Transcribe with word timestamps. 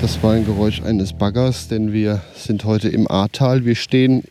Das 0.00 0.22
war 0.22 0.32
ein 0.32 0.46
Geräusch 0.46 0.80
eines 0.82 1.12
Baggers, 1.12 1.68
denn 1.68 1.92
wir 1.92 2.20
sind 2.34 2.64
heute 2.64 2.88
im 2.88 3.10
Ahrtal. 3.10 3.64
Wir 3.64 3.74
stehen 3.74 4.22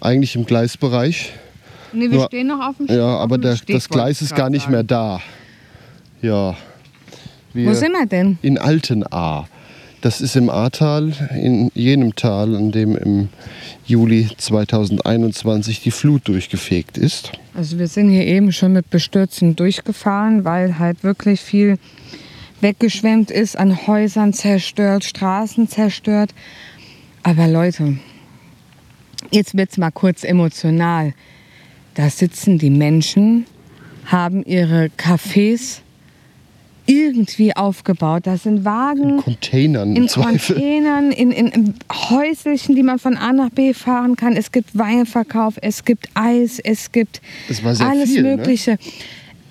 eigentlich 0.00 0.34
im 0.36 0.44
Gleisbereich. 0.46 1.32
Nee, 1.92 2.10
wir 2.10 2.18
Nur- 2.18 2.26
stehen 2.26 2.48
noch 2.48 2.60
auf 2.60 2.76
dem 2.76 2.86
Ja, 2.86 3.16
auf 3.16 3.20
aber 3.22 3.38
der, 3.38 3.56
Steg, 3.56 3.76
das 3.76 3.88
Gleis 3.88 4.20
ist 4.20 4.34
gar 4.34 4.50
nicht 4.50 4.62
sagen. 4.62 4.72
mehr 4.72 4.82
da. 4.82 5.20
Ja. 6.22 6.56
Wo 7.54 7.72
sind 7.72 7.92
wir 7.92 8.06
denn? 8.06 8.38
In 8.42 8.58
Altenahr. 8.58 9.48
Das 10.02 10.20
ist 10.20 10.36
im 10.36 10.50
Ahrtal, 10.50 11.12
in 11.34 11.70
jenem 11.74 12.14
Tal, 12.14 12.54
an 12.54 12.70
dem 12.70 12.96
im 12.96 13.28
Juli 13.86 14.28
2021 14.36 15.80
die 15.80 15.90
Flut 15.90 16.28
durchgefegt 16.28 16.98
ist. 16.98 17.32
Also 17.54 17.78
wir 17.78 17.88
sind 17.88 18.10
hier 18.10 18.26
eben 18.26 18.52
schon 18.52 18.72
mit 18.72 18.90
Bestürzen 18.90 19.56
durchgefahren, 19.56 20.44
weil 20.44 20.78
halt 20.78 21.02
wirklich 21.02 21.40
viel 21.40 21.78
weggeschwemmt 22.60 23.30
ist, 23.30 23.56
an 23.56 23.86
Häusern 23.86 24.32
zerstört, 24.32 25.04
Straßen 25.04 25.68
zerstört. 25.68 26.34
Aber 27.22 27.48
Leute, 27.48 27.98
jetzt 29.30 29.56
wird's 29.56 29.78
mal 29.78 29.90
kurz 29.90 30.24
emotional. 30.24 31.14
Da 31.94 32.10
sitzen 32.10 32.58
die 32.58 32.70
Menschen, 32.70 33.46
haben 34.06 34.44
ihre 34.44 34.90
Cafés 34.96 35.80
irgendwie 36.86 37.54
aufgebaut. 37.56 38.26
Da 38.26 38.36
sind 38.36 38.64
Wagen 38.64 39.18
Containern 39.18 39.90
in 39.90 39.96
im 39.96 40.08
Zweifel. 40.08 40.56
Containern, 40.56 41.10
in, 41.10 41.32
in, 41.32 41.48
in 41.48 41.74
Häuselchen, 41.92 42.76
die 42.76 42.82
man 42.82 42.98
von 42.98 43.16
A 43.16 43.32
nach 43.32 43.50
B 43.50 43.74
fahren 43.74 44.16
kann. 44.16 44.36
Es 44.36 44.52
gibt 44.52 44.76
Weinverkauf, 44.78 45.54
es 45.60 45.84
gibt 45.84 46.08
Eis, 46.14 46.58
es 46.60 46.92
gibt 46.92 47.20
Es 47.48 47.64
alles 47.64 48.12
viel, 48.12 48.22
ne? 48.22 48.78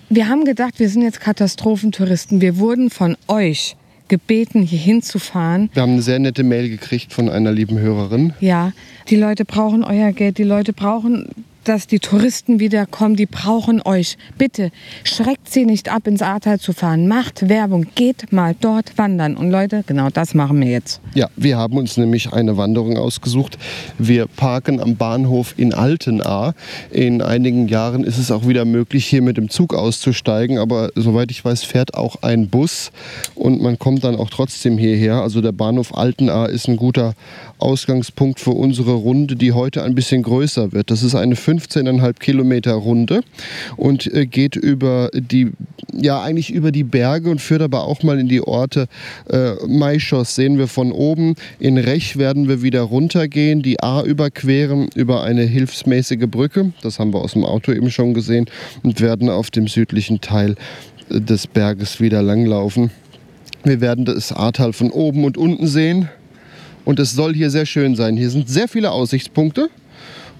Wir 0.09 0.29
haben 0.29 0.45
gedacht, 0.45 0.79
wir 0.79 0.89
sind 0.89 1.01
jetzt 1.01 1.19
Katastrophentouristen. 1.19 2.39
Wir 2.39 2.57
wurden 2.57 2.89
von 2.89 3.17
euch 3.27 3.75
gebeten, 4.07 4.61
hier 4.61 4.77
hinzufahren. 4.77 5.69
Wir 5.73 5.81
haben 5.81 5.93
eine 5.93 6.01
sehr 6.03 6.19
nette 6.19 6.43
Mail 6.43 6.69
gekriegt 6.69 7.11
von 7.11 7.27
einer 7.27 7.51
lieben 7.51 7.79
Hörerin. 7.79 8.33
Ja, 8.39 8.71
die 9.09 9.15
Leute 9.15 9.45
brauchen 9.45 9.83
euer 9.83 10.11
Geld, 10.11 10.37
die 10.37 10.43
Leute 10.43 10.73
brauchen, 10.73 11.29
dass 11.67 11.87
die 11.87 11.99
Touristen 11.99 12.59
wiederkommen, 12.59 13.15
die 13.15 13.25
brauchen 13.25 13.81
euch. 13.81 14.17
Bitte, 14.37 14.71
schreckt 15.03 15.51
sie 15.51 15.65
nicht 15.65 15.91
ab, 15.91 16.07
ins 16.07 16.21
Ahrtal 16.21 16.59
zu 16.59 16.73
fahren. 16.73 17.07
Macht 17.07 17.49
Werbung, 17.49 17.87
geht 17.95 18.31
mal 18.31 18.55
dort 18.59 18.97
wandern. 18.97 19.35
Und 19.35 19.51
Leute, 19.51 19.83
genau 19.85 20.09
das 20.09 20.33
machen 20.33 20.61
wir 20.61 20.69
jetzt. 20.69 21.01
Ja, 21.13 21.29
wir 21.35 21.57
haben 21.57 21.77
uns 21.77 21.97
nämlich 21.97 22.33
eine 22.33 22.57
Wanderung 22.57 22.97
ausgesucht. 22.97 23.57
Wir 23.97 24.27
parken 24.27 24.79
am 24.79 24.95
Bahnhof 24.95 25.53
in 25.57 25.73
Altenahr. 25.73 26.55
In 26.91 27.21
einigen 27.21 27.67
Jahren 27.67 28.03
ist 28.03 28.17
es 28.17 28.31
auch 28.31 28.47
wieder 28.47 28.65
möglich, 28.65 29.05
hier 29.05 29.21
mit 29.21 29.37
dem 29.37 29.49
Zug 29.49 29.73
auszusteigen. 29.73 30.57
Aber 30.57 30.91
soweit 30.95 31.31
ich 31.31 31.43
weiß, 31.43 31.63
fährt 31.63 31.95
auch 31.95 32.21
ein 32.21 32.49
Bus 32.49 32.91
und 33.33 33.61
man 33.61 33.79
kommt 33.79 34.03
dann 34.03 34.15
auch 34.15 34.29
trotzdem 34.29 34.77
hierher. 34.77 35.21
Also 35.21 35.41
der 35.41 35.51
Bahnhof 35.51 35.95
Altenahr 35.95 36.49
ist 36.49 36.67
ein 36.67 36.77
guter 36.77 37.13
Ausgangspunkt 37.57 38.39
für 38.39 38.51
unsere 38.51 38.93
Runde, 38.93 39.35
die 39.35 39.51
heute 39.51 39.83
ein 39.83 39.95
bisschen 39.95 40.23
größer 40.23 40.71
wird. 40.71 40.91
Das 40.91 41.03
ist 41.03 41.15
eine 41.15 41.35
15,5 41.35 42.13
Kilometer 42.19 42.73
Runde 42.73 43.21
und 43.77 44.11
äh, 44.13 44.25
geht 44.25 44.55
über 44.55 45.09
die, 45.13 45.51
ja 45.93 46.21
eigentlich 46.21 46.51
über 46.51 46.71
die 46.71 46.83
Berge 46.83 47.29
und 47.29 47.39
führt 47.39 47.61
aber 47.61 47.85
auch 47.85 48.03
mal 48.03 48.19
in 48.19 48.27
die 48.27 48.41
Orte. 48.41 48.87
Äh, 49.29 49.53
Maischoss 49.67 50.35
sehen 50.35 50.57
wir 50.57 50.67
von 50.67 50.91
oben. 50.91 51.35
In 51.59 51.77
Rech 51.77 52.17
werden 52.17 52.47
wir 52.47 52.61
wieder 52.61 52.81
runtergehen, 52.81 53.61
die 53.61 53.81
A 53.81 54.03
überqueren 54.03 54.89
über 54.95 55.23
eine 55.23 55.43
hilfsmäßige 55.43 56.27
Brücke. 56.27 56.73
Das 56.81 56.99
haben 56.99 57.13
wir 57.13 57.21
aus 57.21 57.33
dem 57.33 57.45
Auto 57.45 57.71
eben 57.71 57.89
schon 57.89 58.13
gesehen 58.13 58.47
und 58.83 59.01
werden 59.01 59.29
auf 59.29 59.49
dem 59.49 59.67
südlichen 59.67 60.21
Teil 60.21 60.55
äh, 61.09 61.21
des 61.21 61.47
Berges 61.47 61.99
wieder 62.01 62.21
langlaufen. 62.21 62.91
Wir 63.63 63.81
werden 63.81 64.05
das 64.05 64.31
Ahrtal 64.31 64.73
von 64.73 64.91
oben 64.91 65.23
und 65.23 65.37
unten 65.37 65.65
sehen. 65.65 66.09
Und 66.85 66.99
es 66.99 67.11
soll 67.13 67.33
hier 67.33 67.49
sehr 67.49 67.65
schön 67.65 67.95
sein. 67.95 68.15
Hier 68.15 68.29
sind 68.29 68.47
sehr 68.47 68.67
viele 68.67 68.91
Aussichtspunkte. 68.91 69.69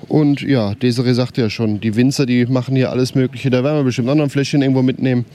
Und 0.08 0.42
ja, 0.42 0.76
Desiree 0.76 1.14
sagte 1.14 1.42
ja 1.42 1.50
schon, 1.50 1.80
die 1.82 1.96
Winzer, 1.96 2.26
die 2.26 2.46
machen 2.46 2.76
hier 2.76 2.92
alles 2.92 3.16
Mögliche. 3.16 3.50
Da 3.50 3.64
werden 3.64 3.78
wir 3.78 3.84
bestimmt 3.84 4.10
auch 4.10 4.16
noch 4.16 4.26
ein 4.26 4.30
Fläschchen 4.30 4.62
irgendwo 4.62 4.84
mitnehmen. 4.84 5.26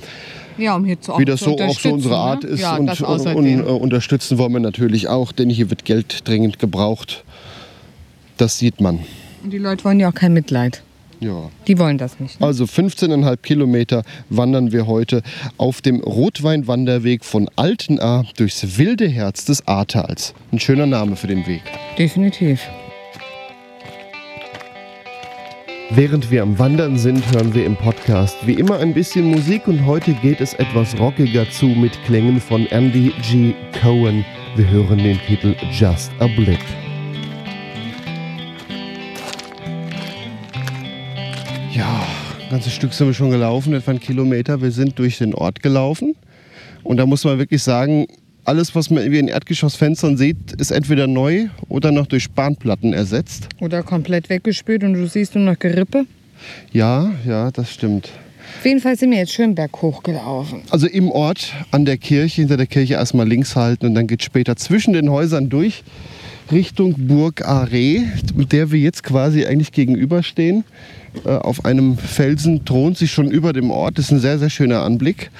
Ja, 0.59 0.77
um 0.77 0.85
hier 0.85 1.01
zu 1.01 1.19
Wie 1.19 1.25
das 1.25 1.41
so 1.41 1.59
auch 1.59 1.79
so 1.79 1.93
unsere 1.93 2.17
Art 2.17 2.45
ist. 2.45 2.59
ne? 2.59 2.63
Ja, 2.63 2.77
und 2.77 3.01
und, 3.01 3.27
und 3.27 3.47
äh, 3.47 3.63
unterstützen 3.63 4.39
wollen 4.39 4.53
wir 4.53 4.61
natürlich 4.61 5.09
auch, 5.09 5.33
denn 5.33 5.49
hier 5.49 5.71
wird 5.71 5.85
Geld 5.85 6.29
dringend 6.29 6.59
gebraucht. 6.59 7.25
Das 8.37 8.59
sieht 8.59 8.81
man. 8.81 9.01
Und 9.43 9.53
die 9.53 9.59
Leute 9.59 9.85
wollen 9.85 9.99
ja 10.01 10.09
auch 10.11 10.15
kein 10.15 10.33
Mitleid. 10.33 10.83
Ja. 11.21 11.51
Die 11.67 11.79
wollen 11.79 11.99
das 11.99 12.19
nicht. 12.19 12.41
Also 12.41 12.65
15,5 12.65 13.37
Kilometer 13.39 14.03
wandern 14.31 14.73
wir 14.73 14.87
heute 14.87 15.23
auf 15.59 15.83
dem 15.83 16.01
Rotweinwanderweg 16.01 17.25
von 17.25 17.49
Altenahr 17.57 18.25
durchs 18.37 18.79
wilde 18.79 19.07
Herz 19.07 19.45
des 19.45 19.67
Ahrtals. 19.69 20.35
Ein 20.51 20.59
schöner 20.59 20.87
Name 20.87 21.17
für 21.17 21.27
den 21.27 21.47
Weg. 21.47 21.63
Definitiv. 21.99 22.61
Während 25.93 26.31
wir 26.31 26.43
am 26.43 26.57
Wandern 26.59 26.97
sind, 26.99 27.21
hören 27.35 27.53
wir 27.53 27.67
im 27.67 27.77
Podcast 27.77 28.37
wie 28.47 28.55
immer 28.55 28.79
ein 28.79 28.95
bisschen 28.95 29.25
Musik 29.25 29.67
und 29.67 29.85
heute 29.87 30.15
geht 30.15 30.41
es 30.41 30.55
etwas 30.55 30.99
rockiger 31.01 31.51
zu 31.51 31.67
mit 31.67 31.93
Klängen 32.05 32.41
von 32.41 32.67
Andy 32.67 33.13
G. 33.29 33.55
Cohen. 33.83 34.25
Wir 34.55 34.71
hören 34.71 34.99
den 34.99 35.19
Titel 35.27 35.57
Just 35.73 36.13
a 36.21 36.29
Blip. 36.29 36.61
Ja, 41.73 42.05
ein 42.41 42.51
ganzes 42.51 42.73
Stück 42.73 42.93
sind 42.93 43.07
wir 43.07 43.15
schon 43.15 43.31
gelaufen, 43.31 43.75
etwa 43.75 43.93
einen 43.93 44.01
Kilometer. 44.01 44.61
Wir 44.61 44.73
sind 44.73 44.99
durch 44.99 45.19
den 45.19 45.35
Ort 45.35 45.63
gelaufen. 45.63 46.17
Und 46.83 46.97
da 46.97 47.07
muss 47.07 47.25
man 47.25 47.39
wirklich 47.39 47.63
sagen, 47.63 48.07
alles, 48.45 48.75
was 48.75 48.91
man 48.91 49.05
in 49.05 49.29
Erdgeschossfenstern 49.29 50.17
sieht, 50.17 50.53
ist 50.59 50.73
entweder 50.73 51.07
neu 51.07 51.47
oder 51.69 51.93
noch 51.93 52.07
durch 52.07 52.25
Spanplatten 52.25 52.93
ersetzt. 52.93 53.49
Oder 53.61 53.85
komplett 53.85 54.29
weggespült 54.29 54.83
und 54.83 54.95
du 54.95 55.07
siehst 55.07 55.37
nur 55.37 55.45
noch 55.45 55.59
Gerippe. 55.59 56.07
Ja, 56.73 57.13
ja, 57.25 57.53
das 57.53 57.73
stimmt. 57.73 58.11
Auf 58.59 58.67
jeden 58.67 58.81
Fall 58.81 58.97
sind 58.97 59.13
wir 59.13 59.19
jetzt 59.19 59.33
schön 59.33 59.55
berghoch 59.55 60.03
gelaufen. 60.03 60.63
Also 60.71 60.89
im 60.89 61.13
Ort, 61.13 61.53
an 61.71 61.85
der 61.85 61.99
Kirche, 61.99 62.41
hinter 62.41 62.57
der 62.57 62.67
Kirche 62.67 62.95
erstmal 62.95 63.29
links 63.29 63.55
halten 63.55 63.87
und 63.87 63.95
dann 63.95 64.09
geht 64.09 64.25
später 64.25 64.57
zwischen 64.57 64.93
den 64.93 65.09
Häusern 65.09 65.49
durch 65.49 65.85
Richtung 66.51 66.95
Burg 67.07 67.47
Are, 67.47 68.03
mit 68.35 68.51
der 68.51 68.73
wir 68.73 68.81
jetzt 68.81 69.05
quasi 69.05 69.47
eigentlich 69.47 69.71
gegenüberstehen. 69.71 70.65
Äh, 71.25 71.31
Auf 71.31 71.65
einem 71.65 71.97
Felsen 71.97 72.65
thront 72.65 72.99
sich 72.99 73.11
schon 73.11 73.31
über 73.31 73.53
dem 73.53 73.71
Ort. 73.71 73.99
Das 73.99 74.07
ist 74.07 74.13
ein 74.13 74.21
sehr, 74.21 74.39
sehr 74.39 74.51
schöner 74.51 74.83
Anblick. 74.83 75.31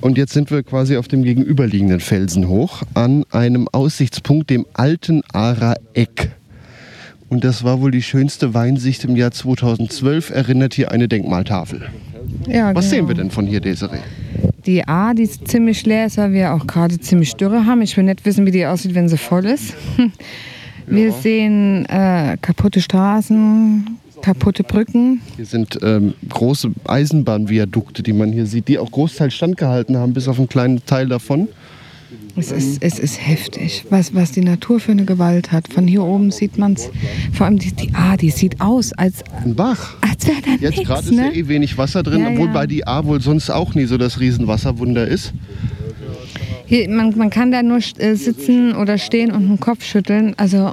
Und 0.00 0.18
jetzt 0.18 0.32
sind 0.32 0.50
wir 0.50 0.62
quasi 0.62 0.96
auf 0.96 1.08
dem 1.08 1.22
gegenüberliegenden 1.22 2.00
Felsen 2.00 2.48
hoch, 2.48 2.82
an 2.94 3.24
einem 3.30 3.68
Aussichtspunkt, 3.68 4.50
dem 4.50 4.66
alten 4.74 5.22
Arer 5.32 5.76
Eck. 5.94 6.30
Und 7.28 7.44
das 7.44 7.64
war 7.64 7.80
wohl 7.80 7.90
die 7.90 8.02
schönste 8.02 8.54
Weinsicht 8.54 9.04
im 9.04 9.16
Jahr 9.16 9.32
2012, 9.32 10.30
erinnert 10.30 10.74
hier 10.74 10.92
eine 10.92 11.08
Denkmaltafel. 11.08 11.88
Ja, 12.46 12.74
Was 12.74 12.84
genau. 12.84 12.96
sehen 12.96 13.08
wir 13.08 13.14
denn 13.16 13.30
von 13.30 13.46
hier, 13.46 13.60
Desiree? 13.60 13.98
Die 14.64 14.86
A, 14.86 15.12
die 15.14 15.22
ist 15.22 15.48
ziemlich 15.48 15.84
leer 15.86 16.06
ist, 16.06 16.18
weil 16.18 16.32
wir 16.32 16.52
auch 16.54 16.66
gerade 16.66 16.98
ziemlich 17.00 17.34
Dürre 17.34 17.66
haben. 17.66 17.82
Ich 17.82 17.96
will 17.96 18.04
nicht 18.04 18.24
wissen, 18.24 18.46
wie 18.46 18.50
die 18.50 18.66
aussieht, 18.66 18.94
wenn 18.94 19.08
sie 19.08 19.16
voll 19.18 19.46
ist. 19.46 19.74
Wir 20.88 21.10
sehen 21.10 21.84
äh, 21.86 22.36
kaputte 22.40 22.80
Straßen, 22.80 23.98
kaputte 24.22 24.62
Brücken. 24.62 25.20
Hier 25.36 25.46
sind 25.46 25.78
ähm, 25.82 26.14
große 26.28 26.70
Eisenbahnviadukte, 26.86 28.02
die 28.02 28.12
man 28.12 28.32
hier 28.32 28.46
sieht, 28.46 28.68
die 28.68 28.78
auch 28.78 28.90
großteils 28.90 29.34
standgehalten 29.34 29.96
haben, 29.96 30.12
bis 30.14 30.28
auf 30.28 30.38
einen 30.38 30.48
kleinen 30.48 30.84
Teil 30.86 31.08
davon. 31.08 31.48
Es 32.38 32.52
ist, 32.52 32.82
es 32.82 32.98
ist 32.98 33.26
heftig, 33.26 33.84
was, 33.88 34.14
was 34.14 34.30
die 34.30 34.42
Natur 34.42 34.78
für 34.78 34.92
eine 34.92 35.04
Gewalt 35.06 35.52
hat. 35.52 35.72
Von 35.72 35.86
hier 35.88 36.02
oben 36.04 36.30
sieht 36.30 36.58
man 36.58 36.74
es. 36.74 36.90
Vor 37.32 37.46
allem 37.46 37.58
die, 37.58 37.72
die 37.72 37.94
A, 37.94 38.16
die 38.16 38.30
sieht 38.30 38.60
aus, 38.60 38.92
als, 38.92 39.24
Ein 39.42 39.54
Bach. 39.54 39.94
als 40.02 40.26
wäre 40.26 40.36
da 40.44 40.50
Jetzt 40.60 40.84
gerade 40.84 41.08
ist 41.08 41.14
ja 41.14 41.22
Ne? 41.30 41.34
eh 41.34 41.48
wenig 41.48 41.78
Wasser 41.78 42.02
drin, 42.02 42.20
Ja, 42.20 42.28
obwohl 42.30 42.46
ja. 42.48 42.52
bei 42.52 42.66
die 42.66 42.86
A 42.86 43.04
wohl 43.06 43.20
sonst 43.22 43.48
auch 43.50 43.74
nie 43.74 43.86
so 43.86 43.96
das 43.96 44.20
Riesenwasserwunder 44.20 45.06
ist. 45.08 45.32
Hier, 46.66 46.88
man, 46.90 47.16
man 47.16 47.30
kann 47.30 47.50
da 47.52 47.62
nur 47.62 47.78
äh, 47.98 48.14
sitzen 48.16 48.74
oder 48.74 48.98
stehen 48.98 49.30
und 49.32 49.48
den 49.48 49.58
Kopf 49.60 49.84
schütteln. 49.84 50.34
Also, 50.36 50.72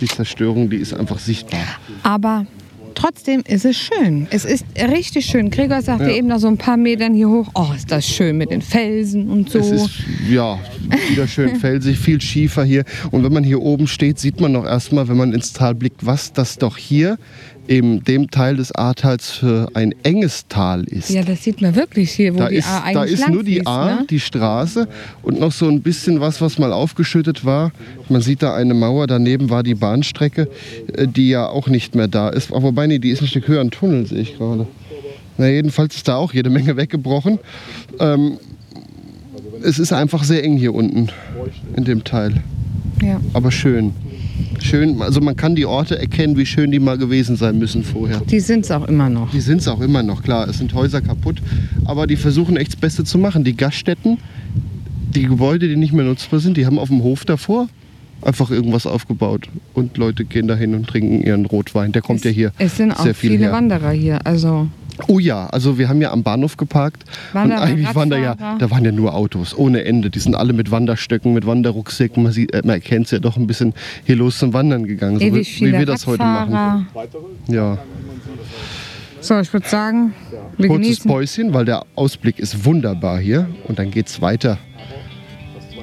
Die 0.00 0.06
Zerstörung, 0.06 0.70
die 0.70 0.76
ist 0.78 0.92
einfach 0.92 1.18
sichtbar. 1.20 1.60
Aber 2.08 2.46
trotzdem 2.94 3.42
ist 3.46 3.66
es 3.66 3.76
schön. 3.76 4.26
Es 4.30 4.46
ist 4.46 4.64
richtig 4.80 5.26
schön. 5.26 5.50
Gregor 5.50 5.82
sagte 5.82 6.08
Ja. 6.08 6.16
eben 6.16 6.28
nach 6.28 6.38
so 6.38 6.48
ein 6.48 6.56
paar 6.56 6.78
Metern 6.78 7.12
hier 7.12 7.28
hoch, 7.28 7.48
oh, 7.54 7.66
ist 7.76 7.92
das 7.92 8.08
schön 8.08 8.38
mit 8.38 8.50
den 8.50 8.62
Felsen 8.62 9.28
und 9.28 9.50
so. 9.50 9.58
Es 9.58 9.70
ist 9.70 9.90
ja 10.26 10.58
wieder 11.10 11.28
schön 11.28 11.56
felsig, 11.60 11.98
viel 11.98 12.18
Schiefer 12.22 12.64
hier. 12.64 12.84
Und 13.10 13.24
wenn 13.24 13.32
man 13.32 13.44
hier 13.44 13.60
oben 13.60 13.86
steht, 13.86 14.18
sieht 14.18 14.40
man 14.40 14.52
noch 14.52 14.64
erstmal, 14.64 15.06
wenn 15.08 15.18
man 15.18 15.34
ins 15.34 15.52
Tal 15.52 15.74
blickt, 15.74 16.06
was 16.06 16.32
das 16.32 16.56
doch 16.56 16.78
hier 16.78 17.18
in 17.68 18.02
dem 18.02 18.30
Teil 18.30 18.56
des 18.56 18.72
Ahrtals 18.72 19.30
für 19.30 19.68
ein 19.74 19.94
enges 20.02 20.48
Tal 20.48 20.84
ist. 20.84 21.10
ja, 21.10 21.22
das 21.22 21.44
sieht 21.44 21.60
man 21.60 21.76
wirklich 21.76 22.10
hier, 22.10 22.34
wo 22.34 22.38
da 22.38 22.48
die 22.48 22.56
ist, 22.56 22.66
A 22.66 22.80
eigentlich 22.80 22.94
da 22.94 23.24
ist 23.24 23.28
nur 23.28 23.44
die 23.44 23.66
A, 23.66 23.86
ne? 23.86 24.06
die 24.08 24.20
Straße 24.20 24.88
und 25.22 25.38
noch 25.38 25.52
so 25.52 25.68
ein 25.68 25.82
bisschen 25.82 26.20
was, 26.20 26.40
was 26.40 26.58
mal 26.58 26.72
aufgeschüttet 26.72 27.44
war. 27.44 27.70
Man 28.08 28.22
sieht 28.22 28.42
da 28.42 28.54
eine 28.54 28.72
Mauer, 28.72 29.06
daneben 29.06 29.50
war 29.50 29.62
die 29.62 29.74
Bahnstrecke, 29.74 30.48
äh, 30.94 31.06
die 31.06 31.28
ja 31.28 31.46
auch 31.46 31.68
nicht 31.68 31.94
mehr 31.94 32.08
da 32.08 32.30
ist. 32.30 32.50
Aber 32.50 32.62
wobei, 32.62 32.86
nee, 32.86 32.98
die 32.98 33.10
ist 33.10 33.20
ein 33.20 33.28
Stück 33.28 33.46
höher, 33.48 33.60
ein 33.60 33.70
Tunnel 33.70 34.06
sehe 34.06 34.20
ich 34.20 34.38
gerade. 34.38 34.66
Na, 35.36 35.46
jedenfalls 35.46 35.94
ist 35.94 36.08
da 36.08 36.16
auch 36.16 36.32
jede 36.32 36.48
Menge 36.48 36.76
weggebrochen. 36.76 37.38
Ähm, 38.00 38.38
es 39.62 39.78
ist 39.78 39.92
einfach 39.92 40.24
sehr 40.24 40.42
eng 40.42 40.56
hier 40.56 40.74
unten 40.74 41.10
in 41.76 41.84
dem 41.84 42.02
Teil. 42.02 42.42
Ja. 43.02 43.20
Aber 43.34 43.50
schön. 43.50 43.92
Schön, 44.60 45.00
also 45.00 45.20
man 45.20 45.36
kann 45.36 45.54
die 45.54 45.66
Orte 45.66 45.98
erkennen, 45.98 46.36
wie 46.36 46.46
schön 46.46 46.70
die 46.70 46.78
mal 46.78 46.98
gewesen 46.98 47.36
sein 47.36 47.58
müssen 47.58 47.84
vorher. 47.84 48.20
Die 48.20 48.40
sind 48.40 48.64
es 48.64 48.70
auch 48.70 48.86
immer 48.88 49.08
noch. 49.08 49.30
Die 49.30 49.40
sind 49.40 49.58
es 49.58 49.68
auch 49.68 49.80
immer 49.80 50.02
noch, 50.02 50.22
klar. 50.22 50.48
Es 50.48 50.58
sind 50.58 50.74
Häuser 50.74 51.00
kaputt, 51.00 51.40
aber 51.84 52.06
die 52.06 52.16
versuchen 52.16 52.56
echt 52.56 52.72
das 52.72 52.80
Beste 52.80 53.04
zu 53.04 53.18
machen. 53.18 53.44
Die 53.44 53.56
Gaststätten, 53.56 54.18
die 55.14 55.22
Gebäude, 55.22 55.68
die 55.68 55.76
nicht 55.76 55.92
mehr 55.92 56.04
nutzbar 56.04 56.40
sind, 56.40 56.56
die 56.56 56.66
haben 56.66 56.78
auf 56.78 56.88
dem 56.88 57.02
Hof 57.02 57.24
davor 57.24 57.68
einfach 58.22 58.50
irgendwas 58.50 58.86
aufgebaut. 58.86 59.48
Und 59.74 59.96
Leute 59.96 60.24
gehen 60.24 60.48
dahin 60.48 60.74
und 60.74 60.86
trinken 60.88 61.22
ihren 61.22 61.46
Rotwein. 61.46 61.92
Der 61.92 62.02
kommt 62.02 62.20
es, 62.20 62.24
ja 62.24 62.30
hier 62.30 62.52
Es 62.58 62.76
sind 62.76 62.92
auch 62.92 63.04
viel 63.04 63.14
viele 63.14 63.38
her. 63.38 63.52
Wanderer 63.52 63.90
hier. 63.90 64.26
Also 64.26 64.68
Oh 65.06 65.18
ja, 65.18 65.46
also 65.46 65.78
wir 65.78 65.88
haben 65.88 66.00
ja 66.00 66.10
am 66.10 66.22
Bahnhof 66.22 66.56
geparkt. 66.56 67.04
Wanderer, 67.32 67.60
und 67.60 67.66
eigentlich 67.66 67.94
waren 67.94 68.10
da 68.10 68.18
ja, 68.18 68.34
da 68.34 68.70
waren 68.70 68.84
ja 68.84 68.92
nur 68.92 69.14
Autos, 69.14 69.56
ohne 69.56 69.84
Ende. 69.84 70.10
Die 70.10 70.18
sind 70.18 70.34
alle 70.34 70.52
mit 70.52 70.70
Wanderstöcken, 70.70 71.32
mit 71.32 71.46
Wanderrucksäcken. 71.46 72.22
Man, 72.22 72.32
sieht, 72.32 72.52
äh, 72.52 72.62
man 72.64 72.76
erkennt 72.76 73.06
es 73.06 73.12
ja 73.12 73.18
doch 73.18 73.36
ein 73.36 73.46
bisschen 73.46 73.74
hier 74.04 74.16
los 74.16 74.38
zum 74.38 74.52
Wandern 74.52 74.86
gegangen, 74.86 75.18
so 75.18 75.24
wie, 75.24 75.46
wie 75.46 75.72
wir 75.72 75.86
das 75.86 76.06
heute 76.06 76.22
machen. 76.22 76.88
Ja. 77.46 77.78
So, 79.20 79.38
ich 79.38 79.52
würde 79.52 79.68
sagen, 79.68 80.14
wir 80.56 80.68
Kurzes 80.68 80.86
genießen. 80.86 81.10
Päuschen, 81.10 81.54
weil 81.54 81.64
der 81.64 81.84
Ausblick 81.96 82.38
ist 82.38 82.64
wunderbar 82.64 83.18
hier. 83.18 83.48
Und 83.66 83.78
dann 83.78 83.90
geht's 83.90 84.20
weiter 84.20 84.58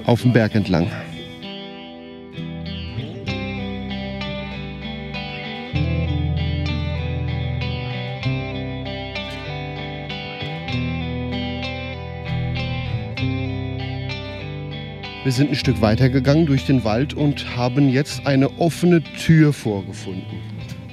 auf 0.05 0.21
den 0.21 0.33
Berg 0.33 0.55
entlang. 0.55 0.87
Wir 15.25 15.31
sind 15.31 15.49
ein 15.49 15.55
Stück 15.55 15.81
weiter 15.81 16.09
gegangen 16.09 16.45
durch 16.45 16.67
den 16.67 16.83
Wald 16.83 17.15
und 17.15 17.57
haben 17.57 17.89
jetzt 17.89 18.27
eine 18.27 18.59
offene 18.59 19.01
Tür 19.01 19.53
vorgefunden. 19.53 20.37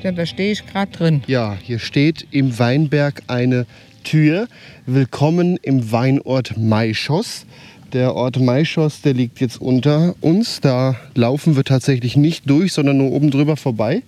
Ja, 0.02 0.11
da 0.11 0.25
stehe 0.25 0.52
ich 0.52 0.64
gerade 0.64 0.90
drin. 0.90 1.23
Ja, 1.26 1.55
hier 1.62 1.79
steht 1.79 2.26
im 2.31 2.58
Weinberg 2.58 3.25
eine 3.26 3.67
Tür. 4.05 4.49
Willkommen 4.87 5.58
im 5.61 5.93
Weinort 5.93 6.56
Maischoss. 6.56 7.44
Der 7.93 8.14
Ort 8.14 8.40
Maischoss, 8.40 9.02
der 9.02 9.12
liegt 9.12 9.38
jetzt 9.38 9.61
unter 9.61 10.14
uns. 10.23 10.62
Da 10.62 10.96
laufen 11.14 11.55
wir 11.55 11.64
tatsächlich 11.64 12.17
nicht 12.17 12.49
durch, 12.49 12.73
sondern 12.73 12.96
nur 12.96 13.12
oben 13.12 13.31
drüber 13.31 13.58
vorbei. 13.58 14.02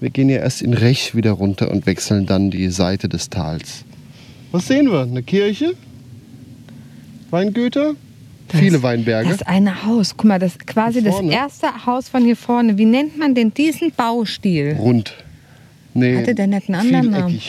Wir 0.00 0.08
gehen 0.08 0.30
ja 0.30 0.38
erst 0.38 0.62
in 0.62 0.72
Rech 0.72 1.14
wieder 1.14 1.32
runter 1.32 1.70
und 1.70 1.84
wechseln 1.84 2.24
dann 2.24 2.50
die 2.50 2.70
Seite 2.70 3.10
des 3.10 3.28
Tals. 3.28 3.84
Was 4.50 4.66
sehen 4.66 4.90
wir? 4.90 5.02
Eine 5.02 5.22
Kirche? 5.22 5.74
Weingüter? 7.28 7.96
Viele 8.48 8.82
Weinberge. 8.82 9.28
Das 9.28 9.42
eine 9.42 9.84
Haus. 9.84 10.14
Guck 10.16 10.24
mal, 10.26 10.38
das 10.38 10.52
ist 10.52 10.66
quasi 10.66 11.02
das 11.02 11.20
erste 11.20 11.86
Haus 11.86 12.08
von 12.08 12.24
hier 12.24 12.36
vorne. 12.36 12.78
Wie 12.78 12.84
nennt 12.84 13.18
man 13.18 13.34
denn 13.34 13.52
diesen 13.52 13.92
Baustil? 13.92 14.76
Rund. 14.78 15.12
Nee, 15.94 16.18
Hatte 16.18 16.34
der 16.34 16.46
nicht 16.46 16.68
einen 16.68 16.80
anderen 16.80 17.10
Namen? 17.10 17.40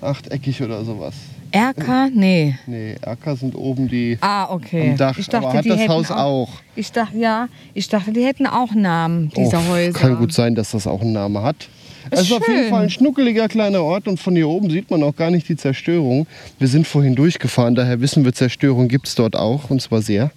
Achteckig 0.00 0.62
oder 0.62 0.84
sowas. 0.84 1.14
Erker? 1.52 2.08
Nee. 2.14 2.56
Nee, 2.66 2.94
Acker 3.02 3.36
sind 3.36 3.54
oben 3.54 3.88
die 3.88 4.16
Ah, 4.20 4.48
okay. 4.50 4.90
am 4.92 4.96
Dach. 4.96 5.18
Ich 5.18 5.26
dachte, 5.28 5.46
aber 5.48 5.58
hat 5.58 5.64
die 5.64 5.68
das 5.70 5.78
hätten 5.80 5.90
Haus 5.92 6.10
auch. 6.10 6.48
Ich 6.76 6.92
dachte, 6.92 7.18
ja, 7.18 7.48
ich 7.74 7.88
dachte, 7.88 8.12
die 8.12 8.24
hätten 8.24 8.46
auch 8.46 8.72
Namen, 8.72 9.30
diese 9.36 9.56
Oh, 9.56 9.68
Häuser. 9.72 9.98
Kann 9.98 10.16
gut 10.16 10.32
sein, 10.32 10.54
dass 10.54 10.70
das 10.70 10.86
auch 10.86 11.00
einen 11.02 11.12
Namen 11.12 11.42
hat. 11.42 11.68
Es 12.10 12.20
Ist 12.20 12.26
ist 12.26 12.32
auf 12.32 12.48
jeden. 12.48 12.70
Fall 12.70 12.84
ein 12.84 12.90
schnuckeliger 12.90 13.48
kleiner 13.48 13.82
Ort 13.82 14.08
und 14.08 14.18
von 14.18 14.34
hier 14.34 14.48
oben 14.48 14.70
sieht 14.70 14.90
man 14.90 15.02
auch 15.02 15.14
gar 15.14 15.30
nicht 15.30 15.48
die 15.48 15.56
Zerstörung. 15.56 16.26
Wir 16.58 16.68
sind 16.68 16.86
vorhin 16.86 17.14
durchgefahren, 17.14 17.74
daher 17.74 18.00
wissen 18.00 18.24
wir, 18.24 18.32
Zerstörung 18.32 18.88
gibt 18.88 19.06
es 19.08 19.14
dort 19.14 19.36
auch 19.36 19.70
und 19.70 19.80
zwar 19.80 20.02
sehr. 20.02 20.30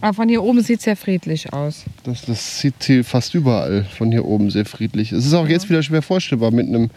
Aber 0.00 0.14
von 0.14 0.28
hier 0.28 0.42
oben 0.42 0.62
sieht 0.62 0.78
es 0.78 0.84
sehr 0.84 0.96
friedlich 0.96 1.52
aus. 1.52 1.84
Das, 2.04 2.22
das 2.24 2.60
sieht 2.60 2.74
hier 2.82 3.04
fast 3.04 3.34
überall 3.34 3.84
von 3.84 4.10
hier 4.10 4.24
oben 4.24 4.50
sehr 4.50 4.64
friedlich. 4.64 5.12
Es 5.12 5.26
ist 5.26 5.34
auch 5.34 5.48
jetzt 5.48 5.68
wieder 5.68 5.82
schwer 5.82 6.00
vorstellbar 6.00 6.50
mit 6.50 6.68
einem 6.68 6.90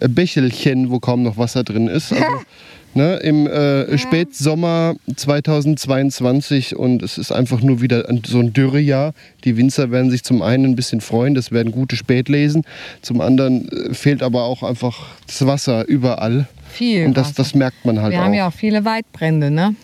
Bächelchen, 0.00 0.90
wo 0.90 1.00
kaum 1.00 1.22
noch 1.22 1.36
Wasser 1.36 1.64
drin 1.64 1.88
ist. 1.88 2.12
Also, 2.12 2.24
ne, 2.94 3.16
Im 3.16 3.46
äh, 3.46 3.96
Spätsommer 3.98 4.94
2022 5.16 6.76
und 6.76 7.02
es 7.02 7.18
ist 7.18 7.32
einfach 7.32 7.60
nur 7.60 7.80
wieder 7.80 8.04
so 8.26 8.40
ein 8.40 8.52
Dürrejahr. 8.52 9.14
Die 9.44 9.56
Winzer 9.56 9.90
werden 9.90 10.10
sich 10.10 10.24
zum 10.24 10.42
einen 10.42 10.64
ein 10.64 10.76
bisschen 10.76 11.00
freuen, 11.00 11.34
das 11.34 11.52
werden 11.52 11.72
gute 11.72 11.96
Spätlesen. 11.96 12.64
Zum 13.02 13.20
anderen 13.20 13.68
äh, 13.68 13.94
fehlt 13.94 14.22
aber 14.22 14.44
auch 14.44 14.62
einfach 14.62 15.06
das 15.26 15.46
Wasser 15.46 15.86
überall. 15.86 16.46
Viel. 16.70 17.06
Und 17.06 17.16
das, 17.16 17.28
Wasser. 17.30 17.34
das 17.42 17.54
merkt 17.54 17.84
man 17.84 18.00
halt 18.00 18.12
Wir 18.12 18.20
auch. 18.20 18.24
haben 18.24 18.34
ja 18.34 18.48
auch 18.48 18.52
viele 18.52 18.84
Waldbrände, 18.84 19.50
ne? 19.50 19.74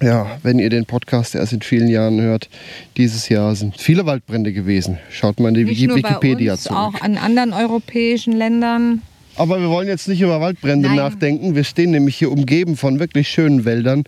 Ja, 0.00 0.38
wenn 0.44 0.60
ihr 0.60 0.70
den 0.70 0.86
Podcast 0.86 1.34
erst 1.34 1.52
in 1.52 1.60
vielen 1.60 1.88
Jahren 1.88 2.20
hört, 2.20 2.48
dieses 2.96 3.28
Jahr 3.28 3.56
sind 3.56 3.80
viele 3.80 4.06
Waldbrände 4.06 4.52
gewesen. 4.52 4.98
Schaut 5.10 5.40
mal 5.40 5.48
in 5.48 5.54
die 5.54 5.64
Nicht 5.64 5.78
Wiki- 5.80 5.86
nur 5.88 6.00
bei 6.00 6.10
Wikipedia 6.10 6.52
uns, 6.52 6.62
zurück. 6.64 6.78
auch 6.78 7.00
an 7.00 7.16
anderen 7.18 7.52
europäischen 7.52 8.32
Ländern. 8.32 9.02
Aber 9.38 9.60
wir 9.60 9.68
wollen 9.68 9.88
jetzt 9.88 10.08
nicht 10.08 10.20
über 10.20 10.40
Waldbrände 10.40 10.88
Nein. 10.88 10.96
nachdenken. 10.96 11.54
Wir 11.54 11.64
stehen 11.64 11.92
nämlich 11.92 12.16
hier 12.16 12.30
umgeben 12.30 12.76
von 12.76 12.98
wirklich 12.98 13.28
schönen 13.28 13.64
Wäldern. 13.64 14.04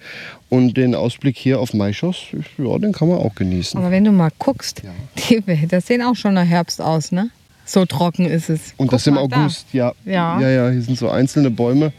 Und 0.48 0.76
den 0.76 0.94
Ausblick 0.94 1.36
hier 1.36 1.60
auf 1.60 1.72
Maischoss, 1.72 2.26
ja, 2.58 2.78
den 2.78 2.92
kann 2.92 3.08
man 3.08 3.18
auch 3.18 3.34
genießen. 3.36 3.78
Aber 3.78 3.90
wenn 3.92 4.04
du 4.04 4.10
mal 4.10 4.30
guckst, 4.38 4.82
die 5.30 5.46
Wälder 5.46 5.80
sehen 5.80 6.02
auch 6.02 6.16
schon 6.16 6.34
nach 6.34 6.46
Herbst 6.46 6.80
aus, 6.80 7.12
ne? 7.12 7.30
So 7.64 7.84
trocken 7.84 8.26
ist 8.26 8.50
es. 8.50 8.74
Und 8.76 8.88
Guck 8.88 8.98
das 8.98 9.06
im 9.06 9.14
mal 9.14 9.28
da. 9.28 9.42
August, 9.42 9.66
ja. 9.72 9.92
Ja. 10.04 10.40
Ja, 10.40 10.50
ja, 10.50 10.70
hier 10.70 10.82
sind 10.82 10.98
so 10.98 11.08
einzelne 11.08 11.50
Bäume. 11.50 11.92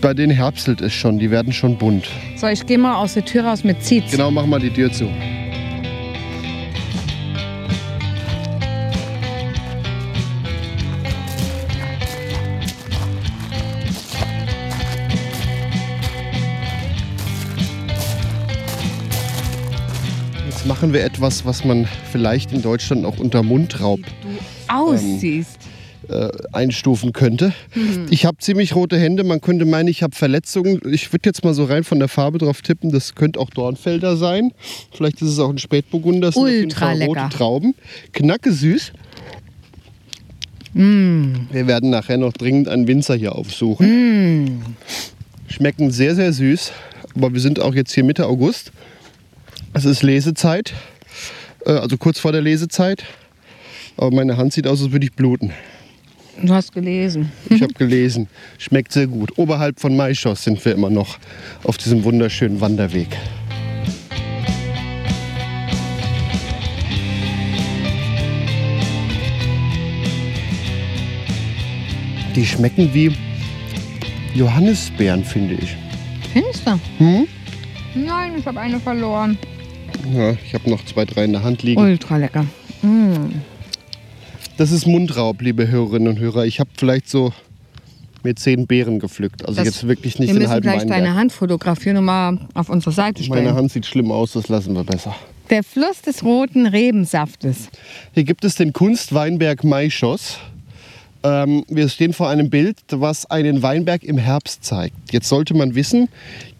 Bei 0.00 0.14
denen 0.14 0.32
herbstelt 0.32 0.80
es 0.80 0.92
schon, 0.92 1.18
die 1.18 1.30
werden 1.30 1.52
schon 1.52 1.78
bunt. 1.78 2.08
So, 2.36 2.46
ich 2.46 2.64
gehe 2.66 2.78
mal 2.78 2.94
aus 2.94 3.14
der 3.14 3.24
Tür 3.24 3.44
raus 3.44 3.64
mit 3.64 3.82
Zietz. 3.82 4.12
Genau, 4.12 4.30
mach 4.30 4.46
mal 4.46 4.60
die 4.60 4.70
Tür 4.70 4.92
zu. 4.92 5.08
Machen 20.82 20.94
wir 20.94 21.04
etwas, 21.04 21.46
was 21.46 21.64
man 21.64 21.86
vielleicht 22.10 22.50
in 22.50 22.60
Deutschland 22.60 23.04
auch 23.04 23.18
unter 23.18 23.44
Mundraub 23.44 24.00
Aussiehst. 24.66 25.60
äh, 26.08 26.28
einstufen 26.50 27.12
könnte. 27.12 27.52
Ich 28.10 28.26
habe 28.26 28.38
ziemlich 28.38 28.74
rote 28.74 28.98
Hände. 28.98 29.22
Man 29.22 29.40
könnte 29.40 29.64
meinen, 29.64 29.86
ich 29.86 30.02
habe 30.02 30.16
Verletzungen. 30.16 30.80
Ich 30.90 31.12
würde 31.12 31.28
jetzt 31.28 31.44
mal 31.44 31.54
so 31.54 31.66
rein 31.66 31.84
von 31.84 32.00
der 32.00 32.08
Farbe 32.08 32.38
drauf 32.38 32.62
tippen. 32.62 32.90
Das 32.90 33.14
könnte 33.14 33.38
auch 33.38 33.50
Dornfelder 33.50 34.16
sein. 34.16 34.50
Vielleicht 34.92 35.22
ist 35.22 35.28
es 35.28 35.38
auch 35.38 35.50
ein 35.50 35.58
Spätburgunder. 35.58 36.32
Das 36.32 36.34
sind 36.34 36.42
Ultra 36.42 36.94
lecker. 36.94 37.06
rote 37.06 37.28
Trauben. 37.36 37.74
Knacke 38.12 38.50
süß. 38.50 38.90
Wir 40.74 41.66
werden 41.68 41.90
nachher 41.90 42.16
noch 42.16 42.32
dringend 42.32 42.66
einen 42.66 42.88
Winzer 42.88 43.14
hier 43.14 43.36
aufsuchen. 43.36 44.62
Schmecken 45.46 45.92
sehr, 45.92 46.16
sehr 46.16 46.32
süß. 46.32 46.72
Aber 47.14 47.32
wir 47.32 47.40
sind 47.40 47.60
auch 47.60 47.76
jetzt 47.76 47.92
hier 47.92 48.02
Mitte 48.02 48.26
August. 48.26 48.72
Es 49.72 49.84
ist 49.84 50.02
Lesezeit. 50.02 50.72
Äh, 51.66 51.72
Also 51.72 51.96
kurz 51.96 52.18
vor 52.18 52.32
der 52.32 52.40
Lesezeit. 52.42 53.04
Aber 53.96 54.10
meine 54.14 54.36
Hand 54.36 54.52
sieht 54.52 54.66
aus, 54.66 54.82
als 54.82 54.92
würde 54.92 55.06
ich 55.06 55.12
bluten. 55.12 55.52
Du 56.42 56.52
hast 56.54 56.72
gelesen. 56.72 57.30
Ich 57.50 57.62
habe 57.62 57.74
gelesen. 57.74 58.26
Schmeckt 58.58 58.92
sehr 58.92 59.06
gut. 59.06 59.36
Oberhalb 59.38 59.78
von 59.80 59.94
Maischoss 59.96 60.42
sind 60.44 60.64
wir 60.64 60.72
immer 60.72 60.88
noch 60.90 61.18
auf 61.62 61.76
diesem 61.76 62.04
wunderschönen 62.04 62.60
Wanderweg. 62.60 63.08
Die 72.34 72.46
schmecken 72.46 72.92
wie 72.94 73.12
Johannisbeeren, 74.34 75.24
finde 75.24 75.54
ich. 75.54 75.76
Findest 76.32 76.66
du? 76.66 76.78
Hm? 76.98 77.28
Nein, 77.94 78.32
ich 78.38 78.46
habe 78.46 78.58
eine 78.58 78.80
verloren. 78.80 79.36
Ja, 80.12 80.32
ich 80.44 80.54
habe 80.54 80.68
noch 80.70 80.84
zwei, 80.84 81.04
drei 81.04 81.24
in 81.24 81.32
der 81.32 81.42
Hand 81.44 81.62
liegen. 81.62 81.80
Ultra 81.80 82.16
lecker. 82.16 82.44
Mm. 82.82 83.40
Das 84.56 84.70
ist 84.72 84.86
Mundraub, 84.86 85.40
liebe 85.40 85.68
Hörerinnen 85.68 86.08
und 86.08 86.18
Hörer. 86.18 86.44
Ich 86.44 86.60
habe 86.60 86.70
vielleicht 86.76 87.08
so 87.08 87.32
mir 88.24 88.34
zehn 88.34 88.66
Beeren 88.66 88.98
gepflückt. 89.00 89.42
Also 89.46 89.56
Das- 89.56 89.64
jetzt 89.66 89.88
wirklich 89.88 90.18
nicht 90.18 90.28
Wir 90.28 90.34
den 90.34 90.38
müssen 90.42 90.50
halben 90.50 90.62
gleich 90.62 90.80
Weinberg. 90.82 90.98
deine 91.00 91.14
Hand 91.14 91.32
fotografieren 91.32 91.96
und 91.98 92.04
mal 92.04 92.38
auf 92.54 92.68
unsere 92.68 92.92
Seite 92.92 93.22
stellen. 93.22 93.44
Meine 93.44 93.56
Hand 93.56 93.72
sieht 93.72 93.86
schlimm 93.86 94.10
aus, 94.12 94.32
das 94.32 94.48
lassen 94.48 94.74
wir 94.74 94.84
besser. 94.84 95.14
Der 95.50 95.62
Fluss 95.64 96.00
des 96.02 96.22
roten 96.22 96.66
Rebensaftes. 96.66 97.68
Hier 98.14 98.24
gibt 98.24 98.44
es 98.44 98.54
den 98.54 98.72
Kunstweinberg 98.72 99.64
Maischoss. 99.64 100.38
Ähm, 101.24 101.64
wir 101.68 101.88
stehen 101.88 102.12
vor 102.12 102.28
einem 102.28 102.50
Bild, 102.50 102.76
was 102.90 103.30
einen 103.30 103.62
Weinberg 103.62 104.02
im 104.02 104.18
Herbst 104.18 104.64
zeigt. 104.64 105.12
Jetzt 105.12 105.28
sollte 105.28 105.54
man 105.54 105.74
wissen, 105.76 106.08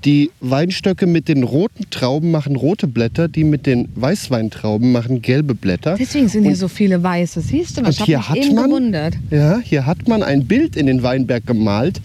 die 0.05 0.31
Weinstöcke 0.41 1.07
mit 1.07 1.27
den 1.29 1.43
roten 1.43 1.91
Trauben 1.91 2.31
machen 2.31 2.55
rote 2.57 2.87
Blätter, 2.87 3.27
die 3.29 3.43
mit 3.45 3.67
den 3.67 3.89
Weißweintrauben 3.97 4.93
machen 4.93 5.21
gelbe 5.21 5.55
Blätter. 5.55 5.97
Deswegen 5.99 6.29
sind 6.29 6.45
hier 6.45 6.57
so 6.57 6.69
viele 6.69 7.03
Weiße. 7.03 7.41
Siehst 7.41 7.77
du, 7.77 7.83
Und 7.83 7.89
ich 7.91 7.99
habe 8.01 8.07
hier 8.07 8.29
hat 8.29 8.39
man- 8.55 8.69
gewundert. 8.71 9.15
Ja, 9.31 9.59
hier 9.59 9.85
hat 9.87 10.07
man 10.07 10.23
ein 10.23 10.47
Bild 10.47 10.77
in 10.77 10.87
den 10.87 11.03
Weinberg 11.03 11.45
gemalt, 11.47 12.01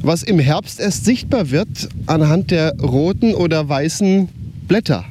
was 0.00 0.24
im 0.24 0.40
Herbst 0.40 0.80
erst 0.80 1.04
sichtbar 1.04 1.50
wird 1.52 1.88
anhand 2.06 2.50
der 2.50 2.76
roten 2.80 3.34
oder 3.34 3.68
weißen 3.68 4.28
Blätter. 4.66 5.04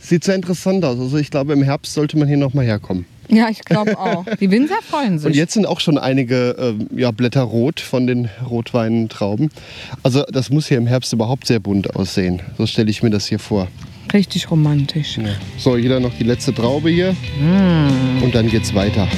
Sieht 0.00 0.22
sehr 0.22 0.36
interessant 0.36 0.84
aus. 0.84 1.00
Also 1.00 1.16
ich 1.18 1.30
glaube, 1.32 1.52
im 1.54 1.64
Herbst 1.64 1.92
sollte 1.94 2.16
man 2.16 2.28
hier 2.28 2.36
noch 2.36 2.54
mal 2.54 2.64
herkommen. 2.64 3.06
Ja, 3.28 3.48
ich 3.50 3.60
glaube 3.60 3.98
auch. 3.98 4.24
Die 4.40 4.50
Winzer 4.50 4.76
freuen 4.88 5.18
sich. 5.18 5.26
Und 5.26 5.34
jetzt 5.34 5.54
sind 5.54 5.66
auch 5.66 5.80
schon 5.80 5.98
einige 5.98 6.56
ähm, 6.58 6.88
ja, 6.96 7.10
Blätter 7.10 7.42
rot 7.42 7.80
von 7.80 8.06
den 8.06 8.28
Rotweintrauben. 8.48 9.50
Also 10.02 10.22
das 10.30 10.50
muss 10.50 10.68
hier 10.68 10.78
im 10.78 10.86
Herbst 10.86 11.12
überhaupt 11.12 11.46
sehr 11.46 11.60
bunt 11.60 11.96
aussehen. 11.96 12.42
So 12.56 12.66
stelle 12.66 12.90
ich 12.90 13.02
mir 13.02 13.10
das 13.10 13.26
hier 13.26 13.38
vor. 13.38 13.68
Richtig 14.12 14.50
romantisch. 14.50 15.18
So, 15.58 15.76
jeder 15.76 15.98
noch 15.98 16.14
die 16.14 16.24
letzte 16.24 16.54
Traube 16.54 16.90
hier. 16.90 17.16
Und 18.22 18.34
dann 18.34 18.48
geht's 18.48 18.72
weiter. 18.74 19.08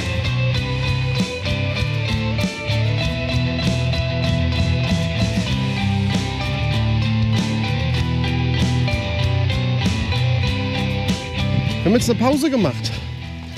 Wir 11.83 11.85
haben 11.85 11.93
jetzt 11.93 12.09
eine 12.09 12.19
Pause 12.19 12.49
gemacht. 12.49 12.91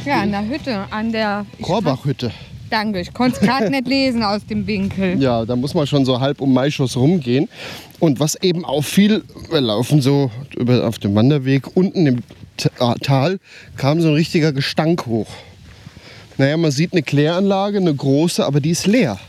Ja, 0.05 0.21
an 0.21 0.31
der 0.31 0.47
Hütte, 0.47 0.85
an 0.89 1.11
der. 1.11 1.45
Korbachhütte. 1.61 2.31
Danke, 2.71 3.01
ich 3.01 3.13
konnte 3.13 3.37
es 3.39 3.45
gerade 3.45 3.69
nicht 3.69 3.87
lesen 3.87 4.23
aus 4.23 4.45
dem 4.45 4.65
Winkel. 4.65 5.17
Ja, 5.21 5.45
da 5.45 5.55
muss 5.55 5.73
man 5.73 5.85
schon 5.85 6.05
so 6.05 6.19
halb 6.19 6.39
um 6.39 6.53
Maischuss 6.53 6.95
rumgehen. 6.95 7.49
Und 7.99 8.19
was 8.19 8.35
eben 8.41 8.63
auffiel, 8.63 9.23
wir 9.49 9.61
laufen 9.61 10.01
so 10.01 10.31
über, 10.55 10.87
auf 10.87 10.97
dem 10.97 11.13
Wanderweg, 11.13 11.75
unten 11.75 12.07
im 12.07 12.17
äh, 12.17 12.95
Tal 13.01 13.39
kam 13.75 14.01
so 14.01 14.07
ein 14.07 14.13
richtiger 14.13 14.53
Gestank 14.53 15.05
hoch. 15.05 15.27
Naja, 16.37 16.55
man 16.57 16.71
sieht 16.71 16.93
eine 16.93 17.03
Kläranlage, 17.03 17.77
eine 17.77 17.93
große, 17.93 18.43
aber 18.43 18.61
die 18.61 18.71
ist 18.71 18.87
leer. 18.87 19.19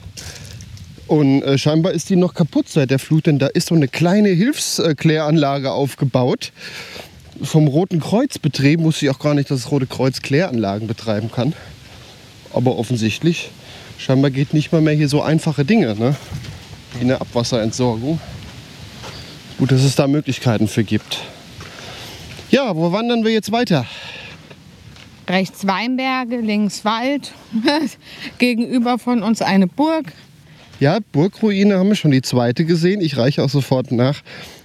Und 1.09 1.43
äh, 1.43 1.59
scheinbar 1.59 1.93
ist 1.93 2.09
die 2.09 2.17
noch 2.17 2.33
kaputt 2.33 2.69
seit 2.69 2.91
der 2.91 2.99
Flut, 2.99 3.26
denn 3.26 3.38
da 3.38 3.49
ist 3.49 3.69
so 3.69 3.75
eine 3.75 3.88
kleine 3.88 4.31
Hilfskläranlage 4.31 5.73
aufgebaut. 5.73 6.52
Vom 7.42 7.66
Roten 7.66 7.99
Kreuz 7.99 8.38
betrieben, 8.38 8.84
wusste 8.84 9.06
ich 9.06 9.11
auch 9.11 9.18
gar 9.18 9.34
nicht, 9.34 9.50
dass 9.50 9.62
das 9.62 9.70
Rote 9.72 9.87
Kreuz 9.87 10.22
Kläranlagen 10.22 10.87
betreiben 10.87 11.30
kann. 11.30 11.54
Aber 12.52 12.78
offensichtlich, 12.78 13.50
scheinbar 13.99 14.30
geht 14.30 14.54
nicht 14.54 14.72
mal 14.72 14.80
mehr 14.80 14.94
hier 14.94 15.08
so 15.08 15.22
einfache 15.22 15.64
Dinge, 15.64 15.96
ne? 15.96 16.14
wie 16.94 17.00
eine 17.00 17.20
Abwasserentsorgung. 17.20 18.20
Gut, 19.58 19.72
dass 19.72 19.82
es 19.82 19.96
da 19.96 20.06
Möglichkeiten 20.06 20.68
für 20.68 20.84
gibt. 20.84 21.20
Ja, 22.50 22.76
wo 22.76 22.92
wandern 22.92 23.25
wir 23.25 23.32
jetzt 23.32 23.50
weiter? 23.50 23.87
Rechts 25.28 25.66
Weinberge, 25.66 26.37
links 26.40 26.84
Wald. 26.84 27.32
Gegenüber 28.38 28.99
von 28.99 29.22
uns 29.22 29.40
eine 29.40 29.66
Burg. 29.66 30.12
Ja, 30.80 30.99
Burgruine 31.12 31.78
haben 31.78 31.88
wir 31.88 31.96
schon 31.96 32.11
die 32.11 32.22
zweite 32.22 32.64
gesehen. 32.64 33.00
Ich 33.00 33.16
reiche 33.16 33.42
auch 33.42 33.49
sofort 33.49 33.92
nach, 33.92 34.22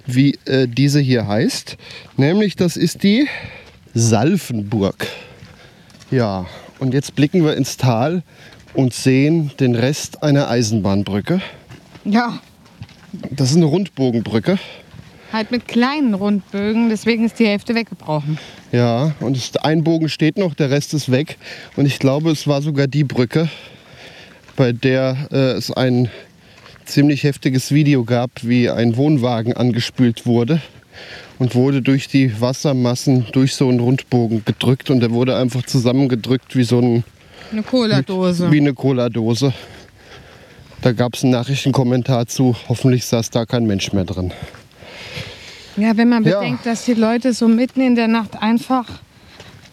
wie 0.08 0.38
äh, 0.46 0.68
diese 0.68 1.00
hier 1.00 1.28
heißt. 1.28 1.78
Nämlich, 2.18 2.56
das 2.56 2.78
ist 2.78 3.04
die 3.04 3.28
Salfenburg. 3.94 5.08
Ja, 6.12 6.46
und 6.80 6.94
jetzt 6.94 7.16
blicken 7.16 7.44
wir 7.44 7.56
ins 7.58 7.78
Tal 7.78 8.24
und 8.74 8.94
sehen 8.94 9.52
den 9.60 9.76
Rest 9.76 10.24
einer 10.24 10.50
Eisenbahnbrücke. 10.50 11.42
Ja, 12.06 12.40
Das 13.32 13.50
ist 13.52 13.58
eine 13.58 13.66
Rundbogenbrücke. 13.66 14.58
halt 15.34 15.52
mit 15.52 15.68
kleinen 15.68 16.14
Rundbögen, 16.14 16.90
deswegen 16.90 17.26
ist 17.26 17.38
die 17.40 17.48
Hälfte 17.48 17.76
weggebrochen. 17.76 18.38
Ja, 18.72 19.14
und 19.20 19.38
ein 19.64 19.84
Bogen 19.84 20.08
steht 20.10 20.38
noch, 20.38 20.54
der 20.54 20.70
Rest 20.70 20.94
ist 20.94 21.12
weg. 21.12 21.38
Und 21.76 21.86
ich 21.86 22.00
glaube, 22.00 22.32
es 22.32 22.48
war 22.48 22.62
sogar 22.62 22.88
die 22.88 23.04
Brücke, 23.04 23.50
bei 24.56 24.72
der 24.72 25.28
äh, 25.32 25.52
es 25.54 25.72
ein 25.72 26.10
ziemlich 26.88 27.24
heftiges 27.24 27.72
Video 27.72 28.04
gab, 28.04 28.32
wie 28.42 28.70
ein 28.70 28.96
Wohnwagen 28.98 29.54
angespült 29.54 30.26
wurde 30.26 30.62
und 31.38 31.54
wurde 31.54 31.82
durch 31.82 32.08
die 32.08 32.40
Wassermassen 32.42 33.28
durch 33.32 33.56
so 33.56 33.70
einen 33.70 33.80
Rundbogen 33.80 34.44
gedrückt 34.46 34.90
und 34.90 35.02
der 35.02 35.12
wurde 35.12 35.36
einfach 35.38 35.64
zusammengedrückt 35.64 36.56
wie 36.56 36.64
so 36.64 36.80
ein, 36.80 37.04
Eine 37.52 37.64
Cola-Dose. 37.64 38.52
wie 38.52 38.60
eine 38.60 38.74
Cola-Dose. 38.74 39.54
Da 40.82 40.92
gab 40.94 41.16
es 41.16 41.24
einen 41.24 41.32
Nachrichtenkommentar 41.34 42.28
zu, 42.28 42.56
hoffentlich 42.70 43.06
saß 43.06 43.30
da 43.32 43.46
kein 43.46 43.66
Mensch 43.68 43.92
mehr 43.94 44.06
drin. 44.06 44.32
Ja, 45.76 45.96
wenn 45.98 46.10
man 46.10 46.24
Ja. 46.24 46.40
bedenkt, 46.40 46.66
dass 46.66 46.86
die 46.86 46.94
Leute 46.94 47.34
so 47.34 47.48
mitten 47.48 47.82
in 47.82 47.96
der 47.96 48.08
Nacht 48.08 48.42
einfach, 48.42 48.86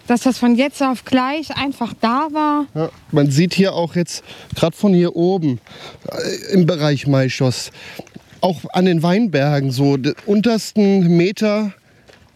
dass 0.06 0.22
das 0.22 0.38
von 0.38 0.54
jetzt 0.54 0.82
auf 0.82 1.04
gleich 1.04 1.56
einfach 1.56 1.94
da 2.00 2.28
war. 2.32 2.66
Ja, 2.74 2.90
man 3.10 3.30
sieht 3.30 3.54
hier 3.54 3.74
auch 3.74 3.94
jetzt, 3.94 4.22
gerade 4.54 4.76
von 4.76 4.92
hier 4.92 5.16
oben 5.16 5.60
äh, 6.10 6.52
im 6.52 6.66
Bereich 6.66 7.06
Maischoss, 7.06 7.70
auch 8.40 8.60
an 8.72 8.84
den 8.84 9.02
Weinbergen, 9.02 9.70
so 9.70 9.96
die 9.96 10.14
untersten 10.26 11.16
Meter, 11.16 11.72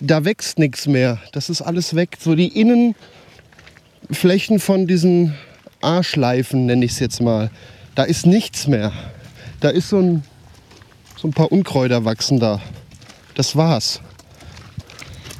da 0.00 0.24
wächst 0.24 0.58
nichts 0.58 0.86
mehr. 0.86 1.18
Das 1.32 1.50
ist 1.50 1.60
alles 1.60 1.94
weg. 1.94 2.16
So 2.18 2.34
die 2.34 2.48
Innenflächen 2.48 4.60
von 4.60 4.86
diesen 4.86 5.34
A-Schleifen, 5.80 6.66
nenne 6.66 6.84
ich 6.84 6.92
es 6.92 6.98
jetzt 6.98 7.20
mal, 7.20 7.50
da 7.94 8.04
ist 8.04 8.26
nichts 8.26 8.66
mehr. 8.66 8.92
Da 9.60 9.70
ist 9.70 9.90
so 9.90 9.98
ein, 9.98 10.22
so 11.16 11.28
ein 11.28 11.32
paar 11.32 11.52
Unkräuter 11.52 12.04
wachsen 12.04 12.38
da. 12.38 12.60
Das 13.34 13.56
war's. 13.56 14.00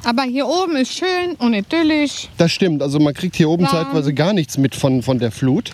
Aber 0.03 0.23
hier 0.23 0.47
oben 0.47 0.75
ist 0.75 0.93
schön 0.93 1.35
und 1.39 1.53
idyllisch. 1.53 2.29
Das 2.37 2.51
stimmt. 2.51 2.81
Also 2.81 2.99
man 2.99 3.13
kriegt 3.13 3.35
hier 3.35 3.49
oben 3.49 3.63
Warm. 3.63 3.71
zeitweise 3.71 4.13
gar 4.13 4.33
nichts 4.33 4.57
mit 4.57 4.75
von, 4.75 5.01
von 5.01 5.19
der 5.19 5.31
Flut. 5.31 5.71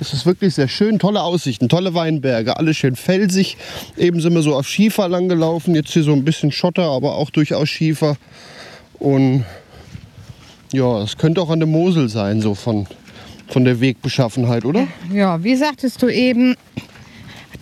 Es 0.00 0.14
ist 0.14 0.24
wirklich 0.24 0.54
sehr 0.54 0.68
schön, 0.68 0.98
tolle 0.98 1.22
Aussichten, 1.22 1.68
tolle 1.68 1.92
Weinberge, 1.92 2.56
alles 2.56 2.78
schön 2.78 2.96
felsig. 2.96 3.58
Eben 3.98 4.20
sind 4.22 4.32
wir 4.32 4.40
so 4.40 4.56
auf 4.56 4.66
Schiefer 4.66 5.08
lang 5.08 5.28
gelaufen, 5.28 5.74
jetzt 5.74 5.92
hier 5.92 6.02
so 6.02 6.12
ein 6.12 6.24
bisschen 6.24 6.50
Schotter, 6.52 6.84
aber 6.84 7.16
auch 7.16 7.28
durchaus 7.28 7.68
Schiefer. 7.68 8.16
Und 8.98 9.44
ja, 10.72 11.02
es 11.02 11.18
könnte 11.18 11.42
auch 11.42 11.50
an 11.50 11.60
der 11.60 11.68
Mosel 11.68 12.08
sein, 12.08 12.40
so 12.40 12.54
von, 12.54 12.86
von 13.48 13.64
der 13.64 13.80
Wegbeschaffenheit, 13.80 14.64
oder? 14.64 14.86
Ja, 15.12 15.44
wie 15.44 15.54
sagtest 15.54 16.00
du 16.00 16.08
eben, 16.08 16.56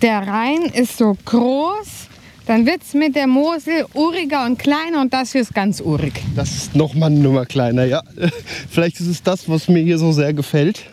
der 0.00 0.26
Rhein 0.26 0.62
ist 0.74 0.96
so 0.96 1.16
groß, 1.24 2.07
dann 2.48 2.64
wird 2.64 2.82
es 2.82 2.94
mit 2.94 3.14
der 3.14 3.26
Mosel 3.26 3.84
uriger 3.92 4.46
und 4.46 4.58
kleiner 4.58 5.02
und 5.02 5.12
das 5.12 5.32
hier 5.32 5.42
ist 5.42 5.54
ganz 5.54 5.82
urig. 5.82 6.14
Das 6.34 6.50
ist 6.50 6.74
noch 6.74 6.94
mal 6.94 7.06
eine 7.06 7.18
Nummer 7.18 7.44
kleiner, 7.44 7.84
ja. 7.84 8.02
Vielleicht 8.70 8.98
ist 9.00 9.06
es 9.06 9.22
das, 9.22 9.50
was 9.50 9.68
mir 9.68 9.82
hier 9.82 9.98
so 9.98 10.12
sehr 10.12 10.32
gefällt. 10.32 10.84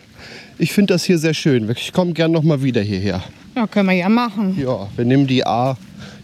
Ich 0.58 0.72
finde 0.72 0.92
das 0.92 1.04
hier 1.04 1.18
sehr 1.18 1.32
schön. 1.32 1.68
Ich 1.70 1.94
komme 1.94 2.12
gern 2.12 2.30
noch 2.30 2.42
mal 2.42 2.62
wieder 2.62 2.82
hierher. 2.82 3.24
Ja, 3.54 3.66
können 3.66 3.88
wir 3.88 3.96
ja 3.96 4.10
machen. 4.10 4.54
Ja, 4.60 4.88
wir 4.96 5.04
nehmen 5.06 5.26
die 5.26 5.46
A 5.46 5.78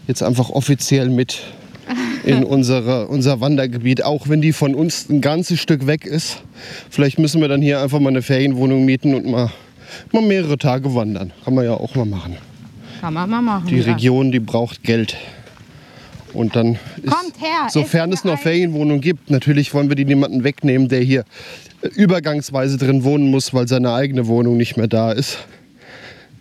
jetzt 0.07 0.21
einfach 0.21 0.51
offiziell 0.51 1.09
mit 1.09 1.41
in 2.23 2.43
unsere, 2.43 3.07
unser 3.07 3.41
Wandergebiet, 3.41 4.03
auch 4.03 4.29
wenn 4.29 4.41
die 4.41 4.53
von 4.53 4.75
uns 4.75 5.09
ein 5.09 5.19
ganzes 5.19 5.59
Stück 5.59 5.87
weg 5.87 6.05
ist. 6.05 6.43
Vielleicht 6.91 7.17
müssen 7.17 7.41
wir 7.41 7.47
dann 7.47 7.61
hier 7.61 7.81
einfach 7.81 7.99
mal 7.99 8.09
eine 8.09 8.21
Ferienwohnung 8.21 8.85
mieten 8.85 9.15
und 9.15 9.25
mal, 9.25 9.49
mal 10.11 10.21
mehrere 10.21 10.59
Tage 10.59 10.93
wandern. 10.93 11.33
Kann 11.43 11.55
man 11.55 11.65
ja 11.65 11.73
auch 11.73 11.95
mal 11.95 12.05
machen. 12.05 12.37
Kann 13.03 13.15
man 13.15 13.29
mal 13.29 13.41
machen. 13.41 13.67
Die 13.67 13.79
ja. 13.79 13.91
Region, 13.91 14.31
die 14.31 14.39
braucht 14.39 14.81
Geld. 14.81 15.17
Und 16.31 16.55
dann 16.55 16.79
ist, 17.03 17.11
Kommt 17.11 17.37
her, 17.41 17.67
sofern 17.67 18.13
es 18.13 18.23
noch. 18.23 18.39
Ferienwohnungen 18.39 19.01
gibt, 19.01 19.29
natürlich 19.29 19.73
wollen 19.73 19.89
wir 19.89 19.97
die 19.97 20.05
niemanden 20.05 20.45
wegnehmen, 20.45 20.87
der 20.87 21.01
hier 21.01 21.25
äh, 21.81 21.87
übergangsweise 21.87 22.77
drin 22.77 23.03
wohnen 23.03 23.29
muss, 23.29 23.53
weil 23.53 23.67
seine 23.67 23.91
eigene 23.91 24.27
Wohnung 24.27 24.55
nicht 24.55 24.77
mehr 24.77 24.87
da 24.87 25.11
ist. 25.11 25.39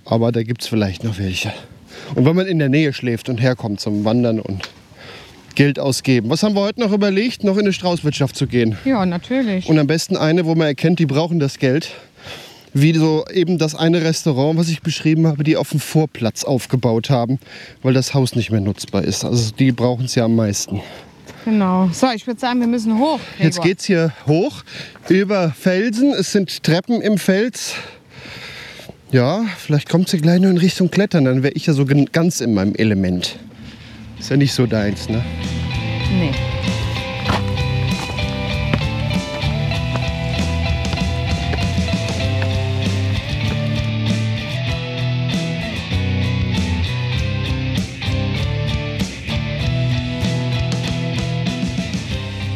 Aber 0.05 0.31
da 0.31 0.45
gibt 0.45 0.63
es 0.63 0.69
vielleicht 0.69 1.03
noch 1.03 1.19
welche. 1.19 1.53
Und 2.15 2.27
wenn 2.27 2.37
man 2.37 2.47
in 2.47 2.61
der 2.61 2.69
Nähe 2.69 2.93
schläft 2.93 3.29
und 3.29 3.39
herkommt 3.39 3.81
zum 3.81 4.05
Wandern 4.05 4.39
und 4.39 4.71
Geld 5.57 5.81
ausgeben. 5.81 6.31
Was 6.31 6.45
haben 6.45 6.55
wir 6.55 6.61
heute 6.61 6.79
noch 6.79 6.93
überlegt? 6.93 7.43
Noch 7.43 7.57
in 7.57 7.63
eine 7.63 7.73
Straußwirtschaft 7.73 8.37
zu 8.37 8.47
gehen. 8.47 8.79
Ja, 8.85 9.05
natürlich. 9.05 9.69
Und 9.69 9.81
am 9.81 9.89
besten 9.89 10.17
eine, 10.17 10.47
wo 10.47 10.55
man 10.55 10.69
erkennt, 10.69 11.01
die 11.01 11.07
brauchen 11.07 11.41
das 11.41 11.59
Geld. 11.59 11.91
Wie 12.75 12.95
so 12.95 13.25
eben 13.33 13.59
das 13.59 13.75
eine 13.75 14.03
Restaurant, 14.03 14.59
was 14.59 14.69
ich 14.69 14.81
beschrieben 14.81 15.27
habe, 15.27 15.45
die 15.45 15.57
auf 15.57 15.71
dem 15.71 15.81
Vorplatz 15.81 16.45
aufgebaut 16.45 17.11
haben, 17.11 17.39
weil 17.83 17.93
das 17.93 18.15
Haus 18.15 18.35
nicht 18.35 18.51
mehr 18.51 18.61
nutzbar 18.61 19.05
ist. 19.05 19.25
Also 19.25 19.53
die 19.53 19.73
brauchen 19.73 20.07
es 20.07 20.15
ja 20.15 20.25
am 20.25 20.37
meisten. 20.37 20.81
Genau. 21.45 21.91
So, 21.93 22.09
ich 22.15 22.27
würde 22.27 22.41
sagen, 22.41 22.61
wir 22.61 22.69
müssen 22.69 22.99
hoch. 22.99 23.19
Gregor. 23.37 23.45
Jetzt 23.45 23.63
geht's 23.63 23.85
hier 23.85 24.13
hoch 24.27 24.63
über 25.09 25.51
Felsen. 25.51 26.13
Es 26.13 26.33
sind 26.33 26.63
Treppen 26.63 27.03
im 27.03 27.19
Fels. 27.19 27.75
Ja, 29.11 29.45
vielleicht 29.59 29.91
kommt 29.91 30.09
sie 30.09 30.19
gleich 30.19 30.41
nur 30.41 30.51
in 30.51 30.57
Richtung 30.57 30.91
Klettern. 30.91 31.25
Dann 31.25 31.43
wäre 31.43 31.53
ich 31.53 31.67
ja 31.67 31.75
so 31.75 31.85
ganz 31.85 32.41
in 32.41 32.55
meinem 32.55 32.75
Element. 32.77 33.39
Ist 34.19 34.31
ja 34.31 34.37
nicht 34.37 34.55
so 34.55 34.67
deins, 34.67 35.09
ne? 35.09 35.23
Nee. 36.19 36.52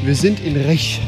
Wir 0.07 0.15
sind 0.15 0.39
in 0.39 0.57
Rech. 0.57 1.01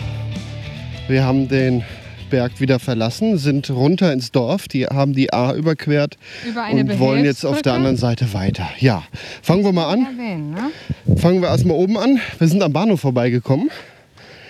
Wir 1.07 1.25
haben 1.25 1.47
den 1.47 1.85
Berg 2.31 2.59
wieder 2.61 2.81
verlassen, 2.81 3.39
sind 3.39 3.71
runter 3.71 4.13
ins 4.13 4.33
Dorf. 4.33 4.67
Die 4.67 4.87
haben 4.87 5.13
die 5.13 5.33
A 5.33 5.55
überquert 5.55 6.17
Über 6.45 6.69
und 6.69 6.99
wollen 6.99 7.25
jetzt 7.25 7.47
auf 7.47 7.63
der 7.63 7.75
anderen 7.75 7.97
Seite 7.97 8.33
weiter. 8.35 8.69
Ja, 8.81 9.05
fangen 9.41 9.63
wir 9.63 9.71
mal 9.71 9.93
an. 9.93 10.05
Erwähnen, 10.05 10.51
ne? 10.51 11.17
Fangen 11.17 11.41
wir 11.41 11.49
erstmal 11.49 11.77
oben 11.77 11.97
an. 11.97 12.19
Wir 12.41 12.49
sind 12.49 12.61
am 12.61 12.73
Bahnhof 12.73 13.01
vorbeigekommen. 13.01 13.71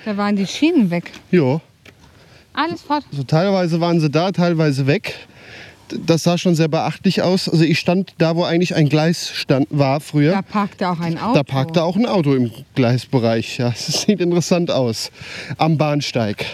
Da 0.07 0.17
waren 0.17 0.35
die 0.35 0.47
Schienen 0.47 0.91
weg. 0.91 1.13
Jo, 1.31 1.61
Alles 2.55 2.81
fort. 2.81 3.05
also 3.11 3.25
teilweise 3.25 3.83
waren 3.83 4.01
sie 4.01 4.09
da, 4.09 4.33
teilweise 4.33 4.87
weg. 4.87 5.15
Das 6.07 6.23
sah 6.23 6.39
schon 6.39 6.55
sehr 6.55 6.69
beachtlich 6.69 7.23
aus. 7.23 7.49
Also 7.49 7.65
ich 7.65 7.79
stand 7.79 8.15
da, 8.19 8.37
wo 8.37 8.45
eigentlich 8.45 8.75
ein 8.75 8.89
Gleis 8.89 9.31
stand, 9.35 9.67
war 9.71 10.01
früher. 10.01 10.33
Da 10.33 10.43
parkte 10.43 10.89
auch 10.89 11.01
ein 11.01 11.19
Auto. 11.19 11.35
Da 11.35 11.43
parkte 11.43 11.83
auch 11.83 11.97
ein 11.97 12.07
Auto 12.07 12.35
im 12.35 12.51
Gleisbereich. 12.75 13.59
Ja, 13.59 13.69
es 13.77 14.03
sieht 14.03 14.21
interessant 14.21 14.71
aus. 14.71 15.11
Am 15.57 15.77
Bahnsteig. 15.79 16.45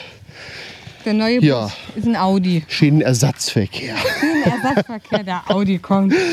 Der 1.05 1.12
neue 1.12 1.37
Bus 1.41 1.47
Ja. 1.49 1.71
ist 1.97 2.07
ein 2.07 2.17
Audi. 2.17 2.64
Schienenersatzverkehr. 2.67 3.95
Ein 3.95 4.53
Ersatzverkehr, 4.53 5.23
der 5.23 5.43
Audi 5.50 5.79
kommt. 5.79 6.14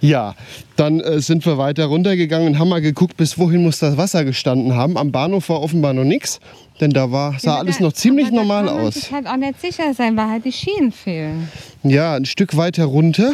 Ja, 0.00 0.34
dann 0.76 1.00
äh, 1.00 1.20
sind 1.20 1.44
wir 1.44 1.58
weiter 1.58 1.84
runtergegangen 1.84 2.48
und 2.48 2.58
haben 2.58 2.70
mal 2.70 2.80
geguckt, 2.80 3.16
bis 3.18 3.36
wohin 3.38 3.62
muss 3.62 3.78
das 3.80 3.96
Wasser 3.98 4.24
gestanden 4.24 4.74
haben. 4.74 4.96
Am 4.96 5.12
Bahnhof 5.12 5.50
war 5.50 5.60
offenbar 5.60 5.92
noch 5.92 6.04
nichts, 6.04 6.40
denn 6.80 6.90
da 6.90 7.12
war, 7.12 7.38
sah 7.38 7.50
Ja, 7.54 7.58
alles 7.58 7.78
da- 7.78 7.84
noch 7.84 7.92
ziemlich 7.92 8.30
normal 8.30 8.64
kann 8.64 8.76
man 8.76 8.86
aus. 8.86 8.94
sich 8.94 9.12
halt 9.12 9.26
auch 9.26 9.36
nicht 9.36 9.60
sicher 9.60 9.92
sein, 9.92 10.16
weil 10.16 10.28
halt 10.30 10.44
die 10.46 10.52
Schienen 10.52 10.90
fehlen. 10.90 11.48
Ja, 11.82 12.14
ein 12.14 12.24
Stück 12.24 12.56
weiter 12.56 12.84
runter 12.86 13.32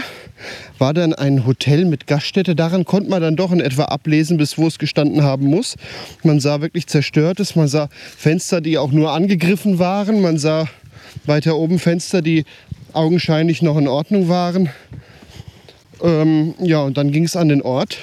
war 0.78 0.92
dann 0.92 1.14
ein 1.14 1.46
Hotel 1.46 1.84
mit 1.84 2.08
Gaststätte. 2.08 2.56
Daran 2.56 2.84
konnte 2.84 3.10
man 3.10 3.22
dann 3.22 3.36
doch 3.36 3.52
in 3.52 3.60
etwa 3.60 3.84
ablesen, 3.84 4.36
bis 4.36 4.58
wo 4.58 4.66
es 4.66 4.78
gestanden 4.78 5.22
haben 5.22 5.46
muss. 5.46 5.76
Man 6.24 6.40
sah 6.40 6.60
wirklich 6.60 6.88
zerstörtes, 6.88 7.54
man 7.54 7.68
sah 7.68 7.88
Fenster, 8.16 8.60
die 8.60 8.76
auch 8.76 8.90
nur 8.90 9.12
angegriffen 9.12 9.78
waren. 9.78 10.20
Man 10.20 10.36
sah 10.38 10.66
weiter 11.26 11.56
oben 11.56 11.78
Fenster, 11.78 12.22
die 12.22 12.44
augenscheinlich 12.92 13.62
noch 13.62 13.76
in 13.78 13.86
Ordnung 13.86 14.28
waren. 14.28 14.68
Ähm, 16.02 16.54
ja, 16.60 16.82
und 16.82 16.96
dann 16.96 17.10
ging 17.12 17.24
es 17.24 17.36
an 17.36 17.48
den 17.48 17.62
Ort, 17.62 17.98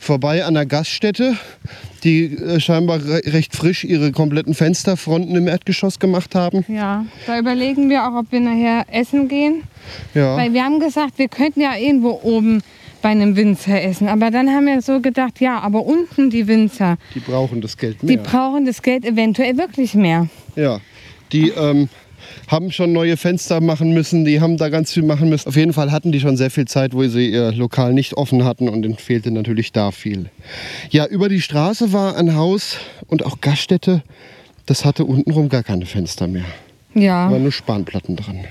vorbei 0.00 0.44
an 0.44 0.54
der 0.54 0.66
Gaststätte, 0.66 1.36
die 2.04 2.24
äh, 2.36 2.60
scheinbar 2.60 2.98
re 3.04 3.20
recht 3.26 3.54
frisch 3.56 3.84
ihre 3.84 4.12
kompletten 4.12 4.54
Fensterfronten 4.54 5.34
im 5.36 5.48
Erdgeschoss 5.48 5.98
gemacht 5.98 6.34
haben. 6.34 6.64
Ja, 6.68 7.04
da 7.26 7.38
überlegen 7.38 7.90
wir 7.90 8.06
auch, 8.08 8.18
ob 8.20 8.30
wir 8.32 8.40
nachher 8.40 8.84
essen 8.92 9.28
gehen. 9.28 9.62
Ja. 10.14 10.36
Weil 10.36 10.52
wir 10.52 10.64
haben 10.64 10.80
gesagt, 10.80 11.18
wir 11.18 11.28
könnten 11.28 11.60
ja 11.60 11.76
irgendwo 11.76 12.20
oben 12.22 12.62
bei 13.02 13.10
einem 13.10 13.36
Winzer 13.36 13.80
essen. 13.82 14.08
Aber 14.08 14.30
dann 14.30 14.48
haben 14.50 14.66
wir 14.66 14.82
so 14.82 15.00
gedacht, 15.00 15.40
ja, 15.40 15.60
aber 15.60 15.84
unten 15.84 16.30
die 16.30 16.46
Winzer, 16.48 16.98
Die 17.14 17.20
brauchen 17.20 17.60
das 17.60 17.76
Geld 17.76 17.98
die 18.02 18.06
mehr. 18.06 18.16
brauchen 18.18 18.66
das 18.66 18.82
Geld 18.82 19.04
eventuell 19.04 19.56
wirklich 19.56 19.94
mehr. 19.94 20.28
Ja, 20.56 20.80
die 21.32 21.50
ähm, 21.50 21.88
haben 22.48 22.70
schon 22.70 22.92
neue 22.92 23.16
Fenster 23.16 23.60
machen 23.60 23.92
müssen, 23.92 24.24
die 24.24 24.40
haben 24.40 24.56
da 24.56 24.68
ganz 24.68 24.92
viel 24.92 25.02
machen 25.02 25.28
müssen. 25.28 25.48
Auf 25.48 25.56
jeden 25.56 25.72
Fall 25.72 25.92
hatten 25.92 26.12
die 26.12 26.20
schon 26.20 26.36
sehr 26.36 26.50
viel 26.50 26.66
Zeit, 26.66 26.94
wo 26.94 27.06
sie 27.06 27.30
ihr 27.30 27.52
Lokal 27.52 27.92
nicht 27.92 28.14
offen 28.14 28.44
hatten 28.44 28.68
und 28.68 28.82
denen 28.82 28.96
fehlte 28.96 29.30
natürlich 29.30 29.72
da 29.72 29.90
viel. 29.90 30.30
Ja, 30.90 31.06
über 31.06 31.28
die 31.28 31.40
Straße 31.40 31.92
war 31.92 32.16
ein 32.16 32.34
Haus 32.34 32.78
und 33.06 33.24
auch 33.24 33.40
Gaststätte. 33.40 34.02
Das 34.66 34.84
hatte 34.84 35.04
untenrum 35.04 35.48
gar 35.48 35.62
keine 35.62 35.86
Fenster 35.86 36.26
mehr. 36.26 36.44
Ja, 36.94 37.26
Da 37.26 37.32
waren 37.32 37.42
nur 37.42 37.52
Spanplatten 37.52 38.16
dran. 38.16 38.44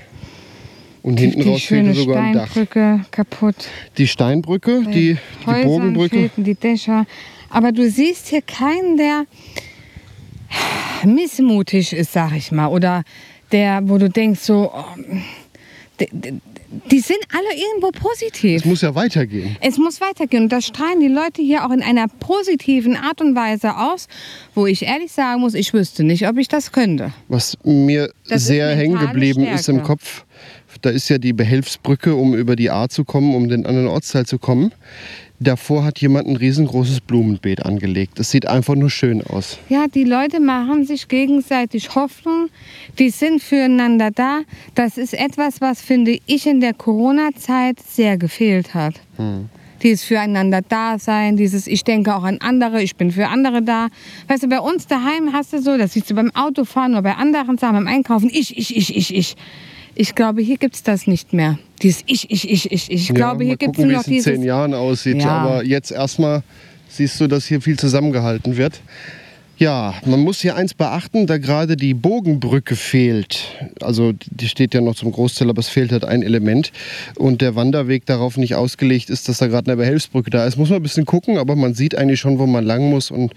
Und 1.02 1.18
die, 1.18 1.24
hinten 1.24 1.42
die 1.42 1.48
raus 1.48 1.60
schöne 1.60 1.94
fehlte 1.94 2.00
sogar 2.00 2.22
ein 2.22 2.32
Dach. 2.34 2.50
Steinbrücke 2.50 3.00
kaputt. 3.10 3.56
Die 3.98 4.06
Steinbrücke, 4.08 4.82
die, 4.84 5.16
die 5.42 5.46
Häusern 5.46 5.62
Bogenbrücke. 5.64 6.16
fehlten 6.16 6.44
die 6.44 6.54
Dächer. 6.54 7.06
Aber 7.50 7.72
du 7.72 7.88
siehst 7.88 8.28
hier 8.28 8.42
keinen, 8.42 8.96
der 8.96 9.24
missmutig 11.04 11.92
ist, 11.92 12.12
sag 12.12 12.36
ich 12.36 12.52
mal. 12.52 12.68
Oder 12.68 13.04
der, 13.52 13.80
wo 13.84 13.98
du 13.98 14.08
denkst, 14.08 14.40
so, 14.40 14.70
oh, 14.72 14.84
die, 16.00 16.08
die, 16.90 17.00
sind 17.00 17.18
alle 17.32 17.48
irgendwo 17.56 17.90
positiv. 17.90 18.60
Es 18.60 18.64
muss 18.64 18.82
ja 18.82 18.94
weitergehen. 18.94 19.56
Es 19.60 19.78
muss 19.78 20.00
weitergehen. 20.00 20.44
Und 20.44 20.52
das 20.52 20.66
strahlen 20.66 21.00
die 21.00 21.08
Leute 21.08 21.42
hier 21.42 21.66
auch 21.66 21.70
in 21.70 21.82
einer 21.82 22.06
positiven 22.08 22.96
Art 22.96 23.20
und 23.20 23.34
Weise 23.34 23.76
aus, 23.76 24.06
wo 24.54 24.66
ich 24.66 24.82
ehrlich 24.82 25.10
sagen 25.10 25.40
muss, 25.40 25.54
ich 25.54 25.72
wüsste 25.72 26.04
nicht, 26.04 26.28
ob 26.28 26.38
ich 26.38 26.48
das 26.48 26.72
könnte. 26.72 27.12
Was 27.28 27.56
mir 27.64 28.12
Das 28.28 28.46
sehr 28.46 28.74
hängen 28.76 28.98
geblieben 28.98 29.44
ist 29.44 29.68
im. 29.68 29.82
Kopf, 29.82 30.24
da 30.82 30.90
ist 30.90 31.08
ja 31.08 31.18
die 31.18 31.32
Behelfsbrücke, 31.32 32.14
um 32.14 32.34
über 32.34 32.54
die 32.54 32.70
A 32.70 32.88
zu 32.88 33.04
kommen, 33.04 33.34
um 33.34 33.48
den 33.48 33.66
anderen 33.66 33.88
Ortsteil 33.88 34.26
zu 34.26 34.38
kommen. 34.38 34.72
Davor 35.40 35.84
hat 35.84 36.00
jemand 36.00 36.26
ein 36.26 36.34
riesengroßes 36.34 37.00
Blumenbeet 37.00 37.64
angelegt. 37.64 38.18
Das 38.18 38.30
sieht 38.30 38.48
einfach 38.48 38.74
nur 38.74 38.90
schön 38.90 39.22
aus. 39.22 39.58
Ja, 39.68 39.86
die 39.86 40.02
Leute 40.02 40.40
machen 40.40 40.84
sich 40.84 41.06
gegenseitig 41.06 41.94
Hoffnung. 41.94 42.48
Die 42.98 43.10
sind 43.10 43.40
füreinander 43.40 44.10
da. 44.10 44.40
Das 44.74 44.98
ist 44.98 45.14
etwas, 45.14 45.60
was, 45.60 45.80
finde 45.80 46.18
ich, 46.26 46.46
in 46.46 46.60
der 46.60 46.74
Corona-Zeit 46.74 47.78
sehr 47.80 48.18
gefehlt 48.18 48.74
hat. 48.74 48.94
Dieses 49.82 50.02
Füreinander 50.02 50.60
da 50.68 50.98
sein, 50.98 51.36
dieses 51.36 51.68
Ich 51.68 51.84
denke 51.84 52.16
auch 52.16 52.24
an 52.24 52.38
andere, 52.40 52.82
ich 52.82 52.96
bin 52.96 53.12
für 53.12 53.28
andere 53.28 53.62
da. 53.62 53.88
Weißt 54.26 54.42
du, 54.42 54.48
bei 54.48 54.58
uns 54.58 54.88
daheim 54.88 55.32
hast 55.32 55.52
du 55.52 55.62
so, 55.62 55.78
das 55.78 55.92
siehst 55.92 56.10
du 56.10 56.14
beim 56.16 56.32
Autofahren 56.34 56.92
oder 56.92 57.02
bei 57.02 57.14
anderen 57.14 57.58
Sachen, 57.58 57.74
beim 57.74 57.86
Einkaufen, 57.86 58.28
ich, 58.28 58.56
ich, 58.58 58.76
ich, 58.76 58.96
ich, 58.96 59.14
ich. 59.14 59.36
Ich 60.00 60.14
glaube, 60.14 60.42
hier 60.42 60.58
gibt 60.58 60.76
es 60.76 60.84
das 60.84 61.08
nicht 61.08 61.32
mehr. 61.32 61.58
Dieses 61.82 62.04
Ich, 62.06 62.30
ich, 62.30 62.48
ich, 62.48 62.70
ich. 62.70 62.88
Ich 62.88 63.08
glaube, 63.12 63.42
ja, 63.42 63.48
hier 63.48 63.52
mal 63.54 63.56
gibt 63.56 63.78
es 63.78 63.84
nur 63.84 63.92
noch 63.94 64.06
in 64.06 64.20
zehn 64.20 64.34
dieses. 64.34 64.44
Jahren 64.44 64.72
aussieht. 64.72 65.20
Ja. 65.20 65.30
Aber 65.30 65.64
jetzt 65.64 65.90
erstmal 65.90 66.44
siehst 66.88 67.20
du, 67.20 67.26
dass 67.26 67.46
hier 67.46 67.60
viel 67.60 67.76
zusammengehalten 67.76 68.56
wird. 68.56 68.80
Ja, 69.58 69.94
man 70.06 70.20
muss 70.20 70.40
hier 70.40 70.54
eins 70.54 70.72
beachten, 70.72 71.26
da 71.26 71.38
gerade 71.38 71.76
die 71.76 71.92
Bogenbrücke 71.92 72.76
fehlt. 72.76 73.44
Also 73.80 74.12
die 74.30 74.46
steht 74.46 74.72
ja 74.72 74.80
noch 74.80 74.94
zum 74.94 75.10
Großteil, 75.10 75.50
aber 75.50 75.58
es 75.58 75.68
fehlt 75.68 75.90
halt 75.90 76.04
ein 76.04 76.22
Element. 76.22 76.70
Und 77.16 77.40
der 77.40 77.56
Wanderweg 77.56 78.06
darauf 78.06 78.36
nicht 78.36 78.54
ausgelegt 78.54 79.10
ist, 79.10 79.28
dass 79.28 79.38
da 79.38 79.48
gerade 79.48 79.72
eine 79.72 79.76
Behelfsbrücke 79.76 80.30
da 80.30 80.46
ist. 80.46 80.58
Muss 80.58 80.70
man 80.70 80.78
ein 80.78 80.82
bisschen 80.84 81.06
gucken, 81.06 81.38
aber 81.38 81.56
man 81.56 81.74
sieht 81.74 81.96
eigentlich 81.96 82.20
schon, 82.20 82.38
wo 82.38 82.46
man 82.46 82.64
lang 82.64 82.88
muss. 82.88 83.10
Und 83.10 83.32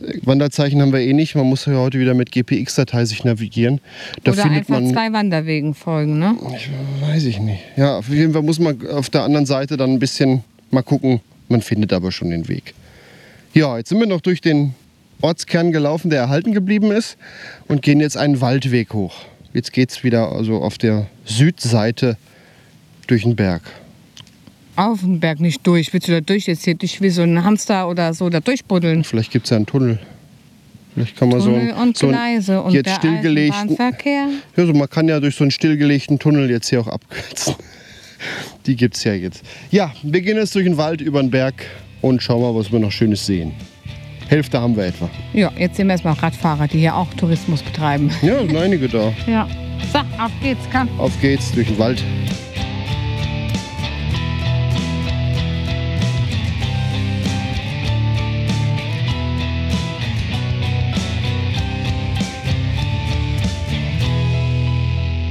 äh, 0.00 0.18
Wanderzeichen 0.22 0.80
haben 0.80 0.94
wir 0.94 1.00
eh 1.00 1.12
nicht. 1.12 1.34
Man 1.34 1.46
muss 1.46 1.66
ja 1.66 1.74
heute 1.74 1.98
wieder 1.98 2.14
mit 2.14 2.32
GPX-Datei 2.32 3.04
sich 3.04 3.24
navigieren. 3.24 3.82
Da 4.24 4.32
Oder 4.32 4.42
findet 4.42 4.60
einfach 4.60 4.80
man 4.80 4.92
zwei 4.94 5.12
Wanderwegen 5.12 5.74
folgen, 5.74 6.18
ne? 6.18 6.36
ich 6.56 6.70
weiß 7.06 7.24
ich 7.24 7.38
nicht. 7.38 7.60
Ja, 7.76 7.98
auf 7.98 8.08
jeden 8.08 8.32
Fall 8.32 8.42
muss 8.42 8.58
man 8.58 8.78
auf 8.88 9.10
der 9.10 9.24
anderen 9.24 9.44
Seite 9.44 9.76
dann 9.76 9.90
ein 9.90 9.98
bisschen 9.98 10.42
mal 10.70 10.82
gucken. 10.82 11.20
Man 11.48 11.60
findet 11.60 11.92
aber 11.92 12.12
schon 12.12 12.30
den 12.30 12.48
Weg. 12.48 12.72
Ja, 13.52 13.76
jetzt 13.76 13.90
sind 13.90 14.00
wir 14.00 14.06
noch 14.06 14.22
durch 14.22 14.40
den 14.40 14.74
Ortskern 15.20 15.72
gelaufen, 15.72 16.10
der 16.10 16.20
erhalten 16.20 16.52
geblieben 16.52 16.90
ist 16.92 17.16
und 17.68 17.82
gehen 17.82 18.00
jetzt 18.00 18.16
einen 18.16 18.40
Waldweg 18.40 18.92
hoch. 18.92 19.14
Jetzt 19.52 19.72
geht 19.72 19.90
es 19.90 20.04
wieder 20.04 20.32
also 20.32 20.56
auf 20.56 20.76
der 20.76 21.06
Südseite 21.24 22.16
durch 23.06 23.22
den 23.22 23.36
Berg. 23.36 23.62
Auf 24.76 25.00
den 25.00 25.20
Berg 25.20 25.40
nicht 25.40 25.66
durch. 25.66 25.92
Willst 25.94 26.08
du 26.08 26.12
da 26.12 26.20
durch 26.20 26.46
jetzt 26.46 26.64
hier 26.64 26.74
durch 26.74 27.00
wie 27.00 27.08
so 27.08 27.22
ein 27.22 27.42
Hamster 27.42 27.88
oder 27.88 28.12
so 28.12 28.28
da 28.28 28.40
durchbuddeln? 28.40 29.04
Vielleicht 29.04 29.30
gibt 29.30 29.46
es 29.46 29.50
ja 29.50 29.56
einen 29.56 29.64
Tunnel. 29.64 29.98
Vielleicht 30.94 31.16
kann 31.16 31.30
man 31.30 31.40
Tunnel 31.40 31.74
so, 31.74 31.82
und 31.82 31.96
so 31.96 32.08
Gleise 32.08 32.62
und 32.62 32.72
jetzt 32.74 32.94
stillgelegten. 32.96 33.54
Eisenbahnverkehr. 33.54 34.28
Ja, 34.56 34.66
so 34.66 34.72
man 34.74 34.90
kann 34.90 35.08
ja 35.08 35.20
durch 35.20 35.36
so 35.36 35.44
einen 35.44 35.50
stillgelegten 35.50 36.18
Tunnel 36.18 36.50
jetzt 36.50 36.68
hier 36.68 36.80
auch 36.80 36.88
abkürzen. 36.88 37.54
Die 38.66 38.76
gibt 38.76 38.96
es 38.96 39.04
ja 39.04 39.14
jetzt. 39.14 39.42
Ja, 39.70 39.92
wir 40.02 40.20
gehen 40.20 40.36
jetzt 40.36 40.54
durch 40.54 40.64
den 40.64 40.76
Wald 40.76 41.00
über 41.00 41.22
den 41.22 41.30
Berg 41.30 41.64
und 42.02 42.22
schauen 42.22 42.42
mal, 42.42 42.54
was 42.54 42.72
wir 42.72 42.78
noch 42.78 42.92
Schönes 42.92 43.24
sehen. 43.24 43.52
Hälfte 44.28 44.60
haben 44.60 44.76
wir 44.76 44.84
etwa. 44.86 45.08
Ja, 45.32 45.52
jetzt 45.56 45.76
sehen 45.76 45.86
wir 45.86 45.92
erstmal 45.92 46.14
Radfahrer, 46.14 46.66
die 46.66 46.78
hier 46.78 46.96
auch 46.96 47.12
Tourismus 47.14 47.62
betreiben. 47.62 48.10
Ja, 48.22 48.38
sind 48.40 48.56
einige 48.56 48.88
da. 48.88 49.12
Ja. 49.26 49.46
So, 49.92 49.98
auf 49.98 50.32
geht's, 50.42 50.62
komm. 50.72 50.88
Auf 50.98 51.12
geht's 51.20 51.52
durch 51.52 51.68
den 51.68 51.78
Wald. 51.78 52.02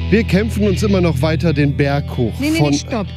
Wir 0.10 0.24
kämpfen 0.24 0.68
uns 0.68 0.84
immer 0.84 1.02
noch 1.02 1.22
weiter 1.22 1.52
den 1.52 1.76
Berg 1.76 2.06
hoch. 2.16 2.32
Nee, 2.40 2.52
nee, 2.52 2.62
nee, 2.62 2.78
stopp. 2.78 3.08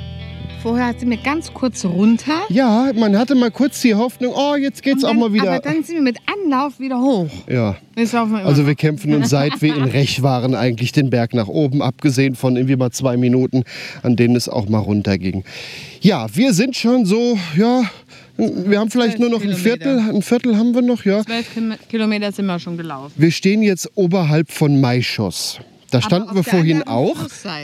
Vorher 0.63 0.87
hat 0.87 0.99
sie 0.99 1.07
mir 1.07 1.19
ganz 1.19 1.53
kurz 1.55 1.85
runter. 1.85 2.33
Ja, 2.49 2.91
man 2.95 3.17
hatte 3.17 3.37
mal 3.37 3.51
kurz 3.51 3.81
die 3.81 3.95
Hoffnung, 3.95 4.33
oh, 4.35 4.57
jetzt 4.57 4.83
geht's 4.83 5.05
und 5.05 5.11
auch 5.11 5.13
dann, 5.13 5.21
mal 5.21 5.33
wieder. 5.33 5.53
Aber 5.53 5.61
dann 5.61 5.85
sind 5.85 5.97
wir 5.97 6.03
mit 6.03 6.19
Anlauf 6.27 6.81
wieder 6.81 7.01
hoch. 7.01 7.29
ja. 7.49 7.77
Wir 7.95 8.15
Also 8.45 8.67
wir 8.67 8.77
kämpfen 8.77 9.13
uns 9.15 9.29
seit 9.29 9.61
wir 9.61 9.75
in 9.75 9.85
Rech 9.85 10.23
waren 10.23 10.55
eigentlich 10.55 10.93
den 10.93 11.11
Berg 11.11 11.35
nach 11.35 11.49
oben, 11.49 11.83
abgesehen 11.83 12.37
von 12.37 12.57
irgendwie 12.57 12.77
mal 12.77 12.91
zwei 12.93 13.17
Minuten, 13.17 13.65
an 14.03 14.15
denen 14.15 14.37
es 14.37 14.49
auch 14.49 14.69
mal 14.69 14.79
runterging. 14.79 15.45
Ja, 16.01 16.27
wir 16.33 16.53
sind 16.55 16.77
schon 16.77 17.07
so, 17.07 17.37
ja, 17.57 17.83
wir 18.37 18.79
haben 18.79 18.91
vielleicht 18.91 19.19
nur 19.19 19.31
noch 19.31 19.43
ein. 19.43 19.55
Viertel, 19.55 19.99
ein 19.99 20.23
Viertel 20.23 20.57
haben 20.57 20.75
wir 20.75 20.83
noch, 20.83 21.05
ja. 21.05 21.25
Zwölf 21.25 21.47
Kilometer 21.89 22.31
sind 22.31 22.47
wir 22.47 22.59
schon 22.61 22.77
gelaufen. 22.77 23.13
Wir 23.17 23.33
stehen 23.33 23.63
jetzt 23.63 23.91
oberhalb 23.97 24.51
von 24.53 24.81
Maischoss. 24.81 25.59
Da 25.91 26.03
standen 26.03 26.35
wir 26.35 26.45
vorhin 26.45 26.83
auch. 26.83 27.17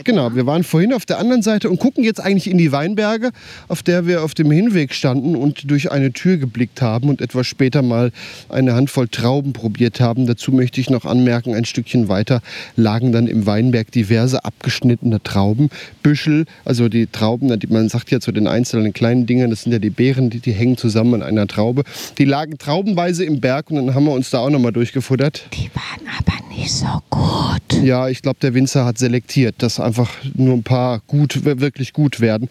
Genau, 0.03 0.29
ne? 0.29 0.35
wir 0.35 0.45
waren 0.45 0.63
vorhin 0.63 0.93
auf 0.93 1.05
der 1.05 1.19
anderen 1.19 1.41
Seite 1.41 1.69
und 1.69 1.79
gucken 1.79 2.03
jetzt 2.03 2.19
eigentlich 2.19 2.49
in 2.49 2.57
die 2.57 2.71
Weinberge, 2.71 3.31
auf 3.67 3.83
der 3.83 4.07
wir 4.07 4.23
auf 4.23 4.33
dem 4.33 4.49
Hinweg 4.51 4.93
standen 4.93 5.35
und 5.35 5.69
durch 5.69 5.91
eine 5.91 6.11
Tür 6.11 6.37
geblickt 6.37 6.81
haben 6.81 7.09
und 7.09 7.21
etwas 7.21 7.47
später 7.47 7.81
mal 7.81 8.11
eine 8.49 8.73
Handvoll 8.73 9.07
Trauben 9.07 9.53
probiert 9.53 9.99
haben. 9.99 10.25
Dazu 10.25 10.51
möchte 10.51 10.81
ich 10.81 10.89
noch 10.89 11.05
anmerken, 11.05 11.53
ein 11.53 11.65
Stückchen 11.65 12.07
weiter 12.07 12.41
lagen 12.75 13.11
dann 13.11 13.27
im 13.27 13.45
Weinberg 13.45 13.91
diverse 13.91 14.43
abgeschnittene 14.43 15.21
Traubenbüschel. 15.21 16.45
Also 16.63 16.89
die 16.89 17.07
Trauben, 17.07 17.59
die- 17.59 17.67
man 17.67 17.89
sagt 17.89 18.11
ja 18.11 18.19
zu 18.19 18.31
den 18.31 18.47
einzelnen 18.47 18.93
kleinen 18.93 19.25
Dingen, 19.25 19.49
das 19.49 19.63
sind 19.63 19.71
ja 19.71 19.79
die 19.79 19.89
Beeren, 19.89 20.29
die, 20.29 20.39
die 20.39 20.51
hängen 20.51 20.77
zusammen 20.77 21.15
an 21.15 21.23
einer 21.23 21.47
Traube. 21.47 21.83
Die 22.17 22.25
lagen 22.25 22.57
traubenweise 22.57 23.23
im 23.25 23.39
Berg 23.39 23.69
und 23.71 23.77
dann 23.77 23.93
haben 23.95 24.05
wir 24.05 24.13
uns 24.13 24.29
da 24.29 24.39
auch 24.39 24.49
nochmal 24.49 24.71
durchgefuttert. 24.73 25.47
Die 25.53 25.69
waren 25.75 26.07
aber 26.17 26.44
nicht 26.55 26.71
so 26.71 26.87
gut. 27.09 27.83
Ja, 27.83 28.07
ich 28.07 28.21
glaube, 28.21 28.39
der 28.41 28.53
Winzer 28.53 28.85
hat 28.85 28.97
selektiert, 28.97 29.55
dass 29.59 29.79
einfach 29.79 30.09
nur 30.33 30.53
ein 30.53 30.63
paar 30.63 31.01
gut, 31.07 31.43
wirklich 31.43 31.93
gut 31.93 32.19
werden. 32.19 32.49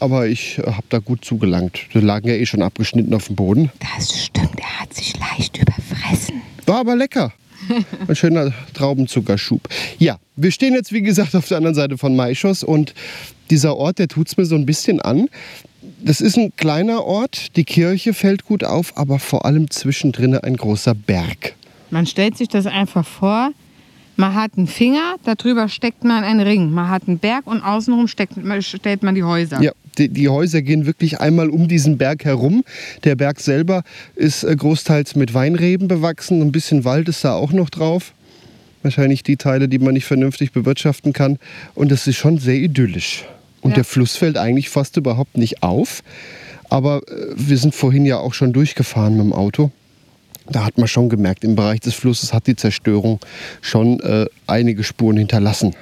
Aber 0.00 0.26
ich 0.26 0.58
habe 0.58 0.84
da 0.88 0.98
gut 0.98 1.24
zugelangt. 1.24 1.80
Die 1.94 2.00
lagen 2.00 2.28
ja 2.28 2.34
eh 2.34 2.46
schon 2.46 2.62
abgeschnitten 2.62 3.14
auf 3.14 3.26
dem 3.26 3.36
Boden. 3.36 3.70
Das 3.96 4.24
stimmt, 4.24 4.58
er 4.58 4.80
hat 4.80 4.94
sich 4.94 5.14
leicht 5.18 5.58
überfressen. 5.58 6.42
War 6.66 6.80
aber 6.80 6.96
lecker. 6.96 7.32
Ein 8.08 8.16
schöner 8.16 8.52
Traubenzuckerschub. 8.74 9.68
Ja, 9.98 10.18
wir 10.34 10.50
stehen 10.50 10.74
jetzt, 10.74 10.92
wie 10.92 11.02
gesagt, 11.02 11.36
auf 11.36 11.46
der 11.46 11.58
anderen 11.58 11.76
Seite 11.76 11.96
von 11.96 12.16
Maischoss 12.16 12.64
und 12.64 12.94
dieser 13.50 13.76
Ort, 13.76 13.98
der 13.98 14.08
tut 14.08 14.28
es 14.28 14.36
mir 14.36 14.46
so 14.46 14.56
ein 14.56 14.66
bisschen 14.66 15.00
an. 15.00 15.28
Das 16.04 16.20
ist 16.20 16.36
ein 16.36 16.56
kleiner 16.56 17.04
Ort, 17.04 17.56
die 17.56 17.64
Kirche 17.64 18.14
fällt 18.14 18.44
gut 18.44 18.64
auf, 18.64 18.96
aber 18.96 19.20
vor 19.20 19.44
allem 19.44 19.70
zwischendrin 19.70 20.34
ein 20.34 20.56
großer 20.56 20.94
Berg. 20.94 21.54
Man 21.92 22.06
stellt 22.06 22.38
sich 22.38 22.48
das 22.48 22.66
einfach 22.66 23.06
vor. 23.06 23.50
Man 24.16 24.34
hat 24.34 24.52
einen 24.56 24.66
Finger, 24.66 25.16
darüber 25.24 25.68
steckt 25.68 26.04
man 26.04 26.24
einen 26.24 26.40
Ring. 26.40 26.70
Man 26.70 26.88
hat 26.88 27.02
einen 27.06 27.18
Berg 27.18 27.46
und 27.46 27.62
außenrum 27.62 28.08
steckt, 28.08 28.34
stellt 28.60 29.02
man 29.02 29.14
die 29.14 29.22
Häuser. 29.22 29.60
Ja, 29.62 29.72
die, 29.98 30.08
die 30.08 30.28
Häuser 30.28 30.62
gehen 30.62 30.86
wirklich 30.86 31.20
einmal 31.20 31.50
um 31.50 31.68
diesen 31.68 31.98
Berg 31.98 32.24
herum. 32.24 32.64
Der 33.04 33.14
Berg 33.14 33.40
selber 33.40 33.82
ist 34.14 34.42
äh, 34.42 34.56
großteils 34.56 35.16
mit 35.16 35.34
Weinreben 35.34 35.86
bewachsen. 35.86 36.40
Ein 36.40 36.50
bisschen 36.50 36.84
Wald 36.84 37.08
ist 37.08 37.24
da 37.24 37.34
auch 37.34 37.52
noch 37.52 37.68
drauf. 37.68 38.12
Wahrscheinlich 38.82 39.22
die 39.22 39.36
Teile, 39.36 39.68
die 39.68 39.78
man 39.78 39.92
nicht 39.92 40.06
vernünftig 40.06 40.52
bewirtschaften 40.52 41.12
kann. 41.12 41.38
Und 41.74 41.92
das 41.92 42.06
ist 42.06 42.16
schon 42.16 42.38
sehr 42.38 42.56
idyllisch. 42.56 43.24
Und 43.60 43.70
Ja. 43.72 43.76
der 43.76 43.84
Fluss 43.84 44.16
fällt 44.16 44.38
eigentlich 44.38 44.70
fast 44.70 44.96
überhaupt 44.96 45.36
nicht 45.36 45.62
auf. 45.62 46.02
Aber 46.70 47.02
äh, 47.08 47.34
wir 47.36 47.58
sind 47.58 47.74
vorhin 47.74 48.06
ja 48.06 48.16
auch 48.16 48.32
schon 48.32 48.54
durchgefahren 48.54 49.16
mit 49.16 49.26
dem 49.26 49.32
Auto. 49.34 49.70
Da 50.52 50.64
hat 50.64 50.78
man 50.78 50.86
schon 50.86 51.08
gemerkt, 51.08 51.44
im 51.44 51.56
Bereich 51.56 51.80
des 51.80 51.94
Flusses 51.94 52.32
hat 52.32 52.46
die 52.46 52.56
Zerstörung 52.56 53.20
schon 53.60 54.00
äh, 54.00 54.26
einige 54.46 54.84
Spuren 54.84 55.16
hinterlassen. 55.16 55.74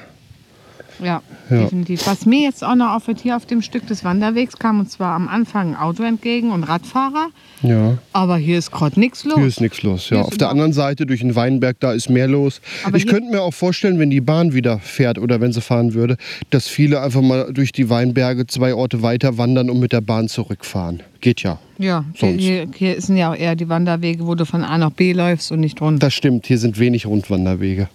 Ja, 1.02 1.22
Ja. 1.50 1.62
definitiv. 1.62 2.06
Was 2.06 2.26
mir 2.26 2.40
jetzt 2.42 2.62
auch 2.62 2.74
noch 2.74 2.90
auffällt, 2.94 3.20
hier 3.20 3.36
auf 3.36 3.46
dem 3.46 3.62
Stück 3.62 3.86
des 3.86 4.04
Wanderwegs 4.04 4.56
kam 4.58 4.80
uns 4.80 4.90
zwar 4.92 5.14
am 5.14 5.28
Anfang 5.28 5.70
ein 5.70 5.76
Auto 5.76 6.02
entgegen 6.02 6.50
und 6.52 6.64
Radfahrer, 6.64 7.28
Ja. 7.62 7.98
aber 8.12 8.36
hier 8.36 8.58
ist 8.58 8.70
gerade 8.70 8.98
nichts 9.00 9.24
los. 9.24 9.34
Hier 9.36 9.46
ist 9.46 9.60
nichts 9.60 9.82
los. 9.82 10.10
Ja. 10.10 10.22
Auf 10.22 10.36
der 10.36 10.50
anderen 10.50 10.72
Seite 10.72 11.06
durch 11.06 11.20
den 11.20 11.34
Weinberg, 11.34 11.78
da 11.80 11.92
ist 11.92 12.08
mehr 12.10 12.28
los. 12.28 12.60
Aber 12.84 12.96
ich 12.96 13.06
könnte 13.06 13.30
mir 13.30 13.42
auch 13.42 13.54
vorstellen, 13.54 13.98
wenn 13.98 14.10
die 14.10 14.20
Bahn 14.20 14.52
wieder 14.54 14.78
fährt 14.78 15.18
oder 15.18 15.40
wenn 15.40 15.52
sie 15.52 15.60
fahren 15.60 15.94
würde, 15.94 16.16
dass 16.50 16.68
viele 16.68 17.00
einfach 17.00 17.22
mal 17.22 17.52
durch 17.52 17.72
die 17.72 17.88
Weinberge 17.90 18.46
zwei 18.46 18.74
Orte 18.74 19.02
weiter 19.02 19.38
wandern 19.38 19.70
und 19.70 19.80
mit 19.80 19.92
der 19.92 20.00
Bahn 20.00 20.28
zurückfahren. 20.28 21.02
Geht 21.20 21.42
ja. 21.42 21.58
Ja, 21.78 22.04
hier, 22.14 22.28
Sonst. 22.28 22.40
hier, 22.42 22.66
hier 22.74 23.00
sind 23.00 23.16
ja 23.16 23.30
auch 23.32 23.36
eher 23.36 23.56
die 23.56 23.68
Wanderwege, 23.68 24.26
wo 24.26 24.34
du 24.34 24.44
von 24.46 24.62
A 24.64 24.76
nach 24.78 24.90
B 24.90 25.12
läufst 25.12 25.50
und 25.52 25.60
nicht 25.60 25.80
runter. 25.80 25.98
Das 26.00 26.14
stimmt, 26.14 26.46
hier 26.46 26.58
sind 26.58 26.78
wenig 26.78 27.06
Rundwanderwege. 27.06 27.88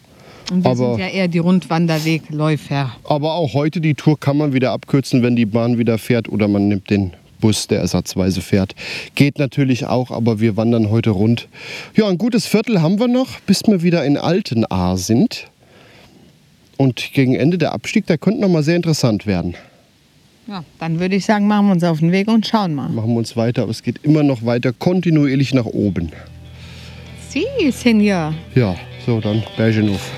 Und 0.52 0.64
wir 0.64 0.72
aber- 0.72 0.96
sind 0.96 1.00
ja 1.00 1.08
eher 1.08 1.28
die 1.28 1.40
Rundwanderwegläufer. 1.40 2.96
Aber 3.04 3.34
auch 3.34 3.54
heute 3.54 3.82
die 3.82 3.94
Tour 3.96 4.20
kann 4.20 4.38
man 4.38 4.54
wieder 4.54 4.72
abkürzen, 4.72 5.24
wenn 5.24 5.36
die 5.36 5.46
Bahn 5.46 5.78
wieder 5.78 5.98
fährt 5.98 6.30
oder 6.30 6.48
man 6.48 6.68
nimmt 6.68 6.90
den 6.90 7.12
Bus, 7.42 7.68
der 7.68 7.80
ersatzweise 7.80 8.42
fährt. 8.42 8.76
Geht 9.16 9.40
natürlich 9.40 9.86
auch, 9.86 10.12
aber 10.12 10.40
wir 10.40 10.56
wandern 10.58 10.90
heute 10.90 11.10
rund. 11.12 11.48
Ja, 11.96 12.08
ein 12.08 12.18
gutes 12.18 12.46
Viertel 12.48 12.82
haben 12.82 13.00
wir 13.00 13.08
noch, 13.08 13.40
bis 13.42 13.64
wir 13.68 13.82
wieder 13.84 14.06
in 14.06 14.18
Altenahr 14.18 14.98
sind. 14.98 15.48
Und 16.78 17.14
gegen 17.14 17.36
Ende 17.36 17.58
der 17.58 17.74
Abstieg, 17.74 18.06
der 18.08 18.18
könnte 18.18 18.42
noch 18.42 18.50
mal 18.50 18.64
sehr 18.64 18.76
interessant 18.76 19.26
werden. 19.26 19.56
Ja, 20.48 20.64
dann 20.80 21.00
würde 21.00 21.16
ich 21.16 21.26
sagen, 21.26 21.48
machen 21.48 21.68
wir 21.68 21.74
uns 21.74 21.84
auf 21.84 22.00
den 22.00 22.12
Weg 22.12 22.28
und 22.28 22.46
schauen 22.46 22.76
mal. 22.76 22.90
Machen 22.90 23.12
wir 23.12 23.18
uns 23.18 23.36
weiter, 23.36 23.64
aber 23.64 23.72
es 23.72 23.82
geht 23.82 24.00
immer 24.04 24.24
noch 24.24 24.46
weiter 24.46 24.74
kontinuierlich 24.74 25.54
nach 25.54 25.66
oben. 25.66 26.12
Sie, 27.30 27.46
Senior. 27.72 28.34
Ja, 28.54 28.76
so 29.06 29.20
dann 29.20 29.44
Bergenhof. 29.58 30.12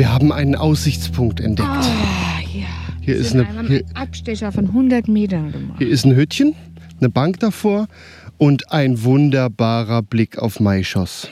Wir 0.00 0.10
haben 0.14 0.32
einen 0.32 0.54
Aussichtspunkt 0.54 1.40
entdeckt. 1.40 1.68
Ah, 1.68 1.82
ja. 2.54 2.64
Hier 3.02 3.16
ist 3.16 3.34
Wir 3.34 3.46
eine- 3.46 3.68
hier- 3.68 3.84
einen 3.84 3.96
Abstecher 3.96 4.50
von 4.50 4.72
100 4.72 5.08
Metern 5.08 5.52
gemacht. 5.52 5.76
Hier 5.76 5.88
ist 5.90 6.06
ein 6.06 6.16
Hütchen, 6.16 6.54
eine 7.00 7.10
Bank 7.10 7.38
davor 7.40 7.86
und 8.38 8.72
ein 8.72 9.02
wunderbarer 9.02 10.00
Blick 10.00 10.38
auf 10.38 10.58
Maischoss. 10.58 11.28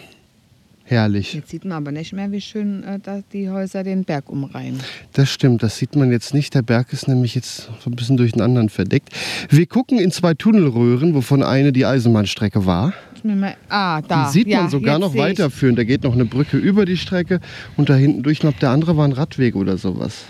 Herrlich. 0.84 1.32
Jetzt 1.32 1.48
sieht 1.48 1.64
man 1.64 1.72
aber 1.78 1.92
nicht 1.92 2.12
mehr, 2.12 2.30
wie 2.30 2.42
schön 2.42 2.82
äh, 2.84 2.98
da 3.02 3.22
die 3.32 3.48
Häuser 3.48 3.84
den 3.84 4.04
Berg 4.04 4.28
umreihen. 4.28 4.80
Das 5.14 5.30
stimmt, 5.30 5.62
das 5.62 5.78
sieht 5.78 5.96
man 5.96 6.10
jetzt 6.12 6.34
nicht. 6.34 6.54
Der 6.54 6.60
Berg 6.62 6.92
ist 6.92 7.08
nämlich 7.08 7.34
jetzt 7.34 7.70
so 7.82 7.88
ein 7.90 7.96
bisschen 7.96 8.18
durch 8.18 8.32
den 8.32 8.42
anderen 8.42 8.68
verdeckt. 8.68 9.08
Wir 9.48 9.64
gucken 9.64 9.98
in 9.98 10.10
zwei 10.10 10.34
Tunnelröhren, 10.34 11.14
wovon 11.14 11.42
eine 11.42 11.72
die 11.72 11.86
Eisenbahnstrecke 11.86 12.66
war. 12.66 12.92
Lass 13.18 13.24
mich 13.24 13.36
mal- 13.36 13.56
Ah, 13.68 14.00
da. 14.02 14.26
Die 14.26 14.32
sieht 14.32 14.48
ja, 14.48 14.62
man 14.62 14.70
sogar 14.70 14.94
jetzt 14.94 15.00
noch 15.00 15.14
weiterführen. 15.16 15.76
Da 15.76 15.84
geht 15.84 16.02
noch 16.04 16.14
eine 16.14 16.24
Brücke 16.24 16.56
über 16.56 16.84
die 16.84 16.96
Strecke 16.96 17.40
und 17.76 17.88
da 17.88 17.94
hinten 17.94 18.22
durch. 18.22 18.34
Ich 18.34 18.40
glaube, 18.40 18.56
der 18.60 18.70
andere 18.70 18.96
war 18.96 19.06
ein 19.06 19.12
Radweg 19.12 19.56
oder 19.56 19.76
sowas. 19.78 20.24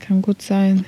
Kann 0.00 0.22
gut 0.22 0.40
sein. 0.40 0.84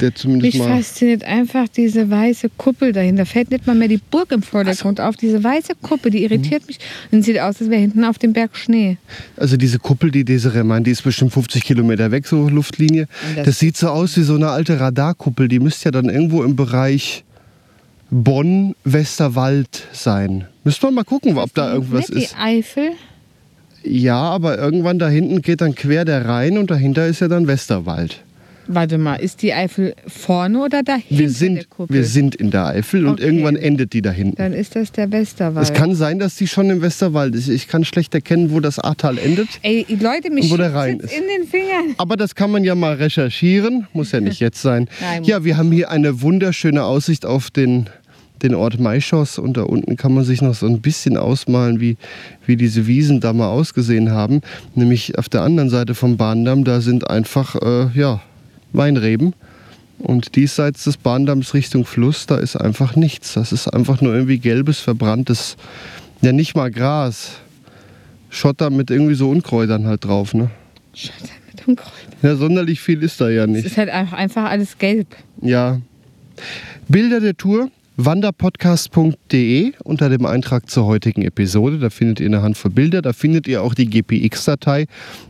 Der 0.00 0.14
zumindest 0.14 0.54
Mich 0.54 0.62
fasziniert 0.62 1.24
einfach 1.24 1.66
diese 1.68 2.08
weiße 2.08 2.50
Kuppel 2.56 2.92
dahinter. 2.92 3.26
Fällt 3.26 3.50
nicht 3.50 3.66
mal 3.66 3.74
mehr 3.74 3.88
die 3.88 3.96
Burg 3.98 4.30
im 4.30 4.42
Vordergrund 4.42 5.00
auf. 5.00 5.16
Diese 5.16 5.42
weiße 5.42 5.72
Kuppel, 5.82 6.12
die 6.12 6.22
irritiert 6.22 6.68
mich. 6.68 6.78
Und 7.10 7.24
sieht 7.24 7.40
aus, 7.40 7.60
als 7.60 7.68
wäre 7.68 7.80
hinten 7.80 8.04
auf 8.04 8.18
dem 8.18 8.32
Berg 8.32 8.56
Schnee. 8.56 8.96
Also 9.36 9.56
diese 9.56 9.80
Kuppel, 9.80 10.12
die 10.12 10.24
Desiree 10.24 10.62
meint, 10.62 10.86
die 10.86 10.92
ist 10.92 11.02
bestimmt 11.02 11.32
50 11.32 11.64
Kilometer 11.64 12.12
weg, 12.12 12.28
so 12.28 12.48
Luftlinie. 12.48 13.08
Das- 13.34 13.46
Das 13.46 13.58
sieht 13.58 13.76
so 13.76 13.88
aus 13.88 14.16
wie 14.16 14.22
so 14.22 14.34
eine 14.36 14.50
alte 14.50 14.78
Radarkuppel. 14.78 15.48
Die 15.48 15.58
müsste 15.58 15.86
ja 15.86 15.90
dann 15.90 16.08
irgendwo 16.08 16.44
im 16.44 16.54
Bereich 16.54 17.24
Bonn-Westerwald 18.10 19.82
sein. 19.92 20.46
Müssen 20.64 20.82
wir 20.82 20.90
mal 20.90 21.04
gucken, 21.04 21.36
ob 21.38 21.54
da 21.54 21.72
irgendwas 21.72 22.08
nicht 22.10 22.24
ist. 22.24 22.34
die 22.34 22.38
Eifel. 22.42 22.90
Ja, 23.82 24.16
aber 24.20 24.58
irgendwann 24.58 24.98
da 24.98 25.08
hinten 25.08 25.40
geht 25.42 25.60
dann 25.60 25.74
quer 25.74 26.04
der 26.04 26.26
Rhein 26.26 26.58
und 26.58 26.70
dahinter 26.70 27.06
ist 27.06 27.20
ja 27.20 27.28
dann 27.28 27.46
Westerwald. 27.46 28.22
Warte 28.72 28.98
mal, 28.98 29.16
ist 29.16 29.42
die 29.42 29.52
Eifel 29.52 29.94
vorne 30.06 30.62
oder 30.62 30.82
dahinter 30.84 31.06
Wir 31.10 31.26
der 31.26 31.30
sind, 31.30 31.66
wir 31.88 32.04
sind 32.04 32.34
in 32.36 32.52
der 32.52 32.66
Eifel 32.66 33.04
und 33.06 33.14
Okay. 33.14 33.24
irgendwann 33.24 33.56
endet 33.56 33.94
die 33.94 34.02
da 34.02 34.12
hinten. 34.12 34.36
Dann 34.36 34.52
ist 34.52 34.76
das 34.76 34.92
der 34.92 35.10
Westerwald. 35.10 35.66
Es 35.68 35.72
kann 35.72 35.96
sein, 35.96 36.20
dass 36.20 36.36
die 36.36 36.46
schon 36.46 36.70
im 36.70 36.80
Westerwald 36.80 37.34
ist. 37.34 37.48
Ich 37.48 37.66
kann 37.66 37.84
schlecht 37.84 38.14
erkennen, 38.14 38.52
wo 38.52 38.60
das 38.60 38.78
Ahrtal 38.78 39.18
endet. 39.18 39.48
Ey, 39.62 39.84
Leute, 40.00 40.30
mich 40.30 40.44
Und 40.44 40.50
wo 40.52 40.56
der 40.58 40.66
schiebt 40.66 40.76
Rhein 40.76 40.98
jetzt 41.00 41.04
ist. 41.12 41.18
in 41.20 41.24
den 41.40 41.48
Fingern. 41.48 41.94
Aber 41.96 42.16
das 42.16 42.36
kann 42.36 42.52
man 42.52 42.62
ja 42.62 42.76
mal 42.76 42.94
recherchieren. 42.94 43.88
Muss 43.92 44.12
ja 44.12 44.20
nicht 44.20 44.38
jetzt 44.40 44.62
sein. 44.62 44.88
Nein, 45.00 45.24
ja, 45.24 45.42
wir 45.42 45.56
haben 45.56 45.72
hier 45.72 45.90
eine 45.90 46.20
wunderschöne 46.22 46.84
Aussicht 46.84 47.26
auf 47.26 47.50
den, 47.50 47.88
den 48.42 48.54
Ort 48.54 48.78
Maischoss. 48.78 49.38
Und 49.38 49.56
da 49.56 49.62
unten 49.62 49.96
kann 49.96 50.14
man 50.14 50.24
sich 50.24 50.42
noch 50.42 50.54
so 50.54 50.66
ein 50.66 50.80
bisschen 50.80 51.16
ausmalen, 51.16 51.80
wie, 51.80 51.96
wie 52.46 52.56
diese 52.56 52.86
Wiesen 52.86 53.20
da 53.20 53.32
mal 53.32 53.48
ausgesehen 53.48 54.10
haben. 54.10 54.40
Nämlich 54.74 55.18
auf 55.18 55.28
der 55.28 55.42
anderen 55.42 55.70
Seite 55.70 55.94
vom 55.94 56.16
Bahndamm, 56.16 56.64
da 56.64 56.80
sind 56.80 57.08
einfach 57.08 57.56
äh, 57.56 57.88
ja, 57.98 58.20
Weinreben. 58.72 59.34
Und 59.98 60.34
diesseits 60.36 60.84
des 60.84 60.96
Bahndamms 60.96 61.52
Richtung 61.52 61.84
Fluss, 61.84 62.26
da 62.26 62.36
ist 62.36 62.56
einfach 62.56 62.96
nichts. 62.96 63.34
Das 63.34 63.52
ist 63.52 63.68
einfach 63.68 64.00
nur 64.00 64.14
irgendwie 64.14 64.38
gelbes, 64.38 64.80
verbranntes, 64.80 65.56
ja 66.22 66.32
nicht 66.32 66.54
mal 66.56 66.70
Gras. 66.70 67.32
Schotter 68.30 68.70
mit 68.70 68.90
irgendwie 68.90 69.14
so 69.14 69.28
Unkräutern 69.28 69.86
halt 69.86 70.04
drauf, 70.04 70.32
ne? 70.32 70.50
Schotter 70.94 71.34
mit 71.66 71.76
Kreuz. 71.76 71.90
Ja, 72.22 72.36
sonderlich 72.36 72.80
viel 72.80 73.02
ist 73.02 73.20
da 73.20 73.28
ja 73.28 73.44
Es 73.44 73.50
nicht. 73.50 73.66
ist 73.66 73.76
halt 73.76 73.90
einfach 73.90 74.44
alles 74.44 74.78
gelb. 74.78 75.08
Ja. 75.42 75.80
Bilder 76.88 77.20
der 77.20 77.36
Tour 77.36 77.70
wanderpodcast.de 78.04 79.72
unter 79.84 80.08
dem 80.08 80.24
Eintrag 80.24 80.70
zur 80.70 80.86
heutigen 80.86 81.22
Episode. 81.22 81.78
Da 81.78 81.90
findet 81.90 82.20
ihr 82.20 82.26
eine 82.26 82.42
Handvoll 82.42 82.70
Bilder. 82.70 83.02
Da 83.02 83.12
findet 83.12 83.46
ihr 83.46 83.62
auch 83.62 83.74
die 83.74 83.86
GPX-Datei. 83.86 84.86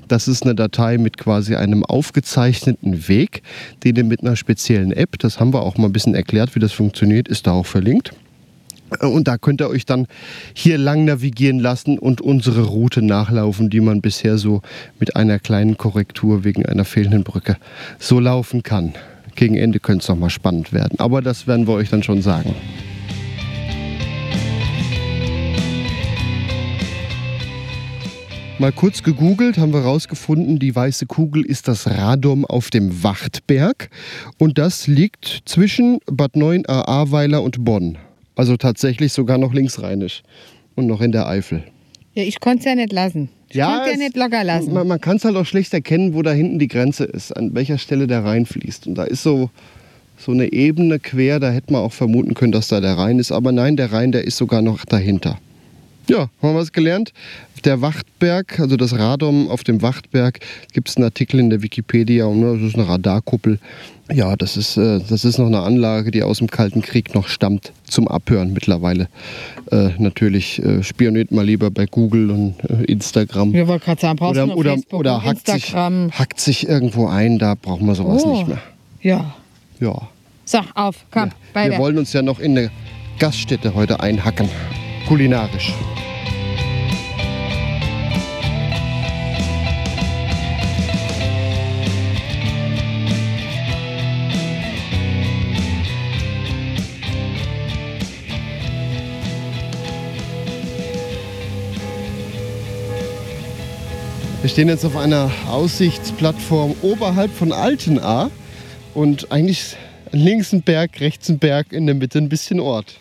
Das 0.08 0.28
ist 0.28 0.44
eine 0.44 0.54
Datei 0.54 0.98
mit 0.98 1.18
quasi 1.18 1.56
einem 1.56 1.84
aufgezeichneten 1.84 3.08
Weg, 3.08 3.42
den 3.84 3.96
ihr 3.96 4.04
mit 4.04 4.20
einer 4.22 4.36
speziellen 4.36 4.92
App, 4.92 5.18
das 5.18 5.40
haben 5.40 5.52
wir 5.52 5.62
auch 5.62 5.78
mal 5.78 5.86
ein 5.86 5.92
bisschen 5.92 6.14
erklärt, 6.14 6.54
wie 6.54 6.60
das 6.60 6.72
funktioniert, 6.72 7.28
ist 7.28 7.46
da 7.46 7.52
auch 7.52 7.66
verlinkt. 7.66 8.12
Und 9.00 9.28
da 9.28 9.38
könnt 9.38 9.60
ihr 9.60 9.68
euch 9.68 9.86
dann 9.86 10.06
hier 10.52 10.76
lang 10.76 11.04
navigieren 11.04 11.60
lassen 11.60 11.98
und 11.98 12.20
unsere 12.20 12.62
Route 12.62 13.02
nachlaufen, 13.02 13.70
die 13.70 13.80
man 13.80 14.00
bisher 14.00 14.36
so 14.36 14.62
mit 14.98 15.14
einer 15.14 15.38
kleinen 15.38 15.76
Korrektur 15.76 16.42
wegen 16.44 16.66
einer 16.66 16.84
fehlenden 16.84 17.22
Brücke 17.22 17.56
so 17.98 18.18
laufen 18.18 18.62
kann. 18.62 18.94
Gegen 19.40 19.56
Ende 19.56 19.80
könnte 19.80 20.02
es 20.02 20.08
noch 20.10 20.18
mal 20.18 20.28
spannend 20.28 20.74
werden, 20.74 20.98
aber 21.00 21.22
das 21.22 21.46
werden 21.46 21.66
wir 21.66 21.72
euch 21.72 21.88
dann 21.88 22.02
schon 22.02 22.20
sagen. 22.20 22.54
Mal 28.58 28.70
kurz 28.70 29.02
gegoogelt, 29.02 29.56
haben 29.56 29.72
wir 29.72 29.80
rausgefunden, 29.80 30.58
die 30.58 30.76
weiße 30.76 31.06
Kugel 31.06 31.42
ist 31.42 31.68
das 31.68 31.86
Radom 31.88 32.44
auf 32.44 32.68
dem 32.68 33.02
Wachtberg 33.02 33.88
und 34.36 34.58
das 34.58 34.86
liegt 34.86 35.40
zwischen 35.46 36.00
Bad 36.04 36.36
9 36.36 36.66
Ahrweiler 36.66 37.42
und 37.42 37.64
Bonn. 37.64 37.96
Also 38.36 38.58
tatsächlich 38.58 39.14
sogar 39.14 39.38
noch 39.38 39.54
linksrheinisch 39.54 40.22
und 40.74 40.86
noch 40.86 41.00
in 41.00 41.12
der 41.12 41.26
Eifel. 41.26 41.64
Ja, 42.12 42.24
ich 42.24 42.40
konnte 42.40 42.58
es 42.58 42.64
ja 42.66 42.74
nicht 42.74 42.92
lassen. 42.92 43.30
Ja 43.52 43.84
es- 43.86 43.98
nicht 43.98 44.16
locker 44.16 44.44
lassen. 44.44 44.72
Man, 44.72 44.86
man 44.86 45.00
kann 45.00 45.16
es 45.16 45.24
halt 45.24 45.36
auch 45.36 45.46
schlecht 45.46 45.72
erkennen, 45.74 46.14
wo 46.14 46.22
da 46.22 46.32
hinten 46.32 46.58
die 46.58 46.68
Grenze 46.68 47.04
ist, 47.04 47.36
an 47.36 47.54
welcher 47.54 47.78
Stelle 47.78 48.06
der 48.06 48.24
Rhein 48.24 48.46
fließt. 48.46 48.86
Und 48.86 48.94
da 48.96 49.04
ist 49.04 49.22
so, 49.22 49.50
so 50.18 50.32
eine 50.32 50.52
Ebene 50.52 50.98
quer, 50.98 51.40
da 51.40 51.50
hätte 51.50 51.72
man 51.72 51.82
auch 51.82 51.92
vermuten 51.92 52.34
können, 52.34 52.52
dass 52.52 52.68
da 52.68 52.80
der 52.80 52.96
Rhein 52.98 53.18
ist. 53.18 53.32
Aber 53.32 53.52
nein, 53.52 53.76
der 53.76 53.92
Rhein, 53.92 54.12
der 54.12 54.24
ist 54.24 54.36
sogar 54.36 54.62
noch 54.62 54.84
dahinter. 54.84 55.38
Ja, 56.10 56.18
haben 56.20 56.28
wir 56.42 56.54
was 56.56 56.72
gelernt. 56.72 57.12
Der 57.64 57.82
Wachtberg, 57.82 58.58
also 58.58 58.76
das 58.76 58.98
Radom 58.98 59.48
auf 59.48 59.62
dem 59.64 59.80
Wachtberg, 59.82 60.40
gibt 60.72 60.88
es 60.88 60.96
einen 60.96 61.04
Artikel 61.04 61.38
in 61.38 61.50
der 61.50 61.62
Wikipedia. 61.62 62.24
Und 62.24 62.40
ne, 62.40 62.54
das 62.58 62.70
ist 62.70 62.74
eine 62.74 62.88
Radarkuppel. 62.88 63.58
Ja, 64.12 64.34
das 64.34 64.56
ist, 64.56 64.76
äh, 64.76 64.98
das 65.08 65.24
ist 65.24 65.38
noch 65.38 65.46
eine 65.46 65.60
Anlage, 65.60 66.10
die 66.10 66.22
aus 66.22 66.38
dem 66.38 66.48
Kalten 66.50 66.82
Krieg 66.82 67.14
noch 67.14 67.28
stammt, 67.28 67.72
zum 67.84 68.08
Abhören 68.08 68.52
mittlerweile. 68.52 69.08
Äh, 69.70 69.90
natürlich 69.98 70.60
äh, 70.64 70.82
spioniert 70.82 71.30
mal 71.30 71.44
lieber 71.44 71.70
bei 71.70 71.86
Google 71.86 72.30
und 72.30 72.54
äh, 72.68 72.84
Instagram. 72.86 73.54
Ich 73.54 73.66
wollte 73.68 73.84
gerade 73.84 74.00
sagen, 74.00 74.16
brauchst 74.16 74.36
du 74.36 74.42
Oder, 74.42 74.46
noch 74.48 74.56
oder, 74.56 74.70
Facebook 74.72 74.98
oder 75.00 75.24
hackt, 75.24 75.46
sich, 75.46 75.54
Instagram. 75.66 76.10
hackt 76.12 76.40
sich 76.40 76.68
irgendwo 76.68 77.06
ein, 77.06 77.38
da 77.38 77.54
brauchen 77.54 77.86
wir 77.86 77.94
sowas 77.94 78.24
Oh. 78.24 78.32
nicht 78.34 78.48
mehr. 78.48 78.58
Ja. 79.02 79.34
Ja. 79.78 80.08
Sag 80.44 80.64
auf, 80.74 80.96
komm, 81.12 81.30
Wir 81.52 81.62
weiter. 81.62 81.78
wollen 81.78 81.98
uns 81.98 82.12
ja 82.12 82.22
noch 82.22 82.40
in 82.40 82.58
eine 82.58 82.70
Gaststätte 83.20 83.74
heute 83.74 84.00
einhacken. 84.00 84.48
Kulinarisch. 85.10 85.74
Wir 104.40 104.48
stehen 104.48 104.68
jetzt 104.68 104.84
auf 104.84 104.96
einer 104.96 105.28
Aussichtsplattform 105.48 106.76
oberhalb 106.82 107.32
von 107.32 107.50
Altenahr 107.50 108.30
und 108.94 109.32
eigentlich 109.32 109.74
links 110.12 110.52
ein 110.52 110.62
Berg, 110.62 111.00
rechts 111.00 111.28
ein 111.28 111.40
Berg, 111.40 111.72
in 111.72 111.86
der 111.86 111.96
Mitte 111.96 112.18
ein 112.18 112.28
bisschen 112.28 112.60
Ort. 112.60 113.00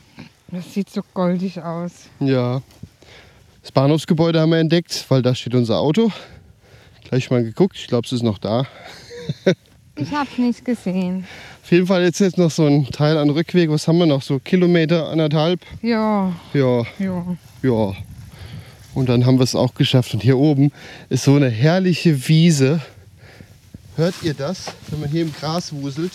Das 0.51 0.73
sieht 0.73 0.89
so 0.89 1.01
goldig 1.13 1.61
aus. 1.61 1.91
Ja. 2.19 2.61
Das 3.61 3.71
Bahnhofsgebäude 3.71 4.39
haben 4.39 4.51
wir 4.51 4.57
entdeckt, 4.59 5.05
weil 5.09 5.21
da 5.21 5.35
steht 5.35 5.53
unser 5.53 5.79
Auto. 5.79 6.11
Gleich 7.07 7.29
mal 7.29 7.43
geguckt, 7.43 7.75
ich 7.77 7.87
glaube, 7.87 8.05
es 8.05 8.11
ist 8.11 8.23
noch 8.23 8.37
da. 8.37 8.67
Ich 10.01 10.13
hab's 10.13 10.37
nicht 10.37 10.63
gesehen. 10.63 11.25
Auf 11.61 11.71
jeden 11.71 11.85
Fall 11.85 12.03
jetzt, 12.03 12.19
jetzt 12.19 12.37
noch 12.37 12.49
so 12.49 12.65
ein 12.65 12.85
Teil 12.85 13.17
an 13.17 13.29
Rückweg. 13.29 13.69
Was 13.69 13.85
haben 13.85 13.97
wir 13.97 14.05
noch? 14.05 14.21
So 14.21 14.39
Kilometer, 14.39 15.09
anderthalb? 15.09 15.59
Ja, 15.81 16.33
Ja, 16.53 16.83
ja. 16.99 17.37
ja. 17.61 17.93
Und 18.93 19.09
dann 19.09 19.25
haben 19.25 19.37
wir 19.39 19.43
es 19.43 19.55
auch 19.55 19.73
geschafft. 19.73 20.13
Und 20.13 20.23
hier 20.23 20.37
oben 20.37 20.71
ist 21.09 21.25
so 21.25 21.35
eine 21.35 21.49
herrliche 21.49 22.27
Wiese. 22.29 22.81
Hört 23.97 24.15
ihr 24.23 24.33
das, 24.33 24.67
wenn 24.89 25.01
man 25.01 25.09
hier 25.09 25.23
im 25.23 25.33
Gras 25.33 25.73
wuselt? 25.73 26.13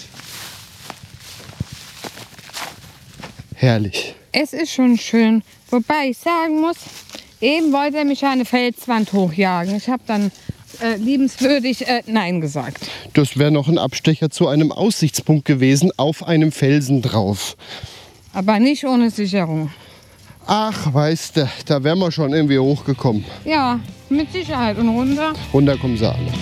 Herrlich. 3.55 4.15
Es 4.37 4.53
ist 4.53 4.73
schon 4.73 4.99
schön. 4.99 5.45
Wobei 5.71 6.09
ich 6.11 6.19
sagen 6.19 6.61
muss, 6.61 6.77
eben 7.41 7.73
wollte 7.73 7.99
er 7.99 8.05
mich 8.05 8.25
eine 8.25 8.45
Felswand 8.45 9.13
hochjagen. 9.13 9.77
Ich 9.77 9.89
habe 9.89 10.03
dann 10.09 10.33
äh, 10.83 10.97
liebenswürdig 10.97 11.87
äh, 11.87 12.03
Nein 12.07 12.41
gesagt. 12.41 12.89
Das 13.13 13.39
wäre 13.39 13.53
noch 13.53 13.69
ein 13.69 13.79
Abstecher 13.79 14.31
zu 14.31 14.49
einem 14.49 14.73
Aussichtspunkt 14.73 15.45
gewesen, 15.45 15.93
auf 15.97 16.27
einem 16.27 16.51
Felsen 16.51 17.01
drauf. 17.01 17.57
Aber 18.33 18.59
nicht 18.59 18.85
ohne 18.85 19.11
Sicherung. 19.11 19.71
Ach, 20.47 20.93
weißt 20.93 21.37
du, 21.37 21.49
da 21.67 21.85
wären 21.85 22.01
wir 22.01 22.11
schon 22.11 22.35
irgendwie 22.35 22.59
hochgekommen. 22.59 23.25
Ja, 23.45 23.79
mit 24.09 24.33
Sicherheit. 24.33 24.77
Und 24.79 24.89
runter. 24.89 25.33
Runter 25.53 25.77
kommen 25.79 25.97
sie 25.97 26.09
alle. 26.09 26.33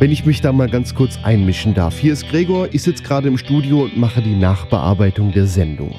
Wenn 0.00 0.12
ich 0.12 0.24
mich 0.24 0.40
da 0.40 0.52
mal 0.52 0.70
ganz 0.70 0.94
kurz 0.94 1.18
einmischen 1.24 1.74
darf. 1.74 1.98
Hier 1.98 2.12
ist 2.12 2.28
Gregor, 2.28 2.68
ich 2.70 2.82
sitze 2.82 3.02
gerade 3.02 3.26
im 3.26 3.36
Studio 3.36 3.82
und 3.82 3.96
mache 3.96 4.22
die 4.22 4.36
Nachbearbeitung 4.36 5.32
der 5.32 5.48
Sendung. 5.48 5.96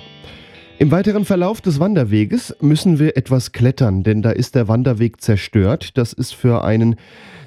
Im 0.77 0.89
weiteren 0.89 1.25
Verlauf 1.25 1.59
des 1.59 1.81
Wanderweges 1.81 2.55
müssen 2.61 2.97
wir 2.97 3.17
etwas 3.17 3.51
klettern, 3.51 4.03
denn 4.03 4.21
da 4.21 4.31
ist 4.31 4.55
der 4.55 4.69
Wanderweg 4.69 5.19
zerstört. 5.19 5.97
Das 5.97 6.13
ist 6.13 6.33
für 6.33 6.63
einen 6.63 6.95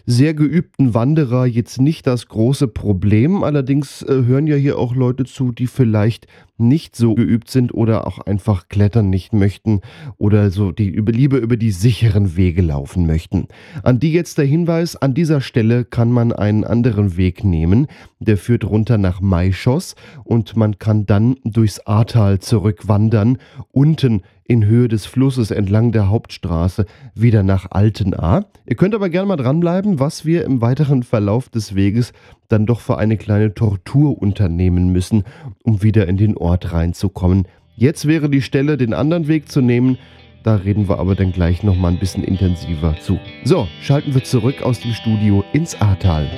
sehr 0.07 0.35
geübten 0.35 0.95
Wanderer 0.95 1.47
jetzt 1.47 1.81
nicht 1.81 2.07
das 2.07 2.29
große 2.29 2.69
Problem. 2.69 3.45
Allerdings 3.45 4.03
äh, 4.03 4.25
hören 4.25 4.47
ja 4.47 4.57
hier 4.57 4.79
auch 4.79 4.95
Leute 4.95 5.25
zu, 5.25 5.53
die 5.53 5.67
vielleicht 5.67 6.27
nicht 6.59 6.97
so 6.97 7.15
geübt 7.15 7.51
sind 7.51 7.75
oder 7.75 8.07
auch 8.07 8.19
einfach 8.21 8.69
klettern 8.69 9.11
nicht 9.11 9.33
möchten 9.33 9.81
oder 10.17 10.51
so 10.51 10.71
die 10.71 10.89
über, 10.89 11.13
lieber 11.13 11.39
über 11.39 11.57
die 11.57 11.73
sicheren 11.73 12.37
Wege 12.37 12.63
laufen 12.63 13.07
möchten. 13.07 13.49
An 13.83 13.99
die 13.99 14.13
jetzt 14.13 14.39
der 14.39 14.45
Hinweis, 14.45 14.97
an 14.97 15.15
dieser 15.15 15.41
Stelle 15.41 15.85
kann 15.85 16.11
man 16.11 16.33
einen 16.33 16.65
anderen 16.65 17.17
Weg 17.17 17.45
nehmen. 17.45 17.89
Der 18.21 18.37
führt 18.37 18.65
runter 18.65 18.99
nach 18.99 19.21
Maischoss 19.21 19.97
und 20.25 20.57
man 20.57 20.79
kann 20.79 21.07
dann 21.07 21.37
durchs 21.45 21.81
Ahrtal 21.81 22.39
zurückwandern, 22.39 23.39
unten 23.73 24.23
in 24.45 24.65
Höhe 24.65 24.89
des 24.89 25.07
Flusses 25.07 25.51
entlang 25.51 25.93
der 25.93 26.09
Hauptstraße 26.09 26.87
wieder 27.15 27.43
nach 27.43 27.71
Altenahr. 27.71 28.47
Ihr 28.67 28.77
könnt 28.77 28.95
aber 28.95 29.09
gerne 29.09 29.29
mal 29.29 29.37
dranbleiben, 29.37 30.01
was 30.01 30.25
wir 30.25 30.45
im 30.45 30.61
weiteren 30.61 31.03
Verlauf 31.03 31.49
des 31.49 31.75
Weges 31.75 32.13
dann 32.49 32.67
doch 32.67 32.81
für 32.81 32.99
eine 32.99 33.17
kleine 33.17 33.55
Tortur 33.55 34.21
unternehmen 34.21 34.91
müssen, 34.93 35.25
um 35.63 35.83
wieder 35.83 36.07
in 36.09 36.17
den 36.17 36.37
Ort 36.37 36.73
reinzukommen. 36.73 37.47
Jetzt 37.77 38.07
wäre 38.07 38.29
die 38.29 38.43
Stelle, 38.43 38.77
den 38.77 38.95
anderen 38.95 39.29
Weg 39.29 39.51
zu 39.51 39.61
nehmen. 39.61 39.99
Da 40.43 40.57
reden 40.57 40.89
wir 40.89 40.99
aber 40.99 41.15
dann 41.15 41.33
gleich 41.33 41.63
noch 41.63 41.77
mal 41.77 41.89
ein 41.89 41.99
bisschen 41.99 42.25
intensiver 42.25 42.97
zu. 43.01 43.19
So, 43.45 43.69
schalten 43.81 44.13
wir 44.13 44.25
zurück 44.25 44.63
aus 44.63 44.81
dem 44.81 44.93
Studio 44.93 45.45
ins 45.53 45.81
Ahrtal. 45.81 46.29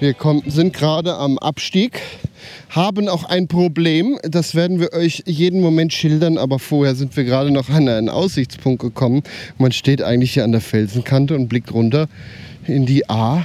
Wir 0.00 0.14
kommen, 0.14 0.42
sind 0.46 0.72
gerade 0.72 1.14
am 1.16 1.36
Abstieg, 1.36 2.00
haben 2.70 3.06
auch 3.06 3.24
ein 3.24 3.48
Problem. 3.48 4.18
Das 4.22 4.54
werden 4.54 4.80
wir 4.80 4.94
euch 4.94 5.24
jeden 5.26 5.60
Moment 5.60 5.92
schildern, 5.92 6.38
aber 6.38 6.58
vorher 6.58 6.94
sind 6.94 7.14
wir 7.18 7.24
gerade 7.24 7.50
noch 7.50 7.68
an 7.68 7.86
einen 7.86 8.08
Aussichtspunkt 8.08 8.80
gekommen. 8.80 9.22
Man 9.58 9.72
steht 9.72 10.00
eigentlich 10.00 10.32
hier 10.32 10.44
an 10.44 10.52
der 10.52 10.62
Felsenkante 10.62 11.34
und 11.36 11.48
blickt 11.48 11.74
runter 11.74 12.08
in 12.66 12.86
die 12.86 13.10
A 13.10 13.44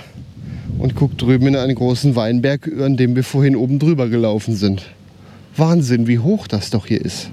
und 0.79 0.95
guckt 0.95 1.21
drüben 1.21 1.47
in 1.47 1.57
einen 1.57 1.75
großen 1.75 2.15
Weinberg, 2.15 2.71
an 2.79 2.95
dem 2.95 3.17
wir 3.17 3.25
vorhin 3.25 3.57
oben 3.57 3.77
drüber 3.77 4.07
gelaufen 4.07 4.55
sind. 4.55 4.83
Wahnsinn, 5.57 6.07
wie 6.07 6.19
hoch 6.19 6.47
das 6.47 6.69
doch 6.69 6.87
hier 6.87 7.03
ist. 7.03 7.29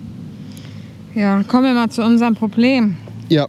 Ja, 1.14 1.44
kommen 1.44 1.62
wir 1.66 1.74
mal 1.74 1.90
zu 1.90 2.02
unserem 2.02 2.34
Problem. 2.34 2.96
Ja, 3.28 3.46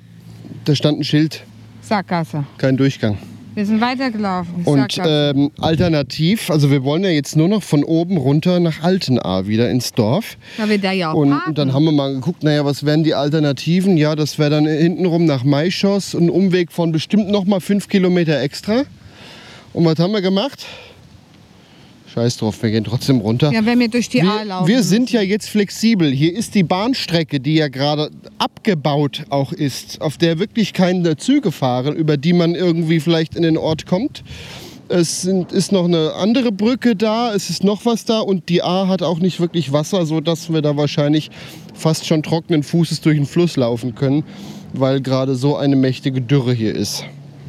da 0.65 0.75
stand 0.75 0.99
ein 0.99 1.03
Schild, 1.03 1.43
Sackgasse. 1.81 2.45
kein 2.59 2.77
Durchgang. 2.77 3.17
Wir 3.55 3.65
sind 3.65 3.81
weitergelaufen. 3.81 4.63
Und 4.65 4.99
ähm, 5.05 5.51
alternativ, 5.59 6.49
also 6.49 6.71
wir 6.71 6.83
wollen 6.83 7.03
ja 7.03 7.09
jetzt 7.11 7.35
nur 7.35 7.47
noch 7.47 7.61
von 7.61 7.83
oben 7.83 8.17
runter 8.17 8.59
nach 8.59 8.81
Altenahr 8.81 9.47
wieder 9.47 9.69
ins 9.69 9.91
Dorf. 9.93 10.37
da 10.57 10.67
wir 10.67 10.79
da 10.79 10.91
ja 10.91 11.11
auch 11.11 11.15
Und 11.17 11.29
parken. 11.29 11.53
dann 11.55 11.73
haben 11.73 11.85
wir 11.85 11.91
mal 11.91 12.13
geguckt, 12.13 12.43
naja, 12.43 12.65
was 12.65 12.83
wären 12.85 13.03
die 13.03 13.13
Alternativen? 13.13 13.95
Ja, 13.97 14.15
das 14.15 14.39
wäre 14.39 14.49
dann 14.49 14.65
hintenrum 14.65 15.25
nach 15.25 15.43
Maischoss, 15.43 16.15
ein 16.15 16.29
Umweg 16.29 16.71
von 16.71 16.91
bestimmt 16.91 17.29
noch 17.29 17.45
mal 17.45 17.59
fünf 17.59 17.87
Kilometer 17.87 18.41
extra. 18.41 18.83
Und 19.73 19.85
was 19.85 19.99
haben 19.99 20.13
wir 20.13 20.21
gemacht? 20.21 20.65
Scheiß 22.13 22.37
drauf, 22.37 22.61
wir 22.61 22.69
gehen 22.69 22.83
trotzdem 22.83 23.21
runter. 23.21 23.51
Ja, 23.51 23.65
wenn 23.65 23.79
wir 23.79 23.87
durch 23.87 24.07
die 24.07 24.21
A 24.21 24.39
wir, 24.39 24.45
laufen. 24.45 24.67
wir 24.67 24.83
sind 24.83 25.11
ja 25.11 25.21
jetzt 25.21 25.49
flexibel. 25.49 26.11
Hier 26.11 26.35
ist 26.35 26.53
die 26.53 26.61
Bahnstrecke, 26.61 27.39
die 27.39 27.55
ja 27.55 27.69
gerade 27.69 28.11
abgebaut 28.37 29.23
auch 29.29 29.51
ist, 29.51 29.99
auf 29.99 30.19
der 30.19 30.37
wirklich 30.37 30.73
keine 30.73 31.17
Züge 31.17 31.51
fahren, 31.51 31.95
über 31.95 32.17
die 32.17 32.33
man 32.33 32.53
irgendwie 32.53 32.99
vielleicht 32.99 33.35
in 33.35 33.41
den 33.41 33.57
Ort 33.57 33.87
kommt. 33.87 34.23
Es 34.89 35.23
sind, 35.23 35.51
ist 35.51 35.71
noch 35.71 35.85
eine 35.85 36.13
andere 36.13 36.51
Brücke 36.51 36.95
da, 36.95 37.33
es 37.33 37.49
ist 37.49 37.63
noch 37.63 37.83
was 37.85 38.05
da 38.05 38.19
und 38.19 38.47
die 38.47 38.61
A 38.61 38.87
hat 38.87 39.01
auch 39.01 39.17
nicht 39.17 39.39
wirklich 39.39 39.71
Wasser, 39.71 40.05
sodass 40.05 40.53
wir 40.53 40.61
da 40.61 40.77
wahrscheinlich 40.77 41.31
fast 41.73 42.05
schon 42.05 42.21
trockenen 42.21 42.61
Fußes 42.61 43.01
durch 43.01 43.17
den 43.17 43.25
Fluss 43.25 43.55
laufen 43.55 43.95
können, 43.95 44.23
weil 44.73 45.01
gerade 45.01 45.33
so 45.33 45.55
eine 45.55 45.75
mächtige 45.75 46.21
Dürre 46.21 46.53
hier 46.53 46.75
ist. 46.75 47.05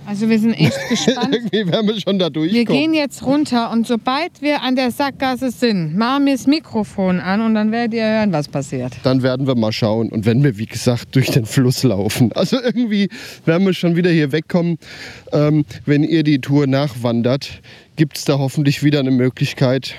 Also 0.07 0.29
wir 0.29 0.38
sind 0.38 0.53
echt 0.55 0.77
gespannt. 0.88 1.35
Irgendwie 1.35 1.67
werden 1.71 1.88
wir 1.88 2.01
schon 2.01 2.19
da 2.19 2.27
Wir 2.27 2.31
durchkommen. 2.31 2.67
gehen 2.67 2.95
jetzt 2.95 3.25
runter 3.25 3.71
und 3.71 3.87
sobald 3.87 4.40
wir 4.40 4.62
an 4.62 4.77
der 4.77 4.90
Sackgasse 4.90 5.51
sind, 5.51 5.97
machen 5.97 6.27
wir 6.27 6.33
das 6.35 6.47
Mikrofon 6.47 7.21
an 7.21 7.40
und 7.40 7.55
dann 7.55 7.73
werdet 7.73 7.95
ihr 7.95 8.05
hören, 8.05 8.33
was 8.33 8.49
passiert. 8.49 8.93
Dann 9.03 9.23
werden 9.23 9.47
wir 9.47 9.55
mal 9.55 9.73
schauen. 9.73 10.11
Und 10.11 10.27
wenn 10.27 10.43
wir, 10.45 10.59
wie 10.59 10.67
gesagt, 10.67 11.14
durch 11.17 11.31
den 11.31 11.47
Fluss 11.47 11.83
laufen. 11.83 12.33
Also 12.33 12.61
irgendwie 12.61 13.09
werden 13.45 13.67
wir 13.67 13.73
schon 13.75 13.97
wieder 13.97 14.11
hier 14.11 14.33
wegkommen. 14.33 14.79
Ähm, 15.33 15.64
wenn 15.87 16.05
ihr 16.05 16.23
die 16.23 16.40
Tour 16.40 16.67
nachwandert, 16.67 17.61
gibt 17.97 18.19
es 18.19 18.25
da 18.25 18.38
hoffentlich 18.38 18.83
wieder 18.83 19.01
eine 19.01 19.11
Möglichkeit. 19.11 19.97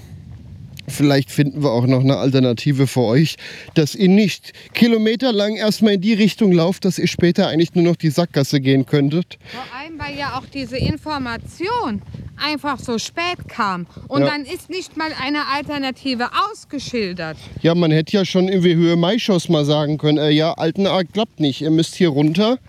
Vielleicht 0.87 1.31
finden 1.31 1.63
wir 1.63 1.71
auch 1.71 1.85
noch 1.87 2.01
eine 2.01 2.17
Alternative 2.17 2.87
für 2.87 3.01
euch, 3.01 3.35
dass 3.73 3.95
ihr 3.95 4.09
nicht 4.09 4.53
kilometerlang 4.73 5.55
erstmal 5.55 5.93
in 5.93 6.01
die 6.01 6.13
Richtung 6.13 6.51
lauft, 6.51 6.85
dass 6.85 6.99
ihr 6.99 7.07
später 7.07 7.47
eigentlich 7.47 7.73
nur 7.75 7.83
noch 7.83 7.95
die 7.95 8.09
Sackgasse 8.09 8.59
gehen 8.61 8.85
könntet. 8.85 9.37
Vor 9.51 9.61
allem, 9.79 9.99
weil 9.99 10.17
ja 10.17 10.37
auch 10.37 10.45
diese 10.53 10.77
Information 10.77 12.01
einfach 12.37 12.79
so 12.79 12.97
spät 12.99 13.47
kam. 13.47 13.87
Und 14.07 14.21
Ja. 14.21 14.27
dann 14.27 14.43
ist 14.45 14.69
nicht 14.69 14.97
mal 14.97 15.09
eine 15.23 15.47
Alternative 15.47 16.29
ausgeschildert. 16.51 17.37
Ja, 17.61 17.75
man 17.75 17.91
hätte 17.91 18.13
ja 18.17 18.25
schon 18.25 18.47
irgendwie 18.47 18.75
Höhe 18.75 18.95
Maischoss 18.95 19.49
mal 19.49 19.65
sagen 19.65 19.97
können, 19.97 20.17
äh, 20.17 20.29
ja, 20.31 20.53
Altenaar 20.53 21.03
klappt 21.05 21.39
nicht, 21.39 21.61
ihr 21.61 21.71
müsst 21.71 21.95
hier 21.95 22.09
runter 22.09 22.59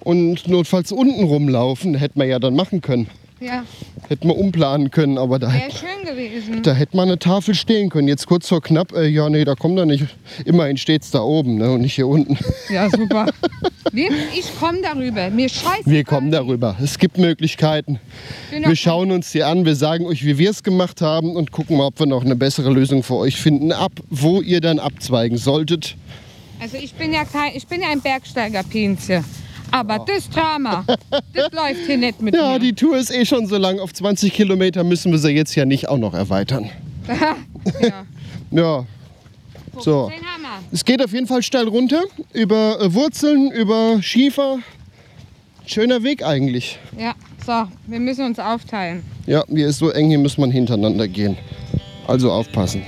und 0.00 0.48
notfalls 0.48 0.92
unten 0.92 1.24
rumlaufen. 1.24 1.94
Hätte 1.94 2.18
man 2.18 2.28
ja 2.28 2.38
dann 2.38 2.54
machen 2.56 2.80
können. 2.80 3.08
Ja, 3.42 3.64
Hätte 4.08 4.26
man 4.26 4.36
umplanen 4.36 4.90
können, 4.90 5.18
aber 5.18 5.38
da, 5.38 5.52
wäre 5.52 5.70
schön 5.70 6.06
gewesen. 6.06 6.62
da 6.62 6.74
hätte 6.74 6.96
man 6.96 7.08
eine 7.08 7.18
Tafel 7.18 7.54
stehen 7.54 7.88
können. 7.88 8.08
Jetzt 8.08 8.26
kurz 8.26 8.48
vor 8.48 8.60
knapp, 8.62 8.92
äh, 8.92 9.06
ja, 9.06 9.28
nee, 9.28 9.44
da 9.44 9.54
kommt 9.54 9.78
er 9.78 9.86
nicht. 9.86 10.04
Immerhin 10.44 10.76
steht's 10.76 11.10
da 11.10 11.20
oben 11.22 11.56
ne, 11.56 11.70
und 11.72 11.80
nicht 11.80 11.94
hier 11.94 12.06
unten. 12.06 12.38
Ja, 12.68 12.88
super. 12.90 13.26
Wir, 13.92 14.10
ich 14.32 14.58
komme 14.58 14.78
darüber. 14.82 15.28
Mir 15.30 15.48
scheiße. 15.48 15.82
Wir 15.84 16.04
kommen 16.04 16.30
darüber. 16.30 16.76
Es 16.82 16.98
gibt 16.98 17.18
Möglichkeiten. 17.18 17.98
Wir 18.50 18.76
schauen 18.76 19.10
uns 19.10 19.32
die 19.32 19.42
an, 19.42 19.64
wir 19.66 19.74
sagen 19.74 20.06
euch, 20.06 20.24
wie 20.24 20.38
wir 20.38 20.50
es 20.50 20.62
gemacht 20.62 21.02
haben 21.02 21.36
und 21.36 21.50
gucken 21.50 21.76
mal, 21.76 21.86
ob 21.86 21.98
wir 21.98 22.06
noch 22.06 22.24
eine 22.24 22.36
bessere 22.36 22.70
Lösung 22.70 23.02
für 23.02 23.16
euch 23.16 23.36
finden, 23.36 23.72
ab, 23.72 23.92
wo 24.08 24.40
ihr 24.40 24.60
dann 24.60 24.78
abzweigen 24.78 25.36
solltet. 25.36 25.96
Also 26.60 26.76
ich 26.76 26.94
bin 26.94 27.12
ja 27.12 27.24
kein, 27.24 27.54
ich 27.54 27.66
bin 27.66 27.82
ja 27.82 27.88
ein 27.88 28.00
Bergsteiger-Pinzchen. 28.00 29.24
Aber 29.72 30.04
das 30.06 30.28
Drama, 30.30 30.84
das 31.32 31.52
läuft 31.52 31.86
hier 31.86 31.96
nicht 31.98 32.20
mit 32.22 32.34
Ja, 32.34 32.52
mir. 32.52 32.58
die 32.60 32.72
Tour 32.74 32.96
ist 32.96 33.10
eh 33.12 33.24
schon 33.24 33.46
so 33.46 33.56
lang. 33.56 33.80
Auf 33.80 33.92
20 33.92 34.32
Kilometer 34.32 34.84
müssen 34.84 35.10
wir 35.12 35.18
sie 35.18 35.30
jetzt 35.30 35.54
ja 35.54 35.64
nicht 35.64 35.88
auch 35.88 35.98
noch 35.98 36.14
erweitern. 36.14 36.70
ja. 37.80 38.04
Ja, 38.50 38.86
so. 39.78 40.10
Es 40.70 40.84
geht 40.84 41.02
auf 41.02 41.12
jeden 41.12 41.26
Fall 41.26 41.42
steil 41.42 41.66
runter, 41.68 42.02
über 42.34 42.78
äh, 42.80 42.92
Wurzeln, 42.92 43.50
über 43.50 43.98
Schiefer. 44.02 44.58
Schöner 45.66 46.02
Weg 46.02 46.24
eigentlich. 46.24 46.78
Ja, 46.98 47.14
so, 47.46 47.66
wir 47.86 48.00
müssen 48.00 48.26
uns 48.26 48.38
aufteilen. 48.38 49.02
Ja, 49.26 49.42
hier 49.48 49.68
ist 49.68 49.78
so 49.78 49.90
eng, 49.90 50.08
hier 50.10 50.18
muss 50.18 50.36
man 50.36 50.50
hintereinander 50.50 51.08
gehen. 51.08 51.36
Also 52.06 52.30
aufpassen. 52.30 52.82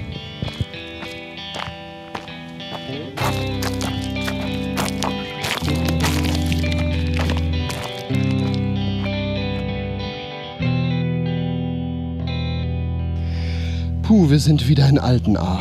Wir 14.34 14.40
sind 14.40 14.68
wieder 14.68 14.88
in 14.88 14.98
Altenaar. 14.98 15.60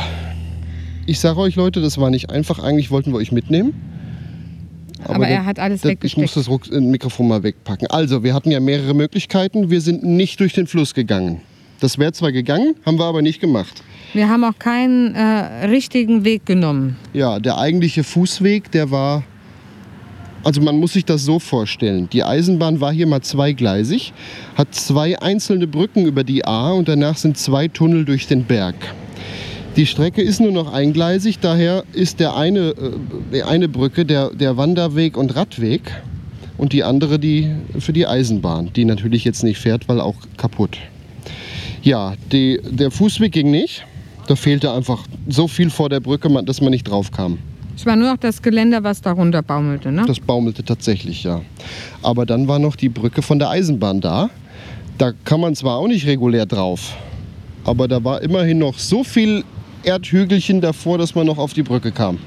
Ich 1.06 1.20
sage 1.20 1.38
euch 1.38 1.56
Leute, 1.56 1.80
das 1.80 2.00
war 2.00 2.10
nicht 2.10 2.32
einfach. 2.32 2.58
Eigentlich 2.58 2.90
wollten 2.90 3.12
wir 3.12 3.18
euch 3.18 3.32
mitnehmen. 3.32 3.72
Aber, 5.04 5.28
er 5.28 5.46
hat 5.46 5.60
alles 5.60 5.82
das, 5.82 5.94
ich 6.02 6.18
muss 6.18 6.34
das 6.34 6.50
Ruck- 6.50 6.72
äh, 6.72 6.82
Mikrofon 6.82 7.28
mal 7.28 7.44
wegpacken. 7.44 7.86
Also, 7.92 8.24
wir 8.24 8.34
hatten 8.34 8.50
ja 8.50 8.60
mehrere 8.60 8.96
Möglichkeiten. 8.96 9.70
Wir 9.70 9.80
sind 9.80 10.04
nicht 10.04 10.40
durch 10.40 10.54
den 10.54 10.66
Fluss 10.66 10.96
gegangen. 10.96 11.40
Das 11.82 12.00
wäre 12.00 12.14
zwar 12.14 12.32
gegangen, 12.32 12.74
haben 12.84 12.98
wir 12.98 13.06
aber 13.06 13.22
nicht 13.22 13.40
gemacht. 13.40 13.84
Wir 14.14 14.28
haben 14.28 14.44
auch 14.44 14.58
keinen 14.58 15.14
äh, 15.14 15.66
richtigen 15.68 16.24
Weg 16.26 16.48
genommen. 16.48 16.96
Ja, 17.14 17.38
der 17.40 17.60
eigentliche 17.60 18.04
Fußweg, 18.04 18.72
der 18.72 18.90
war. 18.90 19.22
Also 20.44 20.62
man 20.62 20.78
muss 20.78 20.94
sich 20.94 21.06
das 21.06 21.24
so 21.24 21.40
vorstellen. 21.40 22.10
Die 22.12 22.24
Eisenbahn 22.24 22.82
war 22.82 22.92
hier 22.92 23.08
mal 23.08 23.22
zweigleisig, 23.22 24.14
hat 24.56 24.76
zwei 24.76 25.20
einzelne 25.20 25.68
Brücken 25.68 26.06
über 26.06 26.24
die 26.24 26.44
A 26.46 26.72
und 26.72 26.88
danach 26.88 27.18
sind 27.18 27.38
zwei 27.38 27.70
Tunnel 27.70 28.04
durch 28.04 28.28
den 28.28 28.44
Berg. 28.44 28.76
Die 29.76 29.86
Strecke 29.86 30.22
ist 30.22 30.40
nur 30.40 30.52
noch 30.52 30.72
eingleisig, 30.72 31.40
daher 31.40 31.84
ist 31.94 32.20
der 32.20 32.36
eine, 32.36 32.76
äh, 33.32 33.42
eine 33.42 33.70
Brücke 33.70 34.06
der, 34.06 34.30
der 34.32 34.58
Wanderweg 34.58 35.18
und 35.18 35.36
Radweg 35.36 35.82
und 36.58 36.74
die 36.74 36.84
andere 36.84 37.18
die 37.18 37.50
für 37.80 37.94
die 37.94 38.06
Eisenbahn, 38.06 38.72
die 38.76 38.86
natürlich 38.86 39.24
jetzt 39.24 39.44
nicht 39.44 39.58
fährt, 39.58 39.88
weil 39.88 40.00
auch 40.00 40.16
kaputt. 40.38 40.78
Ja, 41.82 42.14
die, 42.32 42.60
der 42.70 42.92
Fußweg 42.92 43.32
ging 43.32 43.50
nicht. 43.50 43.86
Da 44.28 44.36
fehlte 44.36 44.72
einfach 44.72 45.06
so 45.28 45.48
viel 45.48 45.70
vor 45.70 45.90
der 45.90 46.00
Brücke, 46.00 46.30
dass 46.44 46.62
man 46.62 46.72
nicht 46.72 46.84
drauf 46.84 47.12
kam. 47.12 47.40
Es 47.76 47.86
war 47.86 47.96
nur 47.96 48.12
noch 48.12 48.18
das 48.18 48.42
Geländer, 48.42 48.84
was 48.84 49.02
darunter 49.02 49.42
baumelte. 49.42 49.92
Ne? 49.92 50.04
Das 50.06 50.20
baumelte 50.20 50.64
tatsächlich, 50.64 51.24
ja. 51.24 51.42
Aber 52.02 52.26
dann 52.26 52.48
war 52.48 52.60
noch 52.60 52.76
die 52.76 52.90
Brücke 52.90 53.22
von 53.22 53.40
der 53.40 53.50
Eisenbahn 53.50 54.00
da. 54.00 54.30
Da 54.98 55.12
kann 55.26 55.42
man 55.42 55.56
zwar 55.56 55.78
auch 55.78 55.88
nicht 55.88 56.06
regulär 56.06 56.46
drauf, 56.46 56.96
aber 57.64 57.88
da 57.88 58.04
war 58.04 58.22
immerhin 58.22 58.60
noch 58.60 58.78
so 58.78 59.04
viel 59.04 59.44
Erdhügelchen 59.84 60.62
davor, 60.62 60.98
dass 60.98 61.16
man 61.16 61.26
noch 61.26 61.40
auf 61.40 61.54
die 61.54 61.64
Brücke 61.64 61.92
kam. 61.92 62.20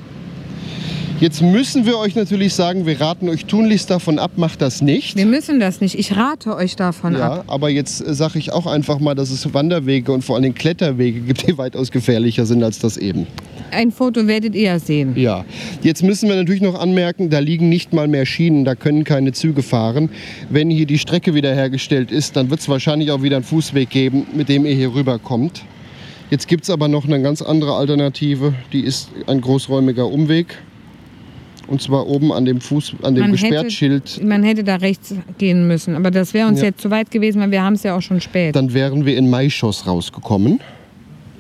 Jetzt 1.18 1.40
müssen 1.40 1.87
wir 1.87 1.96
euch 1.96 2.14
natürlich 2.14 2.52
sagen, 2.52 2.85
wir 2.85 3.00
raten 3.00 3.30
euch 3.30 3.46
tunlichst 3.46 3.88
davon 3.88 4.18
ab, 4.18 4.32
macht 4.37 4.61
das 4.61 4.82
nicht. 4.82 5.16
Wir 5.16 5.24
müssen 5.24 5.61
das 5.61 5.80
nicht. 5.80 5.98
Ich 5.98 6.14
rate 6.14 6.54
euch 6.54 6.76
davon 6.76 7.16
ab. 7.16 7.44
Ja, 7.46 7.52
aber 7.52 7.70
jetzt 7.70 7.98
sage 7.98 8.38
ich 8.38 8.52
auch 8.52 8.66
einfach 8.66 8.98
mal, 8.98 9.14
dass 9.14 9.30
es 9.30 9.54
Wanderwege 9.54 10.12
und 10.12 10.22
vor 10.22 10.37
allem 10.37 10.52
Kletterwege 10.52 11.20
gibt, 11.20 11.48
die 11.48 11.56
weitaus 11.59 11.90
gefährlicher 11.90 12.44
sind 12.44 12.62
als 12.62 12.80
das 12.80 12.98
eben. 12.98 13.26
Ein 13.70 13.90
Foto 13.90 14.26
werdet 14.26 14.55
ihr 14.55 14.62
ja 14.62 14.79
sehen. 14.79 15.12
Ja, 15.16 15.44
jetzt 15.83 16.02
müssen 16.02 16.29
wir 16.29 16.37
natürlich 16.37 16.62
noch 16.62 16.79
anmerken, 16.79 17.31
da 17.31 17.38
liegen 17.38 17.68
nicht 17.68 17.92
mal 17.92 18.09
mehr 18.09 18.26
Schienen, 18.26 18.64
da 18.64 18.74
können 18.74 19.05
keine 19.05 19.33
Züge 19.33 19.62
fahren. 19.62 20.11
Wenn 20.50 20.70
hier 20.70 20.87
die 20.87 20.98
Strecke 20.98 21.35
wiederhergestellt 21.35 22.11
ist, 22.11 22.37
dann 22.37 22.50
wird 22.50 22.61
es 22.61 22.68
wahrscheinlich 22.68 23.11
auch 23.11 23.22
wieder 23.22 23.37
einen 23.37 23.44
Fußweg 23.44 23.90
geben, 23.90 24.26
mit 24.35 24.48
dem 24.48 24.66
ihr 24.66 24.74
hier 24.74 24.94
rüberkommt. 24.94 25.62
Jetzt 26.31 26.48
gibt 26.48 26.64
es 26.64 26.70
aber 26.70 26.88
noch 26.88 27.05
eine 27.05 27.22
ganz 27.22 27.40
andere 27.42 27.74
Alternative, 27.74 28.52
die 28.72 28.81
ist 28.81 29.11
ein 29.26 29.40
großräumiger 29.40 30.07
Umweg. 30.07 30.59
Und 31.68 31.83
zwar 31.83 32.07
oben 32.07 32.31
an 32.33 32.44
dem 32.44 32.61
Fuß, 32.61 32.94
an 33.02 33.16
dem 33.16 33.22
Man 33.22 33.33
Gesperrtschild. 33.33 34.16
hätte, 34.18 34.24
man 34.26 34.44
hätte 34.44 34.62
da 34.62 34.76
rechts 34.76 35.12
gehen 35.37 35.66
müssen. 35.66 35.96
Aber 35.96 36.12
das 36.12 36.33
wäre 36.33 36.46
uns 36.46 36.61
Ja. 36.61 36.66
jetzt 36.66 36.81
zu 36.81 36.90
weit 36.92 37.11
gewesen, 37.11 37.40
weil 37.40 37.50
wir 37.50 37.61
haben 37.62 37.74
es 37.74 37.83
ja 37.83 37.96
auch 37.96 38.02
schon 38.02 38.20
spät. 38.20 38.55
Dann 38.55 38.72
wären 38.72 39.05
wir 39.05 39.16
in 39.16 39.29
Maischoss 39.29 39.85
rausgekommen. 39.85 40.61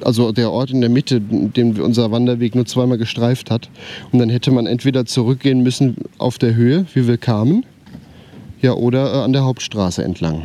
Also 0.02 0.32
der 0.32 0.50
Ort 0.50 0.70
in 0.70 0.80
der 0.80 0.90
Mitte, 0.90 1.20
den 1.20 1.80
unser 1.80 2.10
Wanderweg 2.10 2.54
nur 2.54 2.66
zweimal 2.66 2.98
gestreift 2.98 3.50
hat. 3.50 3.70
Und 4.12 4.18
dann 4.18 4.28
hätte 4.28 4.50
man 4.50 4.66
entweder 4.66 5.06
zurückgehen 5.06 5.62
müssen 5.62 5.96
auf 6.18 6.38
der 6.38 6.54
Höhe, 6.54 6.86
wie 6.94 7.06
wir 7.06 7.16
kamen, 7.16 7.64
ja, 8.60 8.72
oder 8.72 9.14
äh, 9.14 9.24
an 9.24 9.32
der 9.32 9.44
Hauptstraße 9.44 10.02
entlang. 10.02 10.42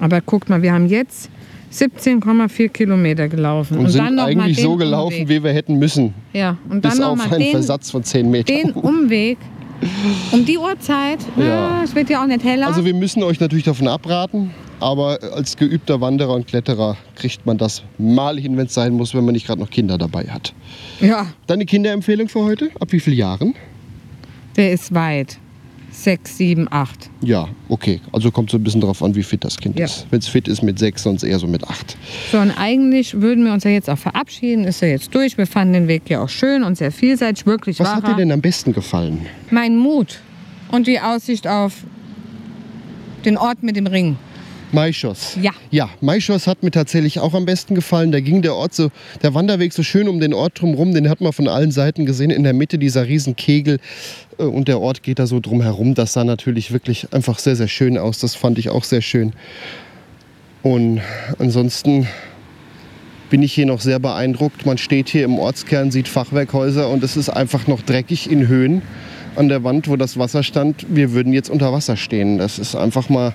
Aber 0.00 0.20
guckt 0.20 0.48
mal, 0.48 0.62
wir 0.62 0.72
haben 0.72 0.86
jetzt 0.86 1.30
17,4 1.72 2.68
Kilometer 2.68 3.28
gelaufen. 3.28 3.78
Und, 3.78 3.90
sind 3.90 4.04
dann 4.04 4.14
noch 4.14 4.24
mal 4.24 4.30
eigentlich 4.30 4.60
so 4.60 4.76
gelaufen, 4.76 5.22
Umweg. 5.22 5.28
wie 5.28 5.44
wir 5.44 5.52
hätten 5.52 5.78
müssen. 5.78 6.14
Ja, 6.32 6.58
und 6.68 6.84
dann 6.84 6.92
Bis 6.92 7.00
noch 7.00 7.10
auf 7.10 7.18
mal 7.18 7.28
einen 7.30 7.40
den, 7.40 7.50
Versatz 7.50 7.90
von 7.90 8.02
10 8.04 8.30
Metern. 8.30 8.56
den 8.56 8.72
Umweg. 8.72 9.38
Um 10.32 10.44
die 10.44 10.58
Uhrzeit, 10.58 11.18
Ja. 11.36 11.82
es 11.82 11.94
wird 11.94 12.08
ja 12.10 12.22
auch 12.22 12.26
nicht 12.26 12.44
heller. 12.44 12.66
Also 12.66 12.84
wir 12.84 12.94
müssen 12.94 13.22
euch 13.22 13.40
natürlich 13.40 13.64
davon 13.64 13.88
abraten, 13.88 14.50
aber 14.80 15.18
als 15.34 15.56
geübter 15.56 16.00
Wanderer 16.00 16.34
und 16.34 16.46
Kletterer 16.46 16.96
kriegt 17.16 17.44
man 17.46 17.58
das 17.58 17.82
mal 17.98 18.38
hin, 18.38 18.56
wenn 18.56 18.66
es 18.66 18.74
sein 18.74 18.94
muss, 18.94 19.14
wenn 19.14 19.24
man 19.24 19.34
nicht 19.34 19.46
gerade 19.46 19.60
noch 19.60 19.70
Kinder 19.70 19.98
dabei 19.98 20.24
hat. 20.24 20.54
ja, 21.00 21.26
Deine 21.46 21.66
Kinderempfehlung 21.66 22.28
für 22.28 22.44
heute? 22.44 22.70
Ab 22.80 22.92
wie 22.92 23.00
vielen 23.00 23.16
Jahren? 23.18 23.54
der 24.56 24.72
ist 24.72 24.94
weit. 24.94 25.38
Sechs, 25.96 26.36
sieben, 26.38 26.66
acht. 26.72 27.08
Ja, 27.22 27.48
okay. 27.68 28.00
Also 28.12 28.32
kommt 28.32 28.50
so 28.50 28.58
ein 28.58 28.64
bisschen 28.64 28.80
drauf 28.80 29.00
an, 29.00 29.14
wie 29.14 29.22
fit 29.22 29.44
das 29.44 29.56
Kind 29.56 29.78
Ja. 29.78 29.84
ist. 29.84 30.06
Wenn 30.10 30.18
es 30.18 30.26
fit 30.26 30.48
ist 30.48 30.60
mit 30.60 30.76
sechs, 30.78 31.04
sonst 31.04 31.22
eher 31.22 31.38
so 31.38 31.46
mit 31.46 31.62
acht. 31.64 31.96
So, 32.32 32.38
und 32.38 32.50
eigentlich 32.50 33.20
würden 33.20 33.44
wir 33.44 33.52
uns 33.52 33.62
ja 33.62 33.70
jetzt 33.70 33.88
auch 33.88 33.96
verabschieden. 33.96 34.64
Ist 34.64 34.82
ja 34.82 34.88
jetzt 34.88 35.14
durch. 35.14 35.38
Wir 35.38 35.46
fanden 35.46 35.72
den 35.72 35.88
Weg 35.88 36.02
ja 36.10 36.20
auch 36.22 36.28
schön 36.28 36.64
und 36.64 36.76
sehr 36.76 36.90
vielseitig. 36.90 37.46
Wirklich 37.46 37.78
Was 37.78 37.94
hat 37.94 38.08
dir 38.08 38.16
denn 38.16 38.32
am 38.32 38.40
besten 38.40 38.72
gefallen? 38.72 39.24
Mein 39.50 39.76
Mut 39.76 40.18
und 40.72 40.88
die 40.88 40.98
Aussicht 41.00 41.46
auf 41.46 41.84
den 43.24 43.38
Ort 43.38 43.62
mit 43.62 43.76
dem 43.76 43.86
Ring. 43.86 44.16
Maischoss. 44.74 45.36
Ja. 45.40 45.52
Ja, 45.70 45.88
Maischoss 46.00 46.46
hat 46.46 46.62
mir 46.62 46.70
tatsächlich 46.70 47.20
auch 47.20 47.34
am 47.34 47.46
besten 47.46 47.74
gefallen. 47.74 48.12
Da 48.12 48.20
ging 48.20 48.42
der 48.42 48.54
Ort 48.54 48.74
so, 48.74 48.90
der 49.22 49.34
Wanderweg 49.34 49.72
so 49.72 49.82
schön 49.82 50.08
um 50.08 50.20
den 50.20 50.34
Ort 50.34 50.60
drumherum. 50.60 50.92
Den 50.92 51.08
hat 51.08 51.20
man 51.20 51.32
von 51.32 51.48
allen 51.48 51.70
Seiten 51.70 52.06
gesehen. 52.06 52.30
In 52.30 52.42
der 52.42 52.52
Mitte 52.52 52.78
dieser 52.78 53.06
riesen 53.06 53.36
Kegel 53.36 53.78
äh, 54.38 54.42
und 54.42 54.68
der 54.68 54.80
Ort 54.80 55.02
geht 55.02 55.18
da 55.18 55.26
so 55.26 55.40
drum 55.40 55.62
herum. 55.62 55.94
Das 55.94 56.12
sah 56.12 56.24
natürlich 56.24 56.72
wirklich 56.72 57.12
einfach 57.12 57.38
sehr, 57.38 57.56
sehr 57.56 57.68
schön 57.68 57.96
aus. 57.96 58.18
Das 58.18 58.34
fand 58.34 58.58
ich 58.58 58.68
auch 58.68 58.84
sehr 58.84 59.00
schön. 59.00 59.32
Und 60.62 61.00
ansonsten 61.38 62.06
bin 63.30 63.42
ich 63.42 63.52
hier 63.52 63.66
noch 63.66 63.80
sehr 63.80 63.98
beeindruckt. 63.98 64.66
Man 64.66 64.78
steht 64.78 65.08
hier 65.08 65.24
im 65.24 65.38
Ortskern, 65.38 65.90
sieht 65.90 66.08
Fachwerkhäuser 66.08 66.88
und 66.88 67.02
es 67.04 67.16
ist 67.16 67.28
einfach 67.28 67.66
noch 67.66 67.82
dreckig 67.82 68.30
in 68.30 68.48
Höhen 68.48 68.82
an 69.36 69.48
der 69.48 69.64
Wand, 69.64 69.88
wo 69.88 69.96
das 69.96 70.18
Wasser 70.18 70.42
stand. 70.42 70.86
Wir 70.88 71.12
würden 71.12 71.32
jetzt 71.32 71.50
unter 71.50 71.72
Wasser 71.72 71.96
stehen. 71.96 72.38
Das 72.38 72.58
ist 72.58 72.74
einfach 72.76 73.08
mal 73.08 73.34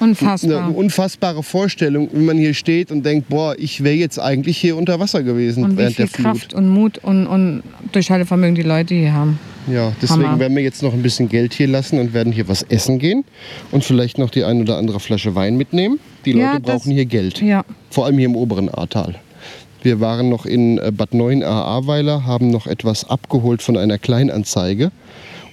Unfassbar. 0.00 0.64
eine 0.64 0.76
unfassbare 0.76 1.42
Vorstellung, 1.42 2.08
wenn 2.12 2.24
man 2.24 2.36
hier 2.38 2.54
steht 2.54 2.90
und 2.90 3.04
denkt, 3.04 3.28
boah, 3.28 3.54
ich 3.58 3.82
wäre 3.82 3.94
jetzt 3.94 4.18
eigentlich 4.18 4.58
hier 4.58 4.76
unter 4.76 5.00
Wasser 5.00 5.22
gewesen 5.22 5.64
Und 5.64 5.72
wie 5.72 5.78
während 5.78 5.96
viel 5.96 6.06
der 6.06 6.14
Flut. 6.14 6.24
Kraft 6.24 6.54
und 6.54 6.68
Mut 6.68 6.98
und, 6.98 7.26
und 7.26 7.62
Durchhaltevermögen 7.92 8.54
die 8.54 8.62
Leute 8.62 8.94
hier 8.94 9.12
haben. 9.12 9.38
Ja, 9.72 9.92
deswegen 10.00 10.24
Hammer. 10.26 10.38
werden 10.38 10.56
wir 10.56 10.62
jetzt 10.62 10.82
noch 10.82 10.92
ein 10.92 11.02
bisschen 11.02 11.28
Geld 11.28 11.52
hier 11.52 11.66
lassen 11.66 11.98
und 11.98 12.14
werden 12.14 12.32
hier 12.32 12.46
was 12.48 12.62
essen 12.62 12.98
gehen 12.98 13.24
und 13.72 13.84
vielleicht 13.84 14.16
noch 14.18 14.30
die 14.30 14.44
ein 14.44 14.60
oder 14.60 14.76
andere 14.76 15.00
Flasche 15.00 15.34
Wein 15.34 15.56
mitnehmen. 15.56 15.98
Die 16.24 16.32
Leute 16.32 16.44
Ja, 16.44 16.58
brauchen 16.60 16.92
hier 16.92 17.04
Geld. 17.06 17.40
Ja. 17.42 17.64
Vor 17.90 18.06
allem 18.06 18.16
hier 18.18 18.26
im 18.26 18.36
oberen 18.36 18.68
Ahrtal. 18.68 19.16
Wir 19.82 20.00
waren 20.00 20.28
noch 20.28 20.46
in 20.46 20.78
äh, 20.78 20.92
Bad 20.92 21.14
9 21.14 21.42
Ahrweiler, 21.42 22.26
haben 22.26 22.50
noch 22.50 22.66
etwas 22.66 23.08
abgeholt 23.08 23.62
von 23.62 23.76
einer 23.76 23.98
Kleinanzeige 23.98 24.90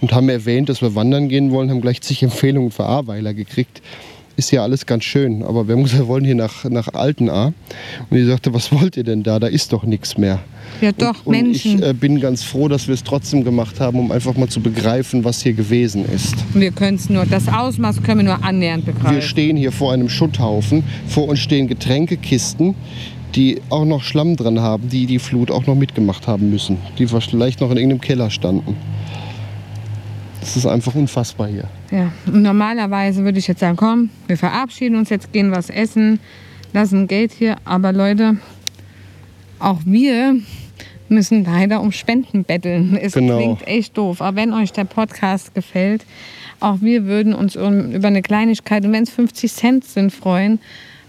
und 0.02 0.12
haben 0.14 0.30
erwähnt, 0.30 0.70
dass 0.70 0.82
wir 0.82 0.96
wandern 0.96 1.30
gehen 1.30 1.52
wollen, 1.52 1.70
haben 1.70 1.82
gleich 1.82 2.02
zig 2.02 2.22
Empfehlungen 2.24 2.72
für 2.72 2.86
Ahrweiler 2.86 3.34
gekriegt. 3.34 3.82
Ist 4.36 4.52
ja 4.52 4.64
alles 4.64 4.86
ganz 4.88 5.04
schön, 5.04 5.44
aber 5.44 5.68
wir 5.68 5.76
haben 5.76 5.84
gesagt, 5.84 6.02
wir 6.02 6.08
wollen 6.08 6.26
hier 6.26 6.34
nach, 6.34 6.64
nach 6.66 6.88
Altenahr. 6.94 7.54
Und 8.10 8.18
die 8.18 8.26
sagte, 8.26 8.52
was 8.54 8.72
wollt 8.72 8.98
ihr 8.98 9.04
denn 9.04 9.22
da? 9.22 9.40
Da 9.40 9.48
ist 9.48 9.72
doch 9.72 9.84
nichts 9.84 10.18
mehr. 10.18 10.40
Ja, 10.82 10.92
doch, 10.92 11.26
und, 11.26 11.36
und 11.36 11.44
Menschen. 11.44 11.80
ich 11.80 11.86
äh, 11.86 11.94
bin 11.94 12.20
ganz 12.20 12.44
froh, 12.44 12.68
dass 12.68 12.88
wir 12.88 12.96
es 12.96 13.04
trotzdem 13.04 13.44
gemacht 13.44 13.80
haben, 13.80 14.00
um 14.00 14.12
einfach 14.12 14.36
mal 14.36 14.50
zu 14.50 14.60
begreifen, 14.60 15.24
was 15.24 15.44
hier 15.44 15.54
gewesen 15.54 16.06
ist. 16.12 16.36
wir 16.54 16.72
können 16.72 16.98
es 16.98 17.10
nur, 17.10 17.26
das 17.26 17.48
Ausmaß 17.48 18.02
können 18.02 18.22
wir 18.22 18.36
nur 18.36 18.44
annähernd 18.44 18.86
begreifen. 18.86 19.16
Wir 19.16 19.22
stehen 19.22 19.56
hier 19.56 19.72
vor 19.72 19.94
einem 19.94 20.10
Schutthaufen. 20.10 20.84
Vor 21.08 21.28
uns 21.28 21.40
stehen 21.40 21.68
Getränkekisten, 21.68 22.74
die 23.36 23.62
auch 23.70 23.86
noch 23.86 24.02
Schlamm 24.02 24.36
dran 24.36 24.60
haben, 24.60 24.90
die 24.90 25.06
die 25.06 25.20
Flut 25.20 25.52
auch 25.52 25.68
noch 25.68 25.76
mitgemacht 25.76 26.26
haben 26.26 26.50
müssen. 26.50 26.78
Die 26.98 27.06
vielleicht 27.08 27.62
noch 27.62 27.70
in 27.70 27.78
irgendeinem 27.78 28.02
Keller 28.02 28.32
standen. 28.32 28.76
Das 30.40 30.58
ist 30.58 30.66
einfach 30.66 30.96
unfassbar 30.96 31.48
hier. 31.48 31.70
Ja, 31.94 32.12
und 32.26 32.42
normalerweise 32.42 33.24
würde 33.24 33.38
ich 33.38 33.48
jetzt 33.48 33.60
sagen, 33.60 33.78
komm, 33.78 34.10
wir 34.26 34.36
verabschieden 34.36 34.96
uns 34.96 35.10
jetzt, 35.12 35.32
gehen 35.32 35.52
was 35.52 35.70
essen, 35.70 36.20
lassen 36.74 37.08
Geld 37.08 37.32
hier. 37.32 37.58
Aber 37.66 37.94
Leute, 37.94 38.38
auch 39.60 39.80
wir 39.86 40.38
müssen 41.08 41.46
leider 41.46 41.82
um 41.82 41.92
Spenden 41.92 42.46
betteln. 42.46 42.98
Es 43.00 43.14
Genau. 43.14 43.38
klingt 43.38 43.68
echt 43.68 43.96
doof. 43.96 44.24
Aber 44.24 44.36
wenn 44.38 44.54
euch 44.54 44.72
der 44.74 44.86
Podcast 44.86 45.54
gefällt, 45.54 46.04
auch 46.60 46.78
wir 46.82 47.06
würden 47.06 47.36
uns 47.36 47.56
um, 47.56 47.92
über 47.92 48.08
eine 48.08 48.24
Kleinigkeit, 48.24 48.84
und 48.86 48.92
wenn 48.92 49.04
es 49.04 49.12
50 49.12 49.54
Cent 49.54 49.86
sind, 49.86 50.12
freuen. 50.12 50.60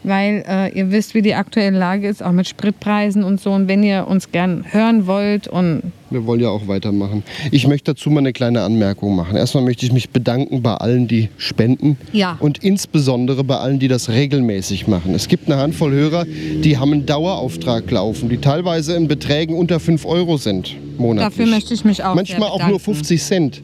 Weil 0.04 0.44
äh, 0.46 0.78
ihr 0.78 0.90
wisst, 0.90 1.14
wie 1.14 1.22
die 1.22 1.34
aktuelle 1.34 1.76
Lage 1.76 2.08
ist, 2.08 2.22
auch 2.22 2.32
mit 2.32 2.46
Spritpreisen 2.46 3.24
und 3.24 3.40
so. 3.40 3.50
Und 3.50 3.68
wenn 3.68 3.82
ihr 3.82 4.06
uns 4.06 4.30
gern 4.30 4.64
hören 4.68 5.06
wollt 5.06 5.48
und 5.48 5.82
Wir 6.10 6.26
wollen 6.26 6.40
ja 6.40 6.50
auch 6.50 6.68
weitermachen. 6.68 7.22
Ich 7.50 7.66
möchte 7.66 7.92
dazu 7.92 8.10
mal 8.10 8.20
eine 8.20 8.32
kleine 8.34 8.62
Anmerkung 8.62 9.16
machen. 9.16 9.36
Erstmal 9.36 9.64
möchte 9.64 9.86
ich 9.86 9.92
mich 9.92 10.10
bedanken 10.10 10.62
bei 10.62 10.74
allen, 10.74 11.08
die 11.08 11.30
spenden. 11.38 11.96
Ja. 12.12 12.36
Und 12.38 12.62
insbesondere 12.62 13.42
bei 13.44 13.56
allen, 13.56 13.78
die 13.78 13.88
das 13.88 14.10
regelmäßig 14.10 14.86
machen. 14.86 15.14
Es 15.14 15.26
gibt 15.26 15.50
eine 15.50 15.60
Handvoll 15.60 15.92
Hörer, 15.92 16.26
die 16.26 16.76
haben 16.76 16.92
einen 16.92 17.06
Dauerauftrag 17.06 17.90
laufen, 17.90 18.28
die 18.28 18.38
teilweise 18.38 18.94
in 18.94 19.08
Beträgen 19.08 19.56
unter 19.56 19.80
5 19.80 20.04
Euro 20.04 20.36
sind 20.36 20.76
monatlich. 20.98 21.36
dafür 21.36 21.50
möchte 21.50 21.74
ich 21.74 21.84
mich 21.84 22.04
auch 22.04 22.14
Manchmal 22.14 22.50
auch 22.50 22.58
nur 22.58 22.78
bedanken. 22.78 22.94
50 22.94 23.22
Cent. 23.22 23.62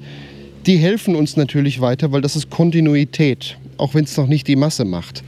Die 0.66 0.76
helfen 0.76 1.16
uns 1.16 1.36
natürlich 1.36 1.80
weiter, 1.80 2.12
weil 2.12 2.20
das 2.20 2.36
ist 2.36 2.50
Kontinuität, 2.50 3.56
auch 3.78 3.94
wenn 3.94 4.04
es 4.04 4.16
noch 4.16 4.26
nicht 4.26 4.46
die 4.46 4.56
Masse 4.56 4.84
macht. 4.84 5.22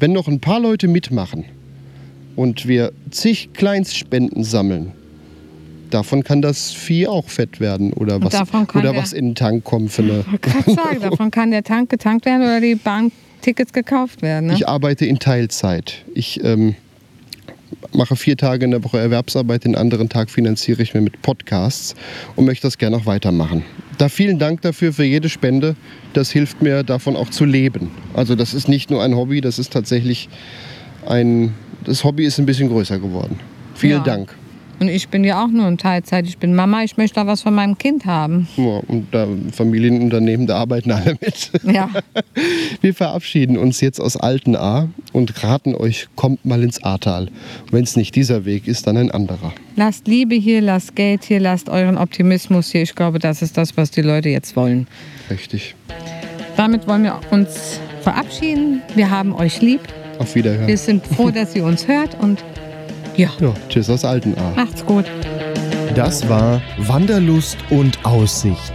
Wenn 0.00 0.12
noch 0.12 0.28
ein 0.28 0.40
paar 0.40 0.60
Leute 0.60 0.88
mitmachen 0.88 1.44
und 2.36 2.66
wir 2.68 2.92
zig 3.10 3.50
Kleinstspenden 3.52 4.44
sammeln, 4.44 4.92
davon 5.90 6.22
kann 6.22 6.42
das 6.42 6.72
Vieh 6.72 7.06
auch 7.08 7.28
fett 7.28 7.60
werden 7.60 7.92
oder 7.92 8.22
was, 8.22 8.34
oder 8.74 8.92
der- 8.92 8.96
was 8.96 9.12
in 9.12 9.28
den 9.30 9.34
Tank 9.34 9.64
kommen 9.64 9.88
für 9.88 10.02
eine. 10.02 10.24
Ich 10.66 10.74
sagen, 10.74 11.00
davon 11.00 11.30
kann 11.30 11.50
der 11.50 11.64
Tank 11.64 11.90
getankt 11.90 12.26
werden 12.26 12.42
oder 12.42 12.60
die 12.60 12.74
Bahntickets 12.76 13.72
gekauft 13.72 14.22
werden. 14.22 14.46
Ne? 14.48 14.54
Ich 14.54 14.68
arbeite 14.68 15.04
in 15.06 15.18
Teilzeit. 15.18 16.04
Ich 16.14 16.42
ähm, 16.44 16.74
mache 17.92 18.16
vier 18.16 18.36
Tage 18.36 18.64
in 18.64 18.70
der 18.70 18.84
Woche 18.84 18.98
Erwerbsarbeit, 18.98 19.64
den 19.64 19.76
anderen 19.76 20.08
Tag 20.08 20.30
finanziere 20.30 20.82
ich 20.82 20.94
mir 20.94 21.00
mit 21.00 21.20
Podcasts 21.22 21.94
und 22.36 22.44
möchte 22.44 22.66
das 22.66 22.78
gerne 22.78 22.96
auch 22.96 23.06
weitermachen. 23.06 23.64
Da 23.98 24.08
vielen 24.08 24.38
Dank 24.38 24.62
dafür 24.62 24.92
für 24.92 25.04
jede 25.04 25.28
Spende. 25.28 25.74
Das 26.12 26.30
hilft 26.30 26.62
mir 26.62 26.82
davon 26.84 27.16
auch 27.16 27.30
zu 27.30 27.44
leben. 27.44 27.90
Also 28.14 28.34
das 28.34 28.54
ist 28.54 28.68
nicht 28.68 28.90
nur 28.90 29.02
ein 29.02 29.16
Hobby, 29.16 29.40
das 29.40 29.58
ist 29.58 29.72
tatsächlich 29.72 30.28
ein. 31.06 31.54
Das 31.84 32.04
Hobby 32.04 32.24
ist 32.24 32.38
ein 32.38 32.46
bisschen 32.46 32.68
größer 32.68 32.98
geworden. 32.98 33.38
Vielen 33.74 33.98
Ja. 33.98 34.04
Dank. 34.04 34.34
Und 34.80 34.88
ich 34.88 35.08
bin 35.08 35.24
ja 35.24 35.42
auch 35.44 35.48
nur 35.48 35.66
in 35.66 35.76
Teilzeit. 35.76 36.26
Ich 36.26 36.38
bin 36.38 36.54
Mama, 36.54 36.82
ich 36.84 36.96
möchte 36.96 37.16
da 37.16 37.26
was 37.26 37.42
von 37.42 37.54
meinem 37.54 37.78
Kind 37.78 38.06
haben. 38.06 38.48
Ja, 38.56 38.80
und 38.86 39.06
da 39.12 39.26
Familienunternehmen, 39.52 40.46
da 40.46 40.56
arbeiten 40.56 40.92
alle 40.92 41.16
mit. 41.20 41.50
Ja, 41.64 41.90
Wir 42.80 42.94
verabschieden 42.94 43.58
uns 43.58 43.80
jetzt 43.80 44.00
aus 44.00 44.16
Altenahr 44.16 44.88
und 45.12 45.42
raten 45.42 45.74
euch, 45.74 46.08
kommt 46.14 46.44
mal 46.44 46.62
ins 46.62 46.82
Ahrtal. 46.82 47.28
Wenn 47.70 47.84
es 47.84 47.96
nicht 47.96 48.14
dieser 48.14 48.44
Weg 48.44 48.68
ist, 48.68 48.86
dann 48.86 48.96
ein 48.96 49.10
anderer. 49.10 49.52
lasst 49.76 50.06
Liebe 50.06 50.34
hier, 50.36 50.60
lasst 50.60 50.94
Geld 50.94 51.24
hier, 51.24 51.40
lasst 51.40 51.68
euren 51.68 51.98
Optimismus 51.98 52.70
hier. 52.70 52.82
Ich 52.82 52.94
glaube, 52.94 53.18
das 53.18 53.42
ist 53.42 53.56
das, 53.56 53.76
was 53.76 53.90
die 53.90 54.02
Leute 54.02 54.28
jetzt 54.28 54.54
wollen. 54.56 54.86
Richtig. 55.30 55.74
Damit 56.56 56.86
wollen 56.86 57.04
wir 57.04 57.20
uns 57.30 57.80
verabschieden. 58.02 58.82
Wir 58.94 59.10
haben 59.10 59.34
euch 59.34 59.60
lieb. 59.60 59.80
Auf 60.18 60.34
Wiederhören. 60.34 60.66
Wir 60.66 60.78
sind 60.78 61.06
froh, 61.06 61.30
dass 61.34 61.54
ihr 61.54 61.64
uns 61.64 61.86
hört 61.86 62.16
und 62.20 62.42
ja, 63.18 63.28
Ja, 63.40 63.52
tschüss 63.68 63.90
aus 63.90 64.04
Altenahr. 64.04 64.52
macht's 64.56 64.84
gut. 64.86 65.04
Das 65.94 66.28
war 66.28 66.60
Wanderlust 66.78 67.58
und 67.70 68.04
Aussicht. 68.04 68.72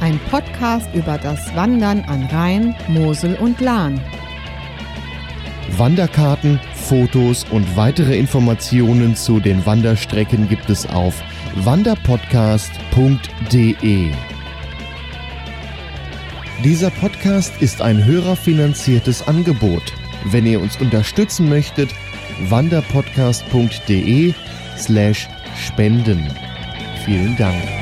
Ein 0.00 0.18
Podcast 0.30 0.88
über 0.94 1.18
das 1.18 1.54
Wandern 1.54 2.00
an 2.08 2.24
Rhein, 2.32 2.74
Mosel 2.88 3.34
und 3.36 3.60
Lahn. 3.60 4.00
Wanderkarten, 5.76 6.58
Fotos 6.74 7.46
und 7.50 7.76
weitere 7.76 8.16
Informationen 8.18 9.14
zu 9.14 9.38
den 9.40 9.64
Wanderstrecken 9.64 10.48
gibt 10.48 10.68
es 10.70 10.86
auf 10.88 11.22
wanderpodcast.de. 11.56 14.10
Dieser 16.64 16.90
Podcast 16.90 17.52
ist 17.60 17.82
ein 17.82 18.04
hörerfinanziertes 18.04 19.26
Angebot. 19.26 19.82
Wenn 20.26 20.46
ihr 20.46 20.60
uns 20.60 20.76
unterstützen 20.80 21.48
möchtet, 21.48 21.90
wanderpodcast.de 22.48 24.34
slash 24.76 25.26
spenden. 25.54 26.26
Vielen 27.04 27.36
Dank. 27.36 27.81